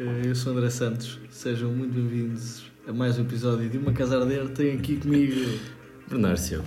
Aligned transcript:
Eh, 0.00 0.28
Eu 0.28 0.34
sou 0.34 0.52
André 0.52 0.70
Santos, 0.70 1.18
sejam 1.30 1.70
muito 1.70 1.92
bem-vindos 1.94 2.62
a 2.86 2.92
mais 2.92 3.18
um 3.18 3.22
episódio 3.22 3.68
de 3.68 3.76
Uma 3.78 3.92
Casa 3.92 4.16
a 4.16 4.22
Arder. 4.22 4.48
Tenho 4.48 4.78
aqui 4.78 4.96
comigo. 4.96 5.58
Bernardo 6.08 6.38
Silva, 6.38 6.64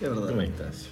É 0.00 0.06
verdade. 0.08 0.28
como 0.28 0.40
é 0.40 0.46
que 0.46 0.52
estás? 0.52 0.88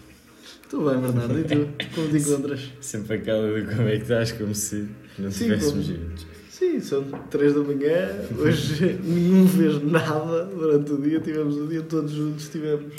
Estou 0.62 0.88
bem, 0.90 1.01
Bernardo, 1.01 1.38
e 1.40 1.45
tu? 1.45 1.69
Como 1.95 2.08
te 2.11 2.16
encontras? 2.19 2.71
Sempre 2.80 3.16
aquela 3.16 3.61
de 3.61 3.66
como 3.74 3.88
é 3.88 3.96
que 3.96 4.03
estás, 4.03 4.30
como 4.32 4.54
se 4.54 4.87
não 5.19 5.30
Sim, 5.30 5.46
estivéssemos 5.53 5.87
como- 5.88 5.98
juntos. 5.98 6.27
Sim, 6.51 6.79
são 6.80 7.03
3 7.30 7.54
da 7.54 7.60
manhã. 7.62 8.08
Hoje 8.38 8.99
nenhum 9.03 9.49
fez 9.49 9.83
nada 9.83 10.44
durante 10.44 10.92
o 10.92 11.01
dia. 11.01 11.19
Tivemos 11.21 11.56
o 11.56 11.67
dia 11.67 11.83
todos 11.83 12.12
juntos. 12.12 12.49
Tivemos. 12.51 12.92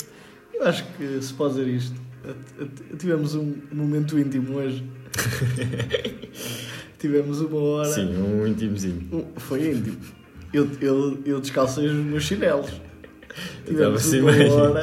Eu 0.52 0.64
acho 0.66 0.84
que 0.96 1.22
se 1.22 1.32
pode 1.32 1.54
dizer 1.54 1.68
isto. 1.68 1.94
Tivemos 2.98 3.34
um 3.36 3.54
momento 3.72 4.18
íntimo 4.18 4.56
hoje. 4.58 4.84
Tivemos 7.02 7.40
uma 7.40 7.58
hora. 7.60 7.88
Sim, 7.88 8.14
um 8.16 8.46
intimozinho. 8.46 9.08
Um- 9.12 9.40
Foi 9.40 9.70
íntimo. 9.72 9.96
Eu, 10.52 10.68
eu, 10.80 11.18
eu 11.26 11.40
descalcei 11.40 11.86
os 11.86 11.94
meus 11.94 12.22
chinelos. 12.22 12.70
Tivemos 13.66 14.02
sem 14.02 14.20
uma 14.20 14.30
hora 14.54 14.80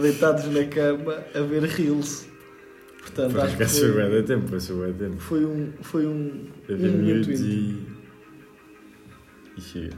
deitados 0.00 0.46
na 0.46 0.64
cama 0.64 1.18
a 1.34 1.40
ver 1.40 1.62
reels. 1.64 2.26
Portanto, 3.00 3.32
Por 3.32 3.40
acho 3.40 3.56
que 3.56 3.64
foi 3.66 4.08
bem 4.10 4.22
tempo, 4.22 4.50
passou 4.50 4.82
bem 4.84 4.92
tempo. 4.94 5.18
foi 5.20 5.44
um, 5.44 5.72
foi 5.82 6.06
um, 6.06 6.46
um 6.70 7.08
íntimo. 7.10 7.34
e. 7.46 7.86
E 9.56 9.60
chega. 9.60 9.96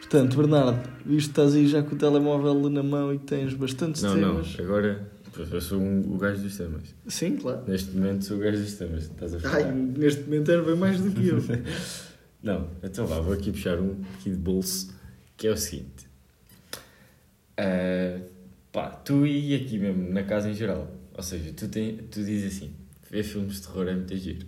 Portanto, 0.00 0.36
Bernardo, 0.36 0.88
visto 1.04 1.26
que 1.26 1.32
estás 1.32 1.54
aí 1.54 1.66
já 1.68 1.82
com 1.82 1.94
o 1.94 1.98
telemóvel 1.98 2.54
na 2.70 2.82
mão 2.82 3.12
e 3.12 3.18
tens 3.18 3.54
bastantes 3.54 4.02
Não, 4.02 4.16
não, 4.16 4.30
temas. 4.42 4.56
agora. 4.60 5.10
Eu 5.38 5.60
sou 5.60 5.78
um- 5.80 6.14
o 6.14 6.18
gajo 6.18 6.40
dos 6.42 6.56
temas. 6.56 6.94
Sim, 7.08 7.36
claro. 7.36 7.62
Neste 7.66 7.90
momento 7.90 8.24
sou 8.24 8.36
o 8.36 8.40
gajo 8.40 8.58
dos 8.58 8.74
temas. 8.74 9.04
Estás 9.04 9.34
a 9.34 9.40
falar? 9.40 9.56
Ai, 9.56 9.72
neste 9.72 10.22
momento 10.22 10.50
era 10.50 10.62
bem 10.62 10.76
mais 10.76 11.00
do 11.00 11.10
que 11.10 11.28
eu. 11.28 11.38
Não, 12.42 12.68
então 12.82 13.06
vá, 13.06 13.18
vou 13.20 13.32
aqui 13.34 13.50
puxar 13.50 13.78
um 13.80 14.00
aqui 14.14 14.30
de 14.30 14.36
bolso, 14.36 14.94
que 15.36 15.46
é 15.46 15.50
o 15.50 15.56
seguinte. 15.56 16.06
Ah, 17.56 18.20
pá, 18.72 18.90
tu 18.90 19.26
e 19.26 19.54
aqui 19.54 19.78
mesmo, 19.78 20.10
na 20.12 20.22
casa 20.22 20.48
em 20.50 20.54
geral, 20.54 20.90
ou 21.14 21.22
seja, 21.22 21.52
tu, 21.56 21.66
tem, 21.68 21.96
tu 21.96 22.22
dizes 22.22 22.56
assim, 22.56 22.72
ver 23.10 23.22
filmes 23.22 23.56
de 23.56 23.62
terror 23.62 23.88
é 23.88 23.94
muito 23.94 24.16
giro. 24.16 24.46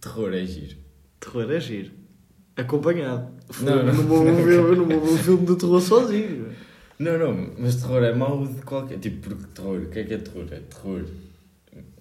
Terror 0.00 0.34
é 0.34 0.44
giro. 0.44 0.76
terror 1.18 1.50
é 1.50 1.60
giro. 1.60 1.90
Acompanhado. 2.56 3.32
Não, 3.60 3.84
não. 3.84 3.92
não 3.94 4.02
vou 4.04 4.24
ver, 4.24 4.58
não 4.76 4.86
vou 4.86 5.00
ver 5.00 5.12
um 5.12 5.16
filme 5.18 5.46
de 5.46 5.56
terror 5.56 5.80
sozinho. 5.80 6.52
Não, 7.04 7.18
não, 7.18 7.54
mas 7.58 7.76
terror 7.76 8.02
é 8.02 8.14
mau 8.14 8.46
de 8.46 8.62
qualquer 8.62 8.98
tipo, 8.98 9.28
porque 9.28 9.44
terror, 9.54 9.82
o 9.82 9.88
que 9.90 9.98
é 9.98 10.04
que 10.04 10.14
é 10.14 10.18
terror? 10.18 10.46
É 10.50 10.60
terror. 10.60 11.04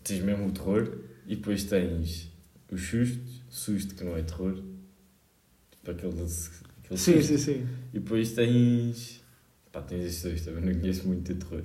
Tens 0.04 0.22
mesmo 0.24 0.48
o 0.48 0.52
terror 0.52 0.98
e 1.28 1.36
depois 1.36 1.64
tens 1.66 2.32
o 2.72 2.78
susto, 2.78 3.20
susto 3.50 3.96
que 3.96 4.04
não 4.04 4.16
é 4.18 4.24
terror. 4.24 4.56
Tipo 5.72 5.92
aquele, 5.92 6.12
aquele 6.14 6.30
Sim, 6.98 6.98
susto. 6.98 7.24
sim, 7.24 7.38
sim. 7.38 7.68
E 7.94 8.00
depois 8.00 8.32
tens. 8.32 9.22
Pá, 9.72 9.82
tens 9.82 10.06
estes 10.06 10.24
dois, 10.24 10.42
também 10.46 10.64
não 10.74 10.80
conheço 10.80 11.08
muito 11.08 11.34
de 11.34 11.40
terror. 11.40 11.64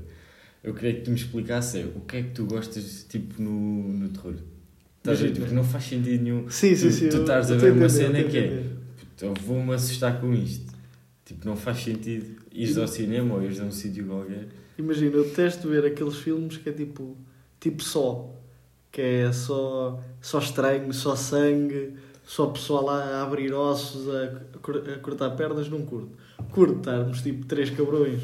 Eu 0.65 0.75
queria 0.75 0.95
que 0.95 1.01
tu 1.03 1.11
me 1.11 1.17
explicasse 1.17 1.79
o 1.95 2.01
que 2.01 2.17
é 2.17 2.23
que 2.23 2.31
tu 2.31 2.45
gostas, 2.47 3.07
tipo, 3.09 3.41
no, 3.41 3.93
no 3.93 4.09
terror. 4.09 4.35
Estás 4.99 5.21
a 5.21 5.23
ver? 5.25 5.35
Porque 5.39 5.55
não 5.55 5.63
faz 5.65 5.85
sentido 5.85 6.23
nenhum. 6.23 6.51
Sim, 6.51 6.75
sim, 6.75 6.89
Tu- 6.89 6.93
sim. 6.93 7.09
tu 7.11 7.17
eu- 7.17 7.21
estás 7.23 7.51
a 7.51 7.55
eu 7.55 7.61
ver 7.61 7.73
uma 7.73 7.89
cena 7.89 8.23
que 8.25 8.37
é-. 8.39 8.65
Então 9.15 9.33
vou-me 9.35 9.73
assustar 9.75 10.21
com 10.21 10.33
isto. 10.35 10.73
Tipo, 11.25 11.47
não 11.47 11.57
faz 11.57 11.79
sentido 11.79 12.38
ires 12.63 12.79
ao 12.79 12.87
cinema 12.89 13.35
ou 13.35 13.43
ires 13.43 13.61
a 13.61 13.65
um 13.65 13.71
sítio 13.71 14.07
qualquer. 14.07 14.49
Imagina, 14.79 15.17
eu 15.17 15.25
detesto 15.25 15.69
ver 15.69 15.85
aqueles 15.85 16.17
filmes 16.17 16.57
que 16.57 16.69
é 16.69 16.73
tipo, 16.73 17.17
tipo 17.61 17.83
só. 17.83 18.35
Que 18.91 19.01
é 19.03 19.33
só, 19.33 20.01
só 20.21 20.39
estranho, 20.39 20.93
só 20.93 21.15
sangue, 21.15 21.95
só 22.25 22.47
pessoal 22.47 22.85
lá 22.85 23.03
a 23.05 23.23
abrir 23.23 23.53
ossos, 23.53 24.09
a, 24.09 24.25
a 24.95 24.99
cortar 24.99 25.31
pernas, 25.31 25.69
não 25.69 25.83
curto. 25.83 26.11
Curto 26.53 26.79
estarmos 26.79 27.21
tipo 27.23 27.45
três 27.47 27.71
cabrões 27.71 28.21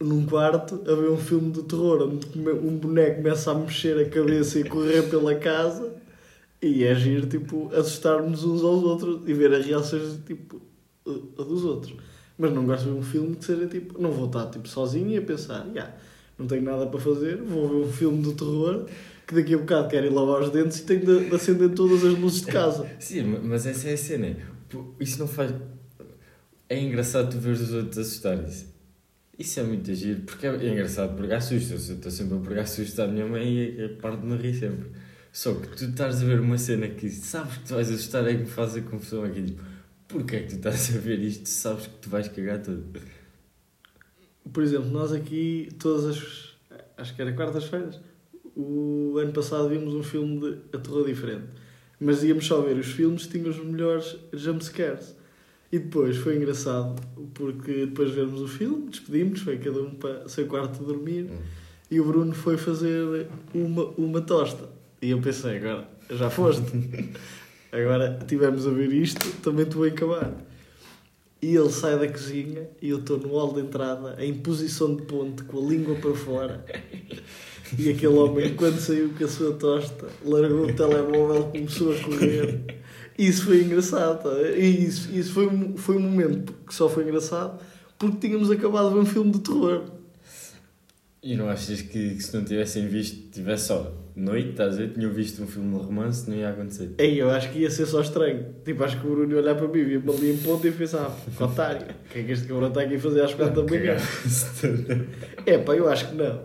num- 0.00 0.26
quarto 0.26 0.82
a 0.86 0.94
ver 0.94 1.10
um 1.10 1.16
filme 1.16 1.52
de 1.52 1.62
terror 1.62 2.02
onde 2.02 2.26
um 2.38 2.76
boneco 2.76 3.16
começa 3.22 3.52
a 3.52 3.54
mexer 3.54 3.98
a 4.04 4.08
cabeça 4.08 4.58
e 4.58 4.64
correr 4.64 5.02
pela 5.08 5.34
casa 5.36 5.94
e 6.60 6.84
é 6.84 6.94
giro, 6.94 7.26
tipo, 7.26 7.70
assustarmos 7.74 8.44
uns 8.44 8.62
aos 8.62 8.82
outros 8.82 9.28
e 9.28 9.32
ver 9.32 9.52
as 9.52 9.64
reações 9.66 10.18
tipo, 10.26 10.60
dos 11.04 11.64
outros. 11.64 11.94
Mas 12.38 12.52
não 12.52 12.64
gosto 12.66 12.84
de 12.84 12.90
ver 12.90 12.96
um 12.98 13.02
filme 13.02 13.36
que 13.36 13.44
seja 13.44 13.66
tipo. 13.66 14.00
Não 14.00 14.10
vou 14.10 14.26
estar 14.26 14.46
tipo, 14.46 14.66
sozinho 14.68 15.10
e 15.10 15.16
a 15.18 15.22
pensar, 15.22 15.66
"Ya, 15.74 15.94
não 16.38 16.46
tenho 16.46 16.62
nada 16.62 16.86
para 16.86 16.98
fazer, 17.00 17.36
vou 17.42 17.68
ver 17.68 17.74
um 17.88 17.92
filme 17.92 18.22
de 18.22 18.34
terror 18.34 18.86
que 19.26 19.34
daqui 19.34 19.54
a 19.54 19.58
bocado 19.58 19.88
quero 19.88 20.06
ir 20.06 20.10
lavar 20.12 20.42
os 20.42 20.50
dentes 20.50 20.78
e 20.80 20.84
tenho 20.84 21.04
de, 21.04 21.28
de 21.28 21.34
acender 21.34 21.70
todas 21.70 22.04
as 22.04 22.18
luzes 22.18 22.40
de 22.40 22.46
casa. 22.52 22.86
Sim, 22.98 23.22
ma- 23.24 23.38
mas 23.42 23.66
essa 23.66 23.88
é 23.88 23.92
a 23.94 23.96
cena. 23.96 24.36
Isso 24.98 25.18
não 25.18 25.28
faz. 25.28 25.52
É 26.68 26.80
engraçado 26.80 27.30
tu 27.30 27.38
ver 27.38 27.50
os 27.52 27.72
outros 27.72 27.98
assustarem-se. 27.98 28.66
Isso 29.38 29.60
é 29.60 29.62
muito 29.62 29.94
giro, 29.94 30.20
porque 30.22 30.46
é 30.46 30.50
é 30.54 30.68
engraçado 30.72 31.16
pregar 31.16 31.42
susto. 31.42 31.72
Eu 31.72 31.76
estou 31.78 32.10
sempre 32.10 32.36
a 32.36 32.40
pregar 32.40 32.66
susto 32.66 33.00
à 33.02 33.06
minha 33.06 33.26
mãe 33.26 33.46
e 33.78 33.84
a 33.84 33.88
parte 34.00 34.20
de 34.20 34.26
me 34.26 34.36
rir 34.36 34.54
sempre. 34.54 34.90
Só 35.32 35.54
que 35.54 35.68
tu 35.68 35.84
estás 35.86 36.22
a 36.22 36.24
ver 36.24 36.40
uma 36.40 36.58
cena 36.58 36.88
que 36.88 37.08
sabes 37.08 37.56
que 37.58 37.64
tu 37.68 37.74
vais 37.74 37.90
assustar 37.90 38.26
é 38.26 38.34
que 38.34 38.40
me 38.40 38.46
faz 38.46 38.76
a 38.76 38.80
confusão 38.82 39.24
aqui. 39.24 39.42
Tipo, 39.42 39.62
porquê 40.12 40.36
é 40.36 40.42
que 40.42 40.48
tu 40.50 40.56
estás 40.56 40.94
a 40.94 40.98
ver 40.98 41.18
isto? 41.18 41.48
Sabes 41.48 41.86
que 41.86 41.94
tu 41.94 42.10
vais 42.10 42.28
cagar 42.28 42.62
tudo. 42.62 42.84
Por 44.52 44.62
exemplo, 44.62 44.90
nós 44.90 45.12
aqui, 45.12 45.68
todas 45.78 46.04
as. 46.04 46.52
Acho 46.96 47.16
que 47.16 47.22
era 47.22 47.32
quartas-feiras. 47.32 47.98
O 48.54 49.16
ano 49.18 49.32
passado 49.32 49.68
vimos 49.70 49.94
um 49.94 50.02
filme 50.02 50.40
de 50.40 50.76
a 50.76 50.78
terror 50.78 51.06
diferente. 51.06 51.46
Mas 51.98 52.22
íamos 52.22 52.46
só 52.46 52.60
ver 52.60 52.76
os 52.76 52.86
filmes 52.86 53.26
que 53.26 53.38
tinham 53.38 53.50
os 53.50 53.64
melhores 53.64 54.16
jumpscares. 54.32 55.16
E 55.70 55.78
depois 55.78 56.18
foi 56.18 56.36
engraçado, 56.36 57.00
porque 57.32 57.86
depois 57.86 58.10
de 58.10 58.16
vermos 58.16 58.42
o 58.42 58.48
filme, 58.48 58.90
despedimos, 58.90 59.40
foi 59.40 59.56
cada 59.56 59.80
um 59.80 59.94
para 59.94 60.26
o 60.26 60.28
seu 60.28 60.46
quarto 60.46 60.84
dormir. 60.84 61.30
Hum. 61.30 61.38
E 61.90 61.98
o 61.98 62.04
Bruno 62.04 62.34
foi 62.34 62.58
fazer 62.58 63.26
uma, 63.54 63.84
uma 63.96 64.20
tosta. 64.20 64.68
E 65.00 65.10
eu 65.10 65.20
pensei, 65.20 65.56
agora 65.56 65.88
já 66.10 66.28
foste. 66.28 66.62
agora 67.72 68.18
tivemos 68.26 68.66
a 68.66 68.70
ver 68.70 68.92
isto, 68.92 69.26
também 69.42 69.64
te 69.64 69.74
vou 69.74 69.86
acabar. 69.86 70.32
E 71.40 71.56
ele 71.56 71.70
sai 71.70 71.98
da 71.98 72.06
cozinha 72.06 72.68
e 72.80 72.90
eu 72.90 72.98
estou 72.98 73.18
no 73.18 73.30
hall 73.30 73.52
de 73.52 73.60
entrada, 73.60 74.14
em 74.24 74.32
posição 74.34 74.94
de 74.94 75.02
ponte, 75.02 75.42
com 75.42 75.58
a 75.58 75.68
língua 75.68 75.96
para 75.96 76.14
fora. 76.14 76.64
E 77.76 77.88
aquele 77.90 78.14
homem, 78.14 78.54
quando 78.54 78.78
saiu 78.78 79.10
com 79.16 79.24
a 79.24 79.28
sua 79.28 79.54
tosta, 79.54 80.06
largou 80.24 80.66
o 80.66 80.72
telemóvel, 80.74 81.44
começou 81.44 81.92
a 81.92 81.98
correr. 82.00 82.82
Isso 83.18 83.46
foi 83.46 83.62
engraçado. 83.62 84.22
tá? 84.22 84.40
E 84.56 84.84
isso, 84.84 85.10
isso 85.12 85.32
foi, 85.32 85.48
foi 85.76 85.96
um 85.96 86.00
momento 86.00 86.52
que 86.66 86.74
só 86.74 86.88
foi 86.88 87.04
engraçado 87.04 87.58
porque 87.98 88.26
tínhamos 88.26 88.50
acabado 88.50 88.88
de 88.88 88.94
ver 88.94 89.00
um 89.00 89.06
filme 89.06 89.30
de 89.30 89.40
terror. 89.40 89.84
E 91.22 91.36
não 91.36 91.48
achas 91.48 91.80
que, 91.82 92.16
que 92.16 92.20
se 92.20 92.36
não 92.36 92.44
tivessem 92.44 92.88
visto, 92.88 93.30
tivesse 93.30 93.68
só 93.68 93.92
noite, 94.14 94.50
estás 94.50 94.74
a 94.74 94.78
ver? 94.78 94.92
Tinham 94.92 95.10
visto 95.12 95.42
um 95.42 95.46
filme 95.46 95.78
de 95.78 95.84
romance, 95.84 96.28
não 96.28 96.36
ia 96.36 96.50
acontecer. 96.50 96.90
Ei, 96.98 97.20
eu 97.20 97.30
acho 97.30 97.50
que 97.50 97.60
ia 97.60 97.70
ser 97.70 97.86
só 97.86 98.00
estranho. 98.00 98.46
Tipo, 98.64 98.84
acho 98.84 99.00
que 99.00 99.06
o 99.06 99.10
Bruno 99.10 99.32
ia 99.32 99.38
olhar 99.38 99.54
para 99.54 99.68
mim, 99.68 99.84
via-me 99.84 100.10
ali 100.10 100.32
em 100.32 100.38
ponta 100.38 100.66
e 100.68 100.72
pensava, 100.72 101.14
que 101.36 101.42
otário, 101.42 101.86
o 101.86 102.12
que 102.12 102.18
é 102.18 102.22
que 102.22 102.32
este 102.32 102.46
cabrão 102.46 102.68
está 102.68 102.82
aqui 102.82 102.96
a 102.96 103.00
fazer 103.00 103.22
às 103.22 103.34
quatro 103.34 103.62
da 103.62 103.70
manhã? 103.70 103.96
É 105.46 105.58
pá, 105.58 105.74
eu 105.74 105.88
acho 105.88 106.08
que 106.10 106.14
não. 106.14 106.40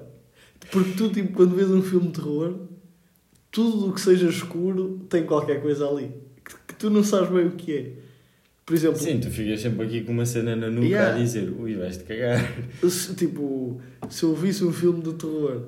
Porque 0.71 0.91
tu, 0.91 1.09
tipo, 1.09 1.33
quando 1.33 1.55
vês 1.55 1.69
um 1.69 1.81
filme 1.81 2.07
de 2.07 2.13
terror, 2.13 2.55
tudo 3.51 3.89
o 3.89 3.93
que 3.93 4.01
seja 4.01 4.27
escuro 4.27 5.05
tem 5.09 5.23
qualquer 5.23 5.61
coisa 5.61 5.87
ali. 5.87 6.11
Que, 6.43 6.55
que 6.67 6.75
tu 6.75 6.89
não 6.89 7.03
sabes 7.03 7.29
bem 7.29 7.47
o 7.47 7.51
que 7.51 7.75
é. 7.75 7.91
Por 8.65 8.75
exemplo, 8.75 8.99
Sim, 8.99 9.19
tu 9.19 9.29
ficas 9.29 9.61
sempre 9.61 9.85
aqui 9.85 10.01
com 10.01 10.11
uma 10.11 10.25
cena 10.25 10.53
na 10.55 10.69
nuca 10.69 10.85
Yeah. 10.87 11.15
a 11.15 11.17
dizer, 11.17 11.49
ui, 11.57 11.75
vais-te 11.75 12.03
cagar. 12.03 12.53
se, 12.89 13.15
tipo, 13.15 13.79
se 14.09 14.23
eu 14.23 14.35
visse 14.35 14.65
um 14.65 14.73
filme 14.73 15.01
de 15.01 15.13
terror 15.13 15.67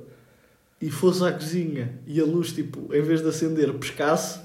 e 0.82 0.90
fosse 0.90 1.24
à 1.24 1.32
cozinha 1.32 2.00
e 2.08 2.20
a 2.20 2.24
luz, 2.26 2.54
tipo, 2.54 2.94
em 2.94 3.02
vez 3.02 3.22
de 3.22 3.28
acender, 3.30 3.74
pescasse, 3.74 4.40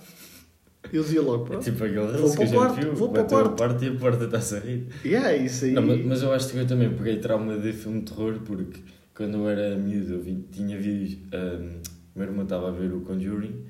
eu 0.93 1.03
dizia 1.03 1.22
logo, 1.22 1.45
É 1.45 1.49
pronto. 1.49 1.65
tipo 1.65 1.84
aquele 1.84 2.00
Vou 2.00 2.34
para 2.34 2.37
que 2.37 2.43
o 2.45 2.45
a 2.45 2.53
quarto, 2.53 2.75
gente 2.75 2.84
viu, 2.84 2.95
vou 2.95 3.09
para 3.10 3.22
o 3.22 3.27
quarto. 3.57 3.84
e 3.84 3.89
a 3.89 3.95
porta 3.95 4.25
está-se 4.25 4.54
a 4.57 4.60
rir. 4.60 4.86
Yeah, 5.04 5.36
isso 5.36 5.65
aí. 5.65 5.72
Não, 5.72 5.83
mas, 5.83 6.04
mas 6.04 6.22
eu 6.22 6.33
acho 6.33 6.51
que 6.51 6.59
eu 6.59 6.66
também 6.66 6.91
peguei 6.95 7.16
trauma 7.19 7.57
de 7.59 7.72
filme 7.72 8.01
de 8.01 8.13
terror 8.13 8.39
porque 8.45 8.81
quando 9.15 9.39
eu 9.39 9.48
era 9.48 9.77
miúdo 9.77 10.15
eu 10.15 10.21
vi- 10.22 10.45
tinha 10.53 10.78
visto. 10.78 11.21
Um, 11.34 11.81
o 12.15 12.19
meu 12.19 12.28
irmão 12.28 12.45
estava 12.45 12.69
a 12.69 12.71
ver 12.71 12.92
o 12.92 13.01
Conjuring 13.01 13.65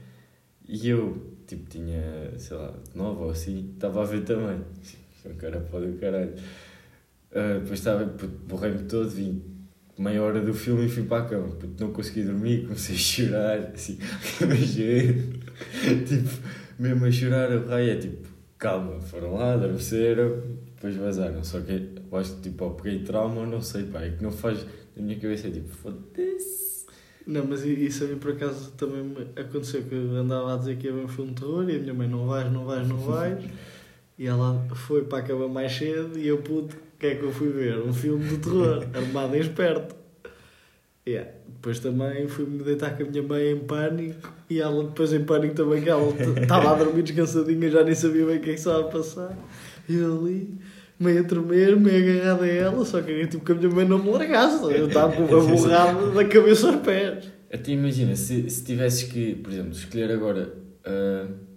e 0.69 0.89
eu, 0.89 1.17
tipo, 1.47 1.69
tinha, 1.71 2.33
sei 2.37 2.57
lá, 2.57 2.75
nove 2.95 3.23
ou 3.23 3.31
assim, 3.31 3.71
estava 3.75 4.03
a 4.03 4.05
ver 4.05 4.23
também. 4.25 4.61
É 5.25 5.29
um 5.29 5.35
cara 5.37 5.61
pode 5.61 5.87
do 5.87 5.99
caralho. 5.99 6.35
Ah, 7.35 7.55
depois 7.61 7.79
estava, 7.79 8.05
borrei-me 8.47 8.83
todo, 8.85 9.09
vim 9.09 9.43
meia 9.99 10.23
hora 10.23 10.41
do 10.41 10.53
filme 10.53 10.87
e 10.87 10.89
fui 10.89 11.05
para 11.05 11.25
a 11.25 11.29
cama. 11.29 11.57
Não 11.79 11.93
consegui 11.93 12.23
dormir, 12.23 12.63
comecei 12.63 12.95
a 12.95 12.99
chorar, 12.99 13.59
assim, 13.75 13.99
tipo, 16.07 16.31
mesmo 16.79 17.05
a 17.05 17.11
chorar, 17.11 17.51
o 17.53 17.67
raio 17.67 17.93
é 17.93 17.97
tipo, 17.97 18.29
calma, 18.59 19.01
foram 19.01 19.35
lá, 19.35 19.55
adormeceram, 19.55 20.43
depois 20.75 20.97
vazaram. 20.97 21.45
Só 21.45 21.61
que 21.61 21.91
eu 22.11 22.19
acho 22.19 22.35
que 22.37 22.43
tipo, 22.43 22.65
ou 22.65 22.71
peguei 22.73 23.01
trauma 23.05 23.47
não 23.47 23.61
sei, 23.61 23.85
pá, 23.85 24.03
é 24.03 24.11
que 24.11 24.23
não 24.23 24.33
faz. 24.33 24.65
Na 24.97 25.03
minha 25.03 25.19
cabeça 25.19 25.49
é 25.49 25.51
tipo, 25.51 25.69
foda-se. 25.69 26.65
Não, 27.27 27.45
mas 27.47 27.65
isso 27.65 28.05
a 28.05 28.07
mim 28.07 28.19
por 28.19 28.33
acaso 28.33 28.71
também 28.73 29.17
aconteceu 29.35 29.83
que 29.83 29.95
eu 29.95 30.15
andava 30.17 30.55
a 30.55 30.57
dizer 30.59 30.77
que 30.77 30.87
ia 30.87 30.93
ver 30.93 31.05
um 31.05 31.09
filme 31.09 31.33
de 31.33 31.41
terror 31.41 31.69
e 31.71 31.77
a 31.77 31.79
minha 31.79 31.95
mãe 31.95 32.07
não 32.07 32.27
vais, 32.27 32.53
não 32.53 32.67
vais, 32.67 32.87
não 32.87 32.99
vais. 32.99 33.45
E 34.19 34.27
ela 34.27 34.67
foi 34.75 35.05
para 35.05 35.19
a 35.19 35.23
cama 35.23 35.49
mais 35.49 35.73
cedo 35.73 36.19
e 36.19 36.29
eu 36.29 36.39
puto, 36.39 36.77
o 36.95 36.99
que 36.99 37.07
é 37.07 37.15
que 37.17 37.23
eu 37.23 37.33
fui 37.33 37.49
ver? 37.51 37.79
Um 37.79 37.93
filme 37.93 38.25
de 38.29 38.39
terror, 38.39 38.87
armado 38.95 39.35
em 39.37 39.41
esperto. 39.41 39.97
Yeah. 41.07 41.31
Depois 41.47 41.81
também 41.81 42.27
fui-me 42.29 42.63
deitar 42.63 42.97
com 42.97 43.03
a 43.03 43.07
minha 43.07 43.23
mãe 43.23 43.51
em 43.51 43.59
pânico 43.59 44.33
e 44.49 44.61
ela 44.61 44.85
depois 44.85 45.13
em 45.13 45.25
pânico 45.25 45.55
também 45.55 45.83
que 45.83 45.89
ela 45.89 46.09
estava 46.41 46.71
a 46.71 46.75
dormir 46.75 47.03
descansadinha, 47.03 47.71
já 47.71 47.85
nem 47.85 47.95
sabia 47.95 48.25
bem 48.25 48.37
o 48.39 48.41
que 48.41 48.51
é 48.51 48.53
que 48.55 48.59
estava 48.59 48.81
a 48.81 48.85
passar. 48.85 49.37
E 49.89 49.97
eu 49.97 50.19
ali, 50.19 50.59
meio 50.99 51.21
a 51.21 51.25
tremer, 51.25 51.77
meio 51.77 52.21
agarrado 52.21 52.43
a 52.45 52.49
ela, 52.49 52.85
só 52.85 53.03
que 53.03 53.27
tipo 53.27 53.45
que 53.45 53.53
a 53.53 53.55
minha 53.55 53.71
mãe 53.71 53.87
não 53.87 53.99
me 53.99 54.11
largasse. 54.11 54.63
Eu 54.65 54.89
estava 54.89 55.13
aborrado 55.25 56.15
da 56.15 56.25
cabeça 56.25 56.69
aos 56.69 56.77
pés. 56.77 57.31
Até 57.53 57.73
imagina, 57.73 58.17
se, 58.17 58.49
se 58.49 58.65
tivesses 58.65 59.03
que, 59.05 59.35
por 59.37 59.53
exemplo, 59.53 59.73
escolher 59.73 60.11
agora. 60.11 60.55
não. 60.87 61.54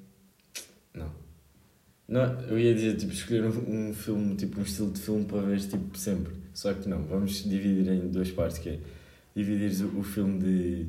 Não. 2.08 2.40
Eu 2.42 2.60
ia 2.60 2.74
dizer, 2.74 2.96
tipo, 2.96 3.12
escolher 3.14 3.44
um, 3.46 3.90
um 3.90 3.94
filme, 3.94 4.36
tipo, 4.36 4.60
um 4.60 4.64
estilo 4.64 4.92
de 4.92 5.00
filme 5.02 5.26
para 5.26 5.42
ver 5.42 5.60
tipo, 5.60 5.98
sempre. 5.98 6.34
Só 6.54 6.74
que 6.74 6.88
não, 6.90 7.04
vamos 7.04 7.44
dividir 7.44 7.88
em 7.92 8.08
duas 8.10 8.32
partes, 8.32 8.58
que 8.58 8.70
é 8.70 8.80
dividires 9.36 9.82
o, 9.82 10.00
o 10.00 10.04
filme 10.04 10.40
de 10.40 10.88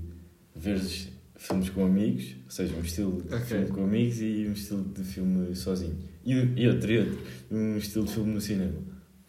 veres 0.56 1.08
filmes 1.36 1.68
com 1.70 1.84
amigos, 1.84 2.34
ou 2.44 2.50
seja, 2.50 2.74
um 2.74 2.80
estilo 2.80 3.22
de 3.22 3.34
Ok. 3.34 3.46
filme 3.46 3.66
com 3.68 3.84
amigos 3.84 4.20
e 4.20 4.46
um 4.48 4.52
estilo 4.52 4.84
de 4.84 5.04
filme 5.04 5.54
sozinho. 5.54 5.96
E, 6.24 6.32
e 6.32 6.68
outro, 6.68 6.90
e 6.90 6.98
outro, 6.98 7.18
um 7.50 7.76
estilo 7.76 8.04
de 8.06 8.12
filme 8.12 8.32
no 8.34 8.40
cinema. 8.40 8.74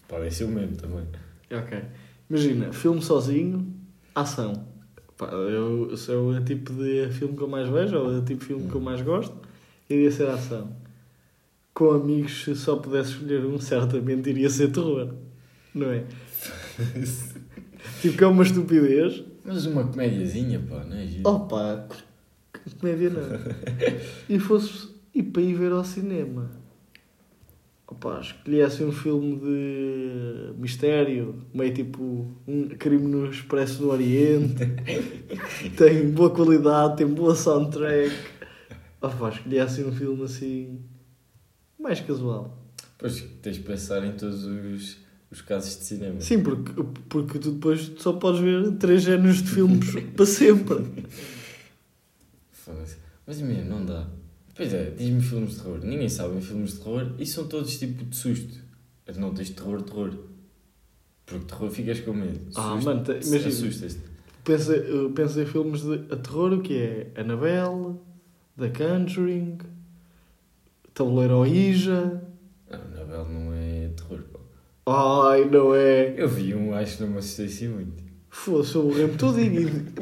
Podem 0.07 0.31
ser 0.31 0.45
o 0.45 0.50
mesmo 0.50 0.75
também. 0.75 1.06
Ok. 1.51 1.81
Imagina, 2.30 2.71
filme 2.74 3.01
sozinho, 3.01 3.74
ação. 4.15 4.65
Pá, 5.18 5.27
eu, 5.31 5.95
se 5.97 6.12
é 6.12 6.15
o 6.15 6.44
tipo 6.44 6.74
de 6.74 7.09
filme 7.12 7.36
que 7.36 7.44
eu 7.44 7.47
mais 7.47 7.68
vejo, 7.69 7.97
ou 7.97 8.07
o 8.18 8.21
tipo 8.24 8.39
de 8.39 8.45
filme 8.45 8.69
que 8.69 8.75
eu 8.75 8.81
mais 8.81 9.01
gosto, 9.01 9.36
iria 9.89 10.09
ser 10.12 10.30
ação. 10.30 10.74
Com 11.79 11.91
amigos, 11.91 12.43
se 12.43 12.57
só 12.57 12.75
pudesse 12.75 13.11
escolher 13.11 13.45
um, 13.45 13.57
certamente 13.57 14.29
iria 14.29 14.49
ser 14.49 14.69
terror. 14.69 15.13
Não 15.73 15.89
é? 15.89 16.03
Tipo, 18.01 18.17
que 18.17 18.23
é 18.25 18.27
uma 18.27 18.43
estupidez. 18.43 19.23
Mas 19.45 19.65
uma 19.65 19.85
comédiazinha, 19.85 20.59
pá, 20.59 20.83
não 20.83 20.97
é? 20.97 21.07
Opa, 21.23 21.87
comédia 22.81 23.09
não. 23.09 23.21
E 24.27 24.37
fosse 24.39 24.89
e 25.15 25.23
para 25.23 25.41
ir 25.41 25.53
ver 25.53 25.71
ao 25.71 25.85
cinema. 25.85 26.51
Opa, 27.87 28.19
escolhesse 28.19 28.83
um 28.83 28.91
filme 28.91 29.37
de 29.37 30.59
mistério, 30.59 31.33
meio 31.53 31.73
tipo 31.73 32.27
um 32.45 32.67
crime 32.77 33.07
no 33.07 33.31
Expresso 33.31 33.79
do 33.79 33.89
Oriente. 33.89 34.65
tem 35.77 36.11
boa 36.11 36.29
qualidade, 36.29 36.97
tem 36.97 37.07
boa 37.07 37.33
soundtrack. 37.33 38.13
Opa, 39.01 39.29
escolhesse 39.29 39.81
um 39.81 39.93
filme 39.93 40.23
assim 40.25 40.88
mais 41.79 41.99
casual. 42.01 42.57
Pois 42.97 43.21
tens 43.41 43.55
de 43.55 43.63
pensar 43.63 44.03
em 44.05 44.11
todos 44.11 44.43
os, 44.43 44.97
os 45.31 45.41
casos 45.41 45.77
de 45.77 45.85
cinema. 45.85 46.19
Sim, 46.21 46.43
porque, 46.43 46.73
porque 47.07 47.39
tu 47.39 47.51
depois 47.51 47.91
só 47.97 48.13
podes 48.13 48.41
ver 48.41 48.71
três 48.73 49.03
géneros 49.03 49.41
de 49.41 49.49
filmes 49.49 49.89
para 50.15 50.25
sempre. 50.25 50.85
Foda-se. 52.51 52.97
Mas 53.25 53.39
imagina, 53.39 53.65
não 53.65 53.85
dá. 53.85 54.07
Pois 54.55 54.73
é, 54.73 54.91
diz-me 54.91 55.21
filmes 55.21 55.51
de 55.51 55.55
terror. 55.61 55.79
Ninguém 55.83 56.09
sabe 56.09 56.35
em 56.35 56.41
filmes 56.41 56.73
de 56.73 56.79
terror 56.79 57.13
e 57.17 57.25
são 57.25 57.47
todos 57.47 57.77
tipo 57.79 58.03
de 58.03 58.15
susto. 58.15 58.59
Mas 59.07 59.17
não 59.17 59.33
tens 59.33 59.49
terror, 59.51 59.81
terror. 59.81 60.13
Porque 61.25 61.45
terror 61.45 61.69
ficas 61.71 61.99
com 62.01 62.13
medo. 62.13 62.39
Ah, 62.55 62.73
Susto, 62.73 62.85
mano, 62.85 63.03
imagina. 63.03 63.47
Assustas-te. 63.47 64.01
Pensa, 64.43 64.75
eu 64.75 65.11
penso 65.11 65.39
em 65.39 65.45
filmes 65.45 65.81
de 65.81 65.97
terror, 66.17 66.53
o 66.53 66.61
que 66.61 66.75
é? 66.75 67.11
Annabelle, 67.15 67.95
The 68.57 68.69
Conjuring, 68.69 69.59
Tabuleiro 71.00 71.38
Ouija. 71.38 72.22
Não, 72.69 72.78
Anabel 72.78 73.25
não 73.30 73.54
é 73.54 73.90
terror, 73.96 74.22
pá. 74.34 74.40
Ai, 75.31 75.46
não 75.50 75.74
é? 75.74 76.13
Eu 76.18 76.28
vi 76.28 76.54
um, 76.54 76.75
acho 76.75 76.98
que 76.98 77.04
não 77.04 77.12
me 77.12 77.19
assustei 77.19 77.46
assim 77.46 77.69
muito. 77.69 78.04
Fosse 78.30 78.78
o 78.78 78.92
remo 78.92 79.18
todo 79.18 79.40
e 79.40 79.50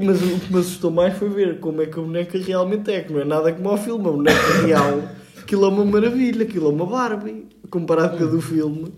Mas 0.03 0.19
o 0.23 0.39
que 0.39 0.51
me 0.51 0.59
assustou 0.59 0.89
mais 0.89 1.15
foi 1.15 1.29
ver 1.29 1.59
como 1.59 1.83
é 1.83 1.85
que 1.85 1.99
a 1.99 2.01
boneca 2.01 2.39
realmente 2.39 2.89
é, 2.89 3.01
que 3.01 3.13
não 3.13 3.21
é 3.21 3.25
nada 3.25 3.53
como 3.53 3.69
ao 3.69 3.77
filme. 3.77 4.07
A 4.07 4.11
boneca 4.11 4.65
real, 4.65 5.03
aquilo 5.39 5.65
é 5.65 5.67
uma 5.67 5.85
maravilha, 5.85 6.43
aquilo 6.43 6.65
é 6.65 6.73
uma 6.73 6.87
Barbie. 6.87 7.45
Comparado 7.69 8.17
com 8.17 8.23
a 8.23 8.27
do 8.27 8.41
filme, 8.41 8.91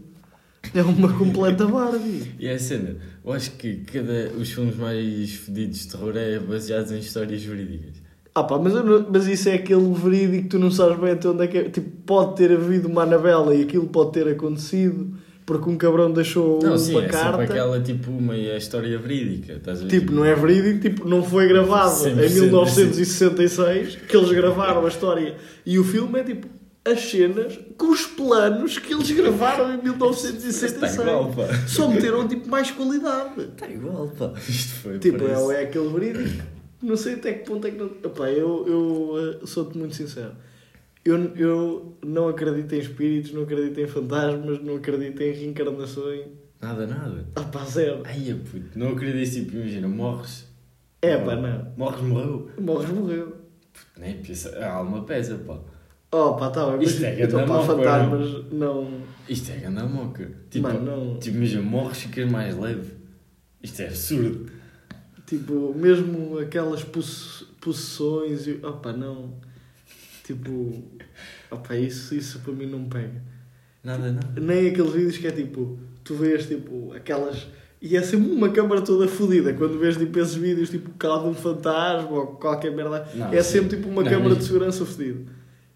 é 0.74 0.82
uma 0.82 1.12
completa 1.18 1.68
Barbie. 1.68 2.34
E 2.40 2.48
é 2.48 2.54
a 2.54 2.60
cena, 2.60 2.96
eu 3.26 3.34
acho 3.34 3.52
que 3.58 3.76
cada, 3.80 4.32
os 4.38 4.50
filmes 4.50 4.78
mais 4.78 5.32
fedidos 5.32 5.80
de 5.80 5.88
terror 5.90 6.16
é 6.16 6.40
baseados 6.40 6.94
em 6.94 7.00
histórias 7.00 7.44
verídicas. 7.44 8.09
Ah 8.40 8.44
pá, 8.44 8.58
mas, 8.58 8.74
não- 8.74 9.06
mas 9.12 9.28
isso 9.28 9.50
é 9.50 9.54
aquele 9.56 9.94
verídico 9.94 10.44
que 10.44 10.50
tu 10.50 10.60
não 10.60 10.72
sabes 10.72 10.98
bem 11.00 11.12
até 11.12 11.28
onde 11.28 11.44
é 11.44 11.48
que 11.48 11.58
é. 11.58 11.64
Tipo, 11.70 11.90
pode 12.06 12.36
ter 12.36 12.52
havido 12.52 12.88
uma 12.88 13.04
Anabela 13.04 13.54
e 13.56 13.64
aquilo 13.64 13.88
pode 13.88 14.12
ter 14.14 14.28
acontecido 14.28 15.14
porque 15.46 15.68
um 15.68 15.76
cabrão 15.78 16.12
deixou 16.12 16.60
Não, 16.62 16.76
uma 16.76 17.02
é 17.04 17.08
carta. 17.08 17.32
sempre 17.32 17.44
aquela 17.46 17.80
tipo 17.82 18.12
meia 18.12 18.56
história 18.56 18.96
verídica. 19.00 19.54
Estás 19.54 19.80
a 19.80 19.82
ver? 19.86 19.90
Tipo, 19.90 20.12
não 20.12 20.24
é 20.24 20.36
verídico, 20.36 20.80
tipo, 20.80 21.08
não 21.10 21.24
foi 21.24 21.48
gravado 21.48 21.90
100% 21.90 22.08
em 22.12 22.30
1966 22.42 23.96
que 24.08 24.16
eles 24.16 24.32
gravaram 24.32 24.86
a 24.86 24.88
história. 24.88 25.36
E 25.66 25.80
o 25.80 25.84
filme 25.84 26.20
é 26.20 26.24
tipo 26.24 26.48
as 26.86 27.02
cenas 27.02 27.60
com 27.78 27.88
os 27.92 28.06
planos 28.06 28.78
que 28.78 28.94
eles 28.94 29.10
gravaram 29.12 29.74
em 29.74 29.82
1966. 29.82 30.72
Está 30.74 31.02
igual, 31.04 31.32
pá. 31.32 31.48
Só 31.68 31.88
meteram 31.88 32.28
tipo 32.28 32.48
mais 32.50 32.72
qualidade. 32.72 33.42
Está 33.42 33.68
igual, 33.70 34.08
pá. 34.18 34.34
Isto 34.48 34.74
foi 34.82 35.00
Tipo, 35.00 35.26
é, 35.26 35.62
é 35.62 35.64
aquele 35.64 35.90
verídico. 35.90 36.44
Não 36.82 36.96
sei 36.96 37.16
até 37.16 37.34
que 37.34 37.46
ponto 37.46 37.66
é 37.68 37.72
que 37.72 37.78
não. 37.78 37.88
Epá, 37.88 38.30
eu, 38.30 38.66
eu 38.68 39.40
eh, 39.42 39.46
sou-te 39.46 39.78
muito 39.78 39.96
sincero. 39.96 40.34
Eu, 41.04 41.36
eu 41.36 41.98
não 42.06 42.28
acredito 42.28 42.74
em 42.74 42.80
espíritos, 42.80 43.32
não 43.32 43.44
acredito 43.44 43.80
em 43.80 43.88
fantasmas, 43.88 44.62
não 44.62 44.76
acredito 44.76 45.22
em 45.22 45.32
reencarnações. 45.32 46.26
Nada, 46.62 46.86
nada. 46.86 47.26
Ah, 47.36 47.44
pá, 47.44 47.64
zero. 47.66 48.04
Ai, 48.06 48.34
puto, 48.50 48.78
não 48.78 48.90
acreditas, 48.90 49.34
tipo, 49.34 49.56
imagina, 49.56 49.88
morres. 49.88 50.46
É, 51.02 51.18
pá, 51.18 51.36
não. 51.36 51.72
Morres, 51.78 52.02
morreu. 52.02 52.52
Morres, 52.60 52.90
morreu. 52.90 53.36
Nem 53.98 54.22
pensa, 54.22 54.58
a 54.60 54.74
alma 54.74 55.04
pesa, 55.04 55.38
pá. 55.38 55.60
Oh, 56.12 56.34
pá, 56.34 56.50
tá 56.50 56.70
bem. 56.72 56.84
Isto 56.84 57.06
é 57.06 57.16
Mas, 57.16 57.34
então, 57.34 57.48
moca, 57.48 57.66
fantasmas, 57.66 58.52
não. 58.52 59.02
Isto 59.28 59.52
é 59.52 59.56
grande 59.58 59.84
moca. 59.84 60.32
Tipo, 60.50 60.68
Mano, 60.68 60.82
não. 60.82 61.20
tipo, 61.20 61.38
imagina, 61.38 61.62
morres 61.62 62.00
e 62.00 62.02
ficas 62.02 62.32
mais 62.32 62.58
leve. 62.58 62.94
Isto 63.62 63.82
é 63.82 63.88
absurdo. 63.88 64.49
Tipo, 65.30 65.74
mesmo 65.78 66.40
aquelas 66.40 66.84
posse- 66.84 67.46
possessões. 67.62 68.48
e- 68.48 68.56
pá, 68.82 68.92
não. 68.92 69.34
Tipo. 70.24 70.84
Pá, 71.68 71.76
isso, 71.76 72.16
isso 72.16 72.40
para 72.40 72.54
mim 72.54 72.66
não 72.66 72.80
me 72.80 72.90
pega. 72.90 73.22
Nada, 73.84 74.12
nada. 74.12 74.42
Nem 74.42 74.70
aqueles 74.70 74.92
vídeos 74.92 75.18
que 75.18 75.28
é 75.28 75.32
tipo, 75.32 75.78
tu 76.04 76.16
vês 76.16 76.48
tipo 76.48 76.92
aquelas. 76.94 77.48
E 77.82 77.96
é 77.96 78.02
sempre 78.02 78.30
uma 78.32 78.50
câmara 78.50 78.82
toda 78.82 79.08
fodida. 79.08 79.54
Quando 79.54 79.80
vês 79.80 79.96
tipo 79.96 80.20
esses 80.20 80.36
vídeos, 80.36 80.70
tipo, 80.70 80.90
cala 80.98 81.22
de 81.24 81.30
um 81.30 81.34
fantasma 81.34 82.10
ou 82.12 82.28
qualquer 82.28 82.72
merda. 82.76 83.08
Não, 83.16 83.28
é 83.32 83.42
sim. 83.42 83.60
sempre 83.60 83.78
tipo 83.78 83.88
uma 83.88 84.04
Não, 84.04 84.10
câmara 84.10 84.36
de 84.36 84.44
segurança 84.44 84.86
fodida. 84.86 85.32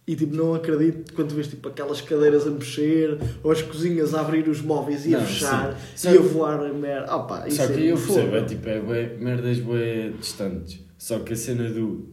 E 0.06 0.16
tipo, 0.16 0.36
não 0.36 0.54
acredito 0.54 1.14
quando 1.14 1.34
vês 1.34 1.48
tipo 1.48 1.70
aquelas 1.70 2.02
cadeiras 2.02 2.46
a 2.46 2.52
mexer 2.52 3.18
ou 3.42 3.52
as 3.52 3.62
cozinhas 3.62 4.14
a 4.14 4.20
abrir 4.20 4.50
os 4.50 4.62
móveis 4.62 5.06
e 5.06 5.16
a 5.16 5.20
Não, 5.20 5.26
fechar 5.26 5.80
sim. 5.96 6.14
E 6.14 6.18
a 6.18 6.22
voar 6.22 6.60
a 6.60 6.74
merda. 6.74 7.10
Ah, 7.10 7.20
pá, 7.20 7.48
isso 7.48 7.58
Só 7.58 7.68
que 7.68 7.74
é 7.74 7.92
eu 7.92 7.96
percebo, 7.96 8.36
é 8.36 8.44
tipo, 8.44 8.68
é 8.68 8.80
bué, 8.82 9.16
merdas 9.18 9.60
bué 9.60 10.10
distantes. 10.20 10.82
Só 10.98 11.20
que 11.20 11.32
a 11.32 11.36
cena 11.38 11.70
do, 11.70 12.06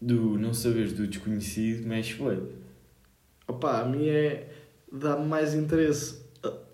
do 0.00 0.38
não 0.38 0.52
saberes 0.52 0.92
do 0.92 1.06
desconhecido 1.06 1.86
mexe 1.88 2.14
bué. 2.16 2.36
Opa, 3.46 3.80
a 3.80 3.84
mim 3.86 4.08
é. 4.08 4.48
dá-me 4.92 5.26
mais 5.26 5.54
interesse 5.54 6.16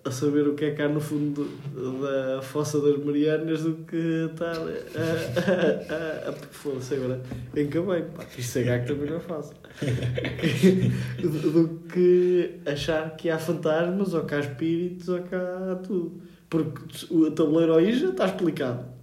a, 0.05 0.11
saber 0.11 0.47
o 0.49 0.55
que 0.55 0.67
é 0.67 0.71
que 0.73 0.83
há 0.83 0.89
no 0.89 1.01
fundo 1.01 1.45
do- 1.75 2.03
da 2.03 2.43
Fossa 2.43 2.81
das 2.81 3.03
Marianas 3.05 3.63
do 3.63 3.75
que 3.87 3.97
estar 4.31 4.53
a. 4.53 4.59
a, 5.01 6.27
a, 6.27 6.29
a, 6.29 6.31
a 6.31 6.33
Foda-se 6.51 6.95
agora. 6.95 7.21
Encabei, 7.57 8.03
pá, 8.03 8.25
que 8.25 8.41
isto 8.41 8.59
é 8.59 8.63
gago 8.65 8.87
também 8.87 9.11
não 9.11 9.17
é 9.17 9.21
fácil. 9.21 9.55
do, 11.21 11.51
do 11.53 11.69
que 11.93 12.61
achar 12.67 13.17
que 13.17 13.31
há 13.31 13.39
fantasmas, 13.39 14.15
ou 14.15 14.25
que 14.25 14.35
há 14.35 14.41
espíritos, 14.41 15.09
ou 15.09 15.23
que 15.23 15.35
há 15.35 15.81
tudo. 15.83 16.21
Porque 16.49 16.81
o 17.11 17.31
tabuleiro 17.31 17.75
aí 17.77 17.99
já 17.99 18.11
está 18.11 18.27
explicado. 18.27 18.95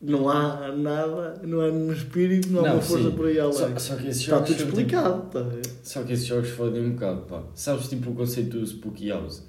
Não 0.00 0.28
há 0.28 0.72
nada, 0.72 1.40
não 1.44 1.60
há 1.60 1.70
nenhum 1.70 1.92
espírito, 1.92 2.48
não 2.50 2.60
há 2.64 2.68
Não, 2.70 2.72
uma 2.74 2.82
força 2.82 3.10
sim. 3.10 3.16
por 3.16 3.26
aí 3.26 3.38
além. 3.38 3.52
Só, 3.52 3.78
só 3.78 3.96
que 3.96 4.08
esses 4.08 4.22
Está 4.22 4.40
tudo 4.40 4.56
tipo- 4.56 4.68
explicado, 4.70 5.38
a 5.38 5.42
ver? 5.42 5.62
Só 5.84 6.02
que 6.02 6.12
esses 6.12 6.26
jogos 6.26 6.48
fodem 6.50 6.84
um 6.86 6.90
bocado, 6.92 7.20
pá. 7.22 7.42
Sabes 7.54 7.88
tipo 7.88 8.10
o 8.10 8.14
conceito 8.14 8.58
do 8.58 8.66
Spooky 8.66 9.10
House? 9.10 9.44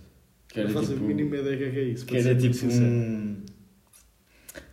Que 0.53 0.59
era 0.59 0.69
Não 0.69 0.75
faço 0.81 0.93
tipo. 0.93 1.03
a 1.03 1.07
mínima 1.07 1.35
ideia 1.37 1.57
que 1.57 1.63
é 1.63 1.69
que 1.71 1.79
é 1.79 1.83
isso. 1.83 2.05
Que 2.05 2.17
era 2.17 2.35
tipo 2.35 2.53
sincero. 2.53 2.85
um. 2.85 3.35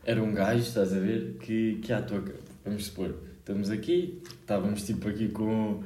Era 0.04 0.22
um 0.22 0.32
gajo, 0.34 0.62
estás 0.62 0.92
a 0.92 0.98
ver? 0.98 1.36
Que, 1.40 1.76
que 1.82 1.92
à 1.92 2.02
toa. 2.02 2.22
Vamos 2.64 2.86
supor, 2.86 3.14
estamos 3.38 3.70
aqui, 3.70 4.20
estávamos 4.40 4.82
tipo 4.84 5.08
aqui 5.08 5.28
com. 5.28 5.82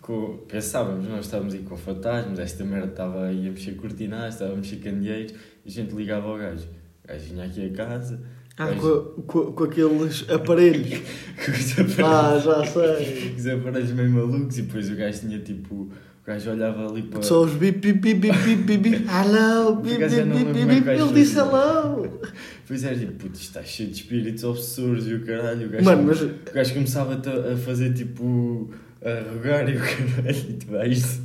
com 0.00 0.38
pensávamos, 0.48 1.06
nós 1.08 1.26
estávamos 1.26 1.54
aí 1.54 1.60
com 1.62 1.76
fantasmas, 1.76 2.38
esta 2.40 2.64
merda 2.64 2.88
estava 2.88 3.26
aí 3.26 3.46
a 3.46 3.50
mexer 3.52 3.72
cortinais, 3.76 4.34
estava 4.34 4.52
a 4.54 4.56
mexer 4.56 4.76
candeeiros, 4.76 5.32
e 5.64 5.68
a 5.68 5.70
gente 5.70 5.94
ligava 5.94 6.26
ao 6.28 6.36
gajo. 6.38 6.66
O 7.04 7.08
gajo 7.08 7.24
vinha 7.26 7.44
aqui 7.44 7.66
a 7.66 7.72
casa, 7.72 8.20
Ah, 8.56 8.66
Gajo- 8.72 9.14
com, 9.14 9.22
com, 9.22 9.52
com 9.52 9.64
aqueles 9.64 10.28
aparelhos. 10.28 10.98
com 11.44 11.52
os 11.52 11.72
aparelhos- 11.72 11.98
Ah, 12.00 12.38
já 12.40 12.66
sei. 12.66 13.34
os 13.38 13.46
aparelhos 13.46 13.92
meio 13.92 14.10
malucos 14.10 14.58
e 14.58 14.62
depois 14.62 14.90
o 14.90 14.96
gajo 14.96 15.20
tinha 15.20 15.38
tipo. 15.38 15.88
O 16.28 16.30
gajo 16.30 16.50
olhava 16.50 16.86
ali 16.86 17.04
para. 17.04 17.22
Só 17.22 17.42
os 17.42 17.54
bip, 17.54 17.78
bip, 17.78 18.14
bip, 18.14 18.30
bip, 18.30 18.56
bip, 18.56 18.76
bip. 18.76 19.04
Hello, 19.08 19.76
bip, 19.76 19.96
bip, 19.96 20.24
bip, 20.24 20.52
bip, 20.52 20.60
é 20.60 20.74
bip. 20.74 20.88
Ele 20.90 21.12
disse 21.14 21.38
hello. 21.38 22.20
Depois 22.60 22.84
era 22.84 22.98
tipo, 22.98 23.12
putz, 23.12 23.40
está 23.40 23.64
cheio 23.64 23.88
de 23.88 23.96
espíritos 23.96 24.44
obsessores 24.44 25.06
e 25.06 25.14
o 25.14 25.24
caralho. 25.24 25.66
O 25.66 25.70
gajo, 25.70 25.84
Mano, 25.86 26.02
mas 26.02 26.20
o 26.20 26.30
gajo 26.52 26.74
começava 26.74 27.14
a, 27.14 27.56
fazer 27.56 27.94
tipo. 27.94 28.70
a 29.00 29.32
rogar 29.32 29.70
e 29.70 29.76
o 29.78 29.80
caralho. 29.80 30.50
E 30.50 30.52
tu 30.52 30.66
vais. 30.66 31.20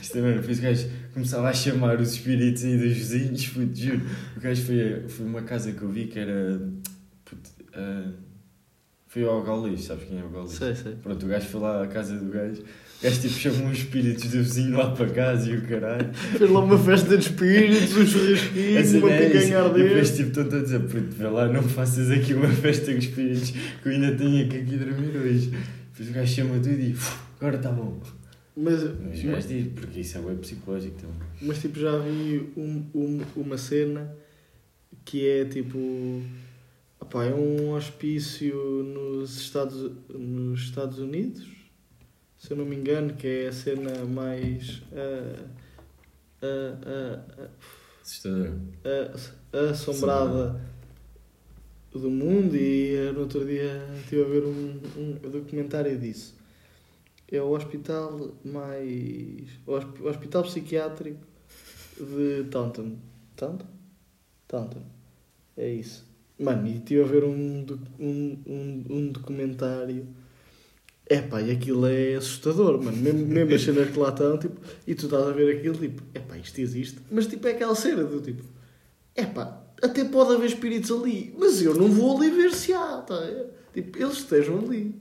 Isto 0.00 0.12
também, 0.14 0.36
depois 0.36 0.58
o 0.58 0.62
gajo 0.62 0.88
começava 1.12 1.48
a 1.50 1.52
chamar 1.52 2.00
os 2.00 2.14
espíritos 2.14 2.64
aí 2.64 2.78
dos 2.78 2.92
vizinhos, 2.94 3.46
puto, 3.46 3.78
juro. 3.78 4.06
O 4.38 4.40
gajo 4.40 4.62
foi, 4.62 5.04
foi 5.06 5.26
uma 5.26 5.42
casa 5.42 5.70
que 5.70 5.82
eu 5.82 5.90
vi 5.90 6.06
que 6.06 6.18
era. 6.18 6.58
Puto, 7.26 7.50
ah, 7.74 8.10
foi 9.06 9.22
ao 9.22 9.42
Gaulis, 9.42 9.84
sabes 9.84 10.04
quem 10.04 10.18
é 10.18 10.24
o 10.24 10.30
Gaulis? 10.30 10.52
sei, 10.52 10.74
sei. 10.74 10.94
Pronto, 10.94 11.26
o 11.26 11.28
gajo 11.28 11.46
foi 11.46 11.60
lá 11.60 11.82
à 11.82 11.86
casa 11.86 12.16
do 12.16 12.30
gajo. 12.30 12.62
Gajo 13.02 13.20
tipo 13.22 13.34
chamou 13.34 13.68
os 13.70 13.78
espíritos 13.78 14.24
do 14.30 14.42
vizinho 14.42 14.76
lá 14.76 14.90
para 14.90 15.06
casa 15.08 15.50
e 15.50 15.56
o 15.56 15.62
caralho. 15.66 16.12
Fez 16.12 16.50
lá 16.50 16.60
uma 16.60 16.78
festa 16.78 17.16
de 17.16 17.24
espíritos, 17.24 17.96
um 17.96 18.06
churrasquinho, 18.06 18.98
uma 18.98 19.10
é 19.10 19.26
picanha 19.30 19.58
E 19.68 19.82
depois 19.84 20.16
tipo 20.16 20.28
estão 20.40 20.58
a 20.58 20.62
dizer, 20.62 20.80
puto, 20.80 21.06
vê 21.16 21.26
lá, 21.28 21.48
não 21.48 21.62
faças 21.62 22.10
aqui 22.10 22.34
uma 22.34 22.48
festa 22.48 22.92
com 22.92 22.98
espíritos 22.98 23.50
que 23.50 23.88
eu 23.88 23.92
ainda 23.92 24.14
tenho 24.14 24.46
que 24.48 24.56
aqui 24.58 24.76
dormir 24.76 25.16
hoje. 25.16 25.50
Depois 25.92 26.10
o 26.10 26.12
gajo 26.12 26.34
chama 26.34 26.54
tudo 26.56 26.68
e 26.78 26.92
"Uf, 26.92 27.18
agora 27.40 27.56
está 27.56 27.70
bom. 27.72 28.00
Mas, 28.56 28.82
Mas 28.82 29.22
gajo 29.22 29.48
diz, 29.48 29.66
porque 29.74 30.00
isso 30.00 30.18
é 30.18 30.20
web 30.20 30.38
psicológico 30.40 30.96
também. 31.00 31.16
mas 31.40 31.58
tipo, 31.58 31.78
já 31.80 31.96
vi 31.98 32.50
um, 32.56 32.84
um- 32.94 33.20
uma 33.36 33.56
cena 33.56 34.12
que 35.06 35.26
é 35.26 35.44
tipo. 35.46 36.20
opá, 37.00 37.24
é 37.24 37.32
um 37.34 37.70
hospício 37.70 38.54
nos 38.82 39.40
Estados, 39.40 39.90
nos 40.10 40.60
Estados 40.60 40.98
Unidos, 40.98 41.46
se 42.40 42.50
eu 42.52 42.56
não 42.56 42.64
me 42.64 42.74
engano, 42.74 43.14
que 43.14 43.26
é 43.26 43.48
a 43.48 43.52
cena 43.52 44.04
mais. 44.06 44.82
Assustador. 48.02 48.50
a, 49.52 49.56
a 49.58 49.70
assombrada 49.70 50.60
do 51.92 52.10
mundo 52.10 52.56
e 52.56 53.10
no 53.12 53.20
outro 53.20 53.44
dia 53.44 53.86
estive 53.98 54.22
a 54.22 54.26
ver 54.28 54.44
um, 54.44 54.80
um 54.96 55.30
documentário 55.30 55.98
disso. 55.98 56.34
É 57.30 57.40
o 57.40 57.50
hospital 57.50 58.34
mais. 58.44 59.48
o 59.66 59.72
hosp- 59.72 60.00
o 60.00 60.08
hospital 60.08 60.42
psiquiátrico 60.44 61.20
de 61.98 62.44
Taunton. 62.50 62.96
Taunton? 63.36 63.66
Taunton. 64.48 64.82
É 65.56 65.68
isso. 65.72 66.08
Mano, 66.38 66.66
e 66.66 66.76
estive 66.78 67.02
a 67.02 67.06
ver 67.06 67.22
um, 67.24 67.66
um, 68.00 68.38
um, 68.46 68.84
um 68.88 69.08
documentário. 69.12 70.06
Epá, 71.12 71.42
e 71.42 71.50
aquilo 71.50 71.86
é 71.86 72.14
assustador, 72.14 72.80
mano. 72.80 72.96
Mesmo, 72.96 73.26
mesmo 73.26 73.52
as 73.54 73.62
cenas 73.62 73.90
que 73.90 73.98
lá 73.98 74.10
estão, 74.10 74.38
tipo, 74.38 74.60
e 74.86 74.94
tu 74.94 75.06
estás 75.06 75.26
a 75.26 75.32
ver 75.32 75.56
aquilo, 75.56 75.74
tipo, 75.74 76.00
epá, 76.14 76.36
isto 76.38 76.60
existe. 76.60 76.98
Mas, 77.10 77.26
tipo, 77.26 77.48
é 77.48 77.50
aquela 77.50 77.74
cena 77.74 78.04
do 78.04 78.20
tipo, 78.20 78.44
epá, 79.16 79.60
até 79.82 80.04
pode 80.04 80.34
haver 80.34 80.46
espíritos 80.46 80.88
ali, 80.92 81.34
mas 81.36 81.60
eu 81.60 81.74
não 81.74 81.88
vou 81.88 82.16
ali 82.16 82.30
ver 82.30 82.52
se 82.52 82.72
há, 82.72 82.98
tá? 82.98 83.20
Tipo, 83.74 83.98
eles 83.98 84.18
estejam 84.18 84.60
ali. 84.60 84.94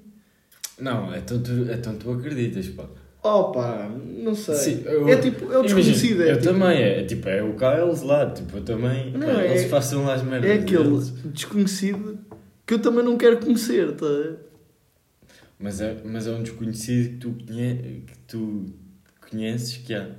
Não, 0.80 1.16
então 1.16 1.39
tu, 1.44 1.51
então 1.72 1.96
tu 1.96 2.12
acreditas, 2.12 2.68
pá. 2.70 2.86
Opa, 3.22 3.92
não 4.24 4.34
sei. 4.34 4.56
Sim, 4.56 4.82
eu- 4.86 5.08
é 5.10 5.18
tipo, 5.18 5.51
é 5.51 5.60
o 5.60 5.62
desconhecido. 5.62 6.24
é 6.24 6.32
eu 6.32 6.39
tipo, 6.39 6.54
também, 6.54 6.82
é, 6.82 7.04
tipo, 7.04 7.30
é 7.30 7.44
o 7.44 7.54
Kyles 7.54 8.01
lá, 8.01 8.32
tipo, 8.32 8.58
eu 8.58 8.63
também. 8.63 9.12
Não, 9.12 9.28
pá, 9.28 9.42
é- 9.44 9.51
eles 9.58 9.70
façam 9.70 10.06
lá 10.06 10.16
as 10.16 10.24
merdas. 10.24 10.50
É 10.50 10.54
aquele 10.56 10.86
deles. 10.86 11.10
desconhecido 11.25 12.18
que 12.66 12.74
eu 12.74 12.80
também 12.80 13.04
não 13.04 13.16
quero 13.18 13.38
conhecer, 13.38 13.92
tá? 13.96 14.06
Mas 15.60 15.82
é, 15.82 16.01
mas 16.06 16.25
é 16.25 16.32
um 16.32 16.42
desconhecido 16.42 17.10
que 17.10 17.18
tu, 17.18 17.46
conhe, 17.46 18.04
que 18.08 18.18
tu 18.28 18.74
conheces 19.30 19.75
que 19.78 19.94
há. 19.94 20.10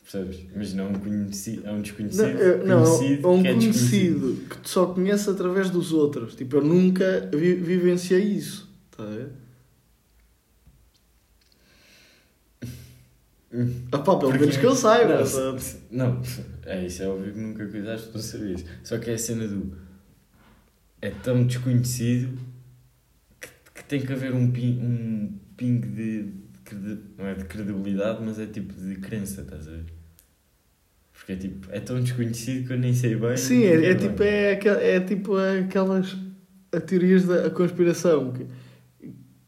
Percebes? 0.00 0.46
Mas 0.54 0.72
não 0.74 0.84
é 0.84 0.88
um, 0.90 0.94
conhecido, 0.94 1.66
é 1.66 1.72
um 1.72 1.82
desconhecido. 1.82 2.22
Não, 2.22 2.30
eu- 2.38 2.66
não, 2.66 2.84
conhecido 2.84 3.26
é 3.26 3.30
um 3.30 3.42
que 3.42 3.48
é 3.48 3.52
conhecido 3.54 4.36
que 4.48 4.58
tu 4.58 4.68
só 4.68 4.86
conheces 4.86 5.26
através 5.28 5.70
dos 5.70 5.92
outros. 5.92 6.34
Tipo, 6.36 6.56
eu 6.58 6.62
nunca 6.64 7.28
vi, 7.34 7.54
vivenciei 7.54 8.22
isso, 8.22 8.70
tá? 8.96 9.02
a 9.02 9.06
ver? 9.06 9.28
Ah 13.92 13.98
pá, 13.98 14.16
pelo 14.18 14.32
menos 14.32 14.56
que 14.56 14.66
eu 14.66 14.74
saiba. 14.74 15.22
Não, 15.90 16.14
não, 16.16 16.22
é 16.66 16.84
isso, 16.86 17.02
é 17.04 17.08
óbvio 17.08 17.32
que 17.32 17.38
nunca 17.38 17.64
cuidaste, 17.66 18.10
não 18.12 18.20
sabias. 18.20 18.64
Só 18.82 18.98
que 18.98 19.10
é 19.10 19.14
a 19.14 19.18
cena 19.18 19.46
do. 19.46 19.76
É 21.00 21.10
tão 21.10 21.46
desconhecido 21.46 22.36
que, 23.84 23.88
tem 23.88 24.00
que 24.00 24.12
haver 24.12 24.34
um, 24.34 24.50
ping, 24.50 24.78
um 24.80 25.38
ping 25.56 25.80
de, 25.80 26.22
de 26.24 26.98
Não 27.18 27.26
é 27.26 27.34
de 27.34 27.44
credibilidade, 27.44 28.20
mas 28.24 28.38
é 28.38 28.46
tipo 28.46 28.72
de 28.74 28.96
crença, 28.96 29.42
estás 29.42 29.68
a 29.68 29.70
ver? 29.72 29.84
Porque 31.12 31.32
é 31.32 31.36
tipo. 31.36 31.68
É 31.70 31.80
tão 31.80 32.00
desconhecido 32.00 32.66
que 32.66 32.72
eu 32.72 32.78
nem 32.78 32.92
sei 32.94 33.14
bem. 33.16 33.36
Sim, 33.36 33.64
é, 33.64 33.90
é 33.90 33.94
tipo, 33.94 34.22
é, 34.22 34.52
aquel- 34.52 34.78
é 34.78 35.00
tipo 35.00 35.36
aquelas 35.36 36.16
a 36.72 36.80
teorias 36.80 37.24
da 37.24 37.46
a 37.46 37.50
conspiração 37.50 38.32
que, 38.32 38.46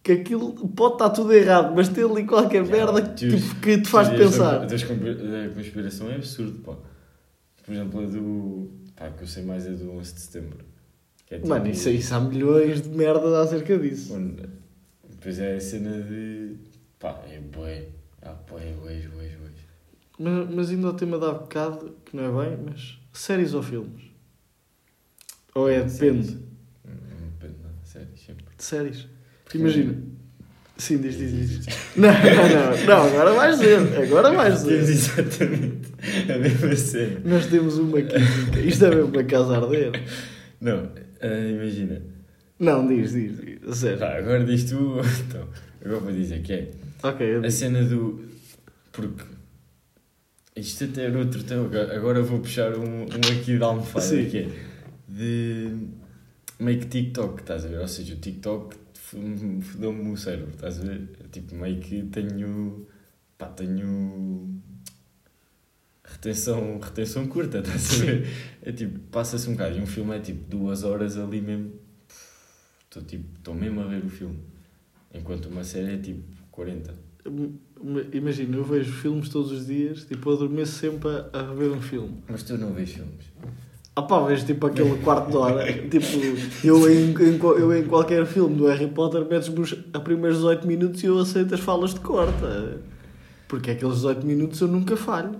que 0.02 0.12
aquilo 0.12 0.52
pode 0.68 0.94
estar 0.94 1.10
tudo 1.10 1.32
errado, 1.32 1.74
mas 1.74 1.88
tem 1.88 2.04
ali 2.04 2.24
qualquer 2.24 2.64
Yeah, 2.64 2.92
merda 2.92 3.02
que, 3.02 3.16
teorias- 3.26 3.42
tipo, 3.42 3.60
que 3.60 3.78
te 3.80 3.88
faz 3.88 4.08
pensar. 4.08 4.60
Da, 4.60 4.66
da 4.66 5.54
conspiração 5.54 6.08
é 6.10 6.14
absurdo, 6.14 6.60
pá. 6.60 6.76
Por 7.64 7.72
exemplo, 7.74 8.00
a 8.00 8.06
do. 8.06 8.70
Pá, 8.94 9.10
que 9.10 9.24
eu 9.24 9.26
sei 9.26 9.42
mais 9.44 9.66
é 9.66 9.70
do 9.70 9.90
11 9.90 10.14
de 10.14 10.20
setembro. 10.20 10.58
É 11.30 11.36
tipo- 11.36 11.48
Mano, 11.48 11.68
isso, 11.68 11.88
isso 11.88 12.14
há 12.14 12.20
milhões 12.20 12.82
de 12.82 12.88
merdas 12.90 13.32
acerca 13.32 13.76
disso. 13.78 14.12
Mano, 14.12 14.36
depois 15.10 15.38
é 15.38 15.56
a 15.56 15.60
cena 15.60 16.02
de. 16.02 16.56
pá, 16.98 17.20
é 17.28 17.40
bué. 17.40 17.86
Ah, 18.22 18.34
bué, 18.48 18.72
bué, 18.80 19.00
bué. 19.14 19.26
Mas, 20.18 20.48
mas 20.54 20.70
ainda 20.70 20.88
o 20.88 20.94
tema 20.94 21.18
da 21.18 21.32
bocado, 21.32 21.94
que 22.04 22.16
não 22.16 22.40
é 22.42 22.46
bem, 22.48 22.58
mas 22.70 22.98
séries 23.12 23.52
ou 23.54 23.62
filmes? 23.62 24.02
Ou 25.54 25.68
é, 25.68 25.86
Séries. 25.88 26.28
depende 26.32 26.46
Não, 26.84 26.94
não 26.94 27.28
depende, 27.38 27.54
não, 27.62 27.70
sério, 27.84 28.08
sempre. 28.16 28.44
de 28.56 28.64
séries? 28.64 29.06
Porque 29.44 29.58
imagina. 29.58 29.94
Sim, 30.78 30.98
diz, 30.98 31.16
diz, 31.16 31.32
diz. 31.64 31.66
Não, 31.96 32.08
não, 32.12 32.86
não, 32.86 33.06
agora 33.08 33.32
vais 33.32 33.58
dizer, 33.58 33.78
agora 34.02 34.30
vais 34.34 34.62
Temos 34.62 34.86
dizer. 34.86 35.20
exatamente 35.22 35.92
a 36.30 36.38
mesma 36.38 36.76
cena. 36.76 37.20
Nós 37.24 37.46
temos 37.46 37.78
uma 37.78 38.02
química, 38.02 38.60
isto 38.60 38.84
é 38.84 38.90
mesmo 38.94 39.06
uma 39.10 39.24
casa 39.24 39.54
a 39.54 39.56
arder. 39.62 39.92
Não, 40.60 40.90
ah, 41.20 41.48
imagina. 41.50 42.02
Não, 42.58 42.86
diz, 42.86 43.12
diz, 43.12 43.38
diz, 43.38 43.58
a 43.68 43.74
sério. 43.74 43.98
Pá, 43.98 44.16
agora 44.18 44.44
diz 44.44 44.64
tu. 44.64 44.96
Então, 45.28 45.46
agora 45.84 46.00
vou 46.00 46.12
dizer 46.12 46.42
que 46.42 46.52
é. 46.52 46.70
Ok, 47.02 47.36
A 47.44 47.50
cena 47.50 47.84
do. 47.84 48.24
Porque. 48.92 49.22
Isto 50.56 50.84
até 50.84 51.04
era 51.04 51.18
outro 51.18 51.42
tema. 51.44 51.66
agora- 51.66 52.22
vou 52.22 52.40
puxar 52.40 52.74
um, 52.78 53.02
um 53.02 53.40
aqui 53.40 53.58
da 53.58 53.66
almofada 53.66 54.04
Sim. 54.04 54.28
que 54.30 54.38
é. 54.38 54.48
De. 55.06 55.76
Meio 56.58 56.80
que 56.80 56.86
TikTok, 56.86 57.40
estás 57.42 57.66
a 57.66 57.68
ver? 57.68 57.80
Ou 57.80 57.88
seja, 57.88 58.14
o 58.14 58.16
TikTok 58.16 58.74
fodeu-me 58.94 60.10
o 60.10 60.16
cérebro, 60.16 60.50
estás 60.54 60.80
a 60.80 60.84
ver? 60.84 61.02
Tipo, 61.30 61.54
meio 61.54 61.78
que 61.80 62.02
tenho. 62.04 62.86
Pá, 63.36 63.46
tenho. 63.48 64.58
Retenção, 66.12 66.78
retenção 66.80 67.26
curta, 67.26 67.58
estás 67.66 68.00
a 68.00 68.04
ver? 68.04 68.26
É 68.62 68.72
tipo, 68.72 68.98
passa-se 69.10 69.48
um 69.48 69.52
bocado. 69.52 69.76
E 69.76 69.80
um 69.80 69.86
filme 69.86 70.16
é 70.16 70.20
tipo 70.20 70.48
duas 70.48 70.84
horas 70.84 71.16
ali 71.18 71.40
mesmo. 71.40 71.72
Estou 72.84 73.02
tipo, 73.02 73.24
estou 73.36 73.54
mesmo 73.54 73.80
a 73.80 73.84
ver 73.84 74.04
o 74.04 74.08
filme. 74.08 74.38
Enquanto 75.12 75.46
uma 75.46 75.64
série 75.64 75.94
é 75.94 75.96
tipo 75.98 76.22
40. 76.52 76.94
Imagina, 78.12 78.56
eu 78.56 78.64
vejo 78.64 78.92
filmes 78.92 79.28
todos 79.28 79.50
os 79.50 79.66
dias, 79.66 80.04
tipo, 80.04 80.30
eu 80.30 80.34
adormeço 80.36 80.72
sempre 80.78 81.08
a, 81.08 81.28
a 81.32 81.42
rever 81.50 81.72
um 81.72 81.80
filme. 81.82 82.22
Mas 82.28 82.42
tu 82.44 82.56
não 82.56 82.72
vês 82.72 82.90
filmes. 82.90 83.26
Ah 83.94 84.02
pá, 84.02 84.24
vejo 84.26 84.44
tipo 84.46 84.66
aquele 84.66 84.96
quarto 84.98 85.30
de 85.30 85.36
hora, 85.36 85.64
tipo, 85.88 86.06
eu 86.64 86.90
em, 86.90 87.10
em, 87.12 87.38
eu 87.58 87.74
em 87.74 87.84
qualquer 87.86 88.24
filme 88.26 88.54
do 88.54 88.66
Harry 88.66 88.88
Potter 88.88 89.24
metes-me 89.28 89.58
os- 89.60 89.74
a 89.92 89.98
primeiros 90.00 90.38
18 90.38 90.66
minutos 90.66 91.02
e 91.02 91.06
eu 91.06 91.18
aceito 91.18 91.54
as 91.54 91.60
falas 91.60 91.94
de 91.94 92.00
corta. 92.00 92.78
Porque 93.48 93.70
aqueles 93.70 93.94
18 93.96 94.26
minutos 94.26 94.60
eu 94.60 94.68
nunca 94.68 94.96
falho. 94.96 95.32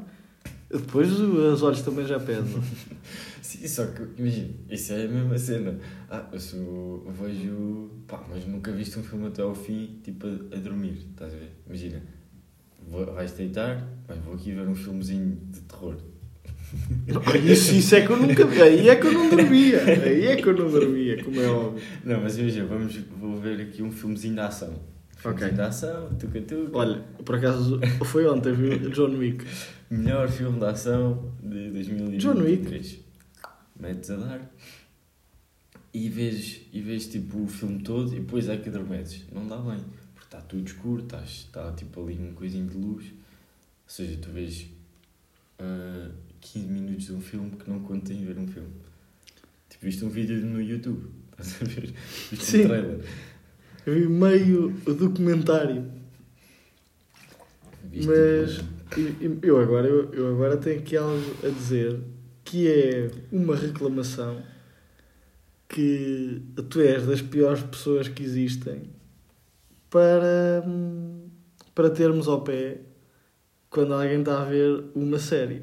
Depois 0.71 1.11
os 1.13 1.63
olhos 1.63 1.81
também 1.83 2.07
já 2.07 2.19
pesam. 2.19 2.61
Sim, 3.41 3.69
só 3.69 3.87
que, 3.87 4.03
imagina, 4.21 4.49
isso 4.69 4.93
é 4.93 5.05
a 5.05 5.09
mesma 5.09 5.39
cena. 5.39 5.79
Ah, 6.11 6.27
eu 6.33 6.41
sou, 6.41 7.07
vejo. 7.13 7.91
pá, 8.09 8.21
mas 8.29 8.45
nunca 8.47 8.73
viste 8.73 8.99
um 8.99 9.03
filme 9.05 9.29
até 9.29 9.43
ao 9.43 9.55
fim, 9.55 10.01
tipo, 10.03 10.27
a, 10.27 10.57
a 10.57 10.59
dormir, 10.59 10.99
estás 11.11 11.33
a 11.33 11.37
ver? 11.37 11.53
Imagina, 11.67 12.03
vou- 12.89 13.07
vais 13.15 13.31
deitar, 13.33 13.87
mas 14.09 14.19
vou 14.19 14.35
aqui 14.35 14.51
ver 14.53 14.67
um 14.67 14.75
filmezinho 14.75 15.39
de 15.51 15.61
terror. 15.61 15.97
Isso, 17.45 17.75
isso 17.77 17.95
é 17.95 18.05
que 18.05 18.11
eu 18.11 18.17
nunca 18.17 18.45
vi. 18.45 18.61
Aí 18.61 18.89
é 18.89 18.97
que 18.97 19.07
eu 19.07 19.13
não 19.13 19.31
dormia. 19.31 19.83
Aí 19.85 20.27
é 20.27 20.37
que 20.37 20.49
eu 20.49 20.57
não 20.57 20.69
dormia, 20.69 21.23
como 21.23 21.41
é 21.41 21.47
óbvio. 21.47 21.83
Não, 22.05 22.21
mas 22.21 22.37
imagina, 22.39 22.67
vamos, 22.67 22.97
vou 23.21 23.37
ver 23.41 23.61
aqui 23.61 23.83
um 23.85 23.93
filmezinho 23.93 24.35
de 24.35 24.41
ação. 24.41 24.75
Filmezinho 25.17 25.47
Ok. 25.51 25.57
de 25.57 25.61
ação, 25.63 26.09
tuca 26.19 26.41
tuca. 26.43 26.77
Olha, 26.77 27.01
por 27.25 27.37
acaso 27.37 27.81
foi 28.05 28.27
ontem, 28.27 28.53
viu? 28.53 28.91
John 28.91 29.11
Wick. 29.17 29.45
Melhor 29.91 30.29
filme 30.29 30.59
de 30.59 30.65
ação 30.65 31.33
de 31.41 31.71
2023. 31.71 32.23
John 32.23 32.43
Wick. 32.43 33.05
Metes 33.79 34.11
a 34.11 34.17
dar. 34.17 34.51
e 35.95 36.09
vês, 36.09 36.63
e 36.73 36.81
vês 36.81 37.07
tipo 37.07 37.43
o 37.43 37.47
filme 37.47 37.83
todo 37.83 38.15
e 38.15 38.21
depois 38.21 38.49
é 38.49 38.57
que 38.57 38.69
adormeces. 38.69 39.25
Não 39.33 39.47
dá 39.47 39.57
bem, 39.59 39.79
porque 40.15 40.27
está 40.27 40.41
tudo 40.41 40.67
escuro, 40.67 41.07
está 41.25 41.73
tipo 41.73 42.03
ali 42.03 42.19
um 42.19 42.35
coisinho 42.35 42.69
de 42.69 42.77
luz. 42.77 43.05
Ou 43.07 43.91
seja, 43.91 44.19
tu 44.19 44.31
vês 44.31 44.67
uh, 45.61 46.13
15 46.41 46.67
minutos 46.67 47.07
de 47.07 47.13
um 47.13 47.21
filme 47.21 47.51
que 47.53 47.71
não 47.71 47.81
conta 47.81 48.13
em 48.13 48.25
ver 48.25 48.37
um 48.39 48.47
filme. 48.49 48.73
Tipo, 49.69 49.85
viste 49.85 50.05
um 50.05 50.09
vídeo 50.09 50.45
no 50.45 50.61
YouTube, 50.61 51.11
estás 51.39 51.63
a 51.63 51.65
ver? 51.65 51.95
Viste 52.31 52.45
Sim. 52.45 52.65
um 52.65 52.69
trailer. 52.69 53.05
Eu 53.87 53.95
vi 53.95 54.09
meio 54.09 54.71
documentário. 54.85 55.96
Viste 57.97 58.11
Mas 58.11 58.65
tipo, 58.91 59.47
eu 59.47 59.59
agora, 59.59 59.89
eu, 59.89 60.13
eu 60.13 60.29
agora 60.29 60.57
tenho 60.59 60.81
aqui 60.81 60.97
algo 60.97 61.23
a 61.43 61.49
dizer 61.49 61.99
que 62.45 62.69
é 62.69 63.11
uma 63.33 63.57
reclamação 63.57 64.43
que 65.69 66.43
tu 66.69 66.81
és 66.81 67.07
das 67.07 67.23
piores 67.23 67.63
pessoas 67.63 68.07
que 68.07 68.23
existem 68.23 68.83
para, 69.91 70.63
para 71.75 71.91
termos 71.91 72.29
ao 72.29 72.43
pé 72.43 72.81
quando 73.71 73.95
alguém 73.95 74.21
está 74.21 74.43
a 74.43 74.45
ver 74.45 74.85
uma 74.95 75.19
série. 75.19 75.63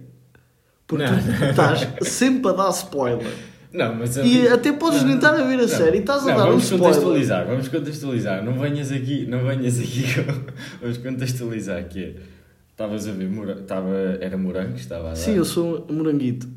Porque 0.88 1.06
Não. 1.06 1.16
tu 1.16 1.46
estás 1.46 1.88
sempre 2.08 2.50
a 2.50 2.54
dar 2.54 2.70
spoiler. 2.72 3.53
Não, 3.74 3.96
mas 3.96 4.16
E 4.18 4.48
até 4.48 4.72
podes 4.72 5.00
Não, 5.02 5.08
nem 5.08 5.16
estar 5.16 5.34
a 5.34 5.44
ver 5.44 5.60
a 5.60 5.68
série 5.68 5.98
e 5.98 6.00
estás 6.02 6.24
a 6.24 6.28
Não, 6.32 6.38
dar 6.38 6.44
um 6.46 6.48
vamos 6.50 6.64
spoiler. 6.66 6.88
contextualizar, 6.90 7.48
vamos 7.48 7.68
contextualizar. 7.70 8.46
Não 8.46 8.54
venhas 8.60 8.92
aqui, 8.92 9.26
não 9.26 9.44
venhas 9.44 9.80
aqui. 9.80 10.04
vamos 10.82 10.98
contextualizar 11.00 11.88
que 11.88 12.00
é. 12.04 12.16
Estavas 12.72 13.08
a 13.08 13.12
ver, 13.12 13.30
mora- 13.30 13.60
estava, 13.62 13.96
era 14.22 14.38
morango, 14.38 14.76
estava 14.76 15.06
a 15.06 15.10
dar. 15.10 15.16
Sim, 15.16 15.36
eu 15.36 15.46
sou 15.46 15.86
um 15.90 15.94
moranguito. 15.94 16.48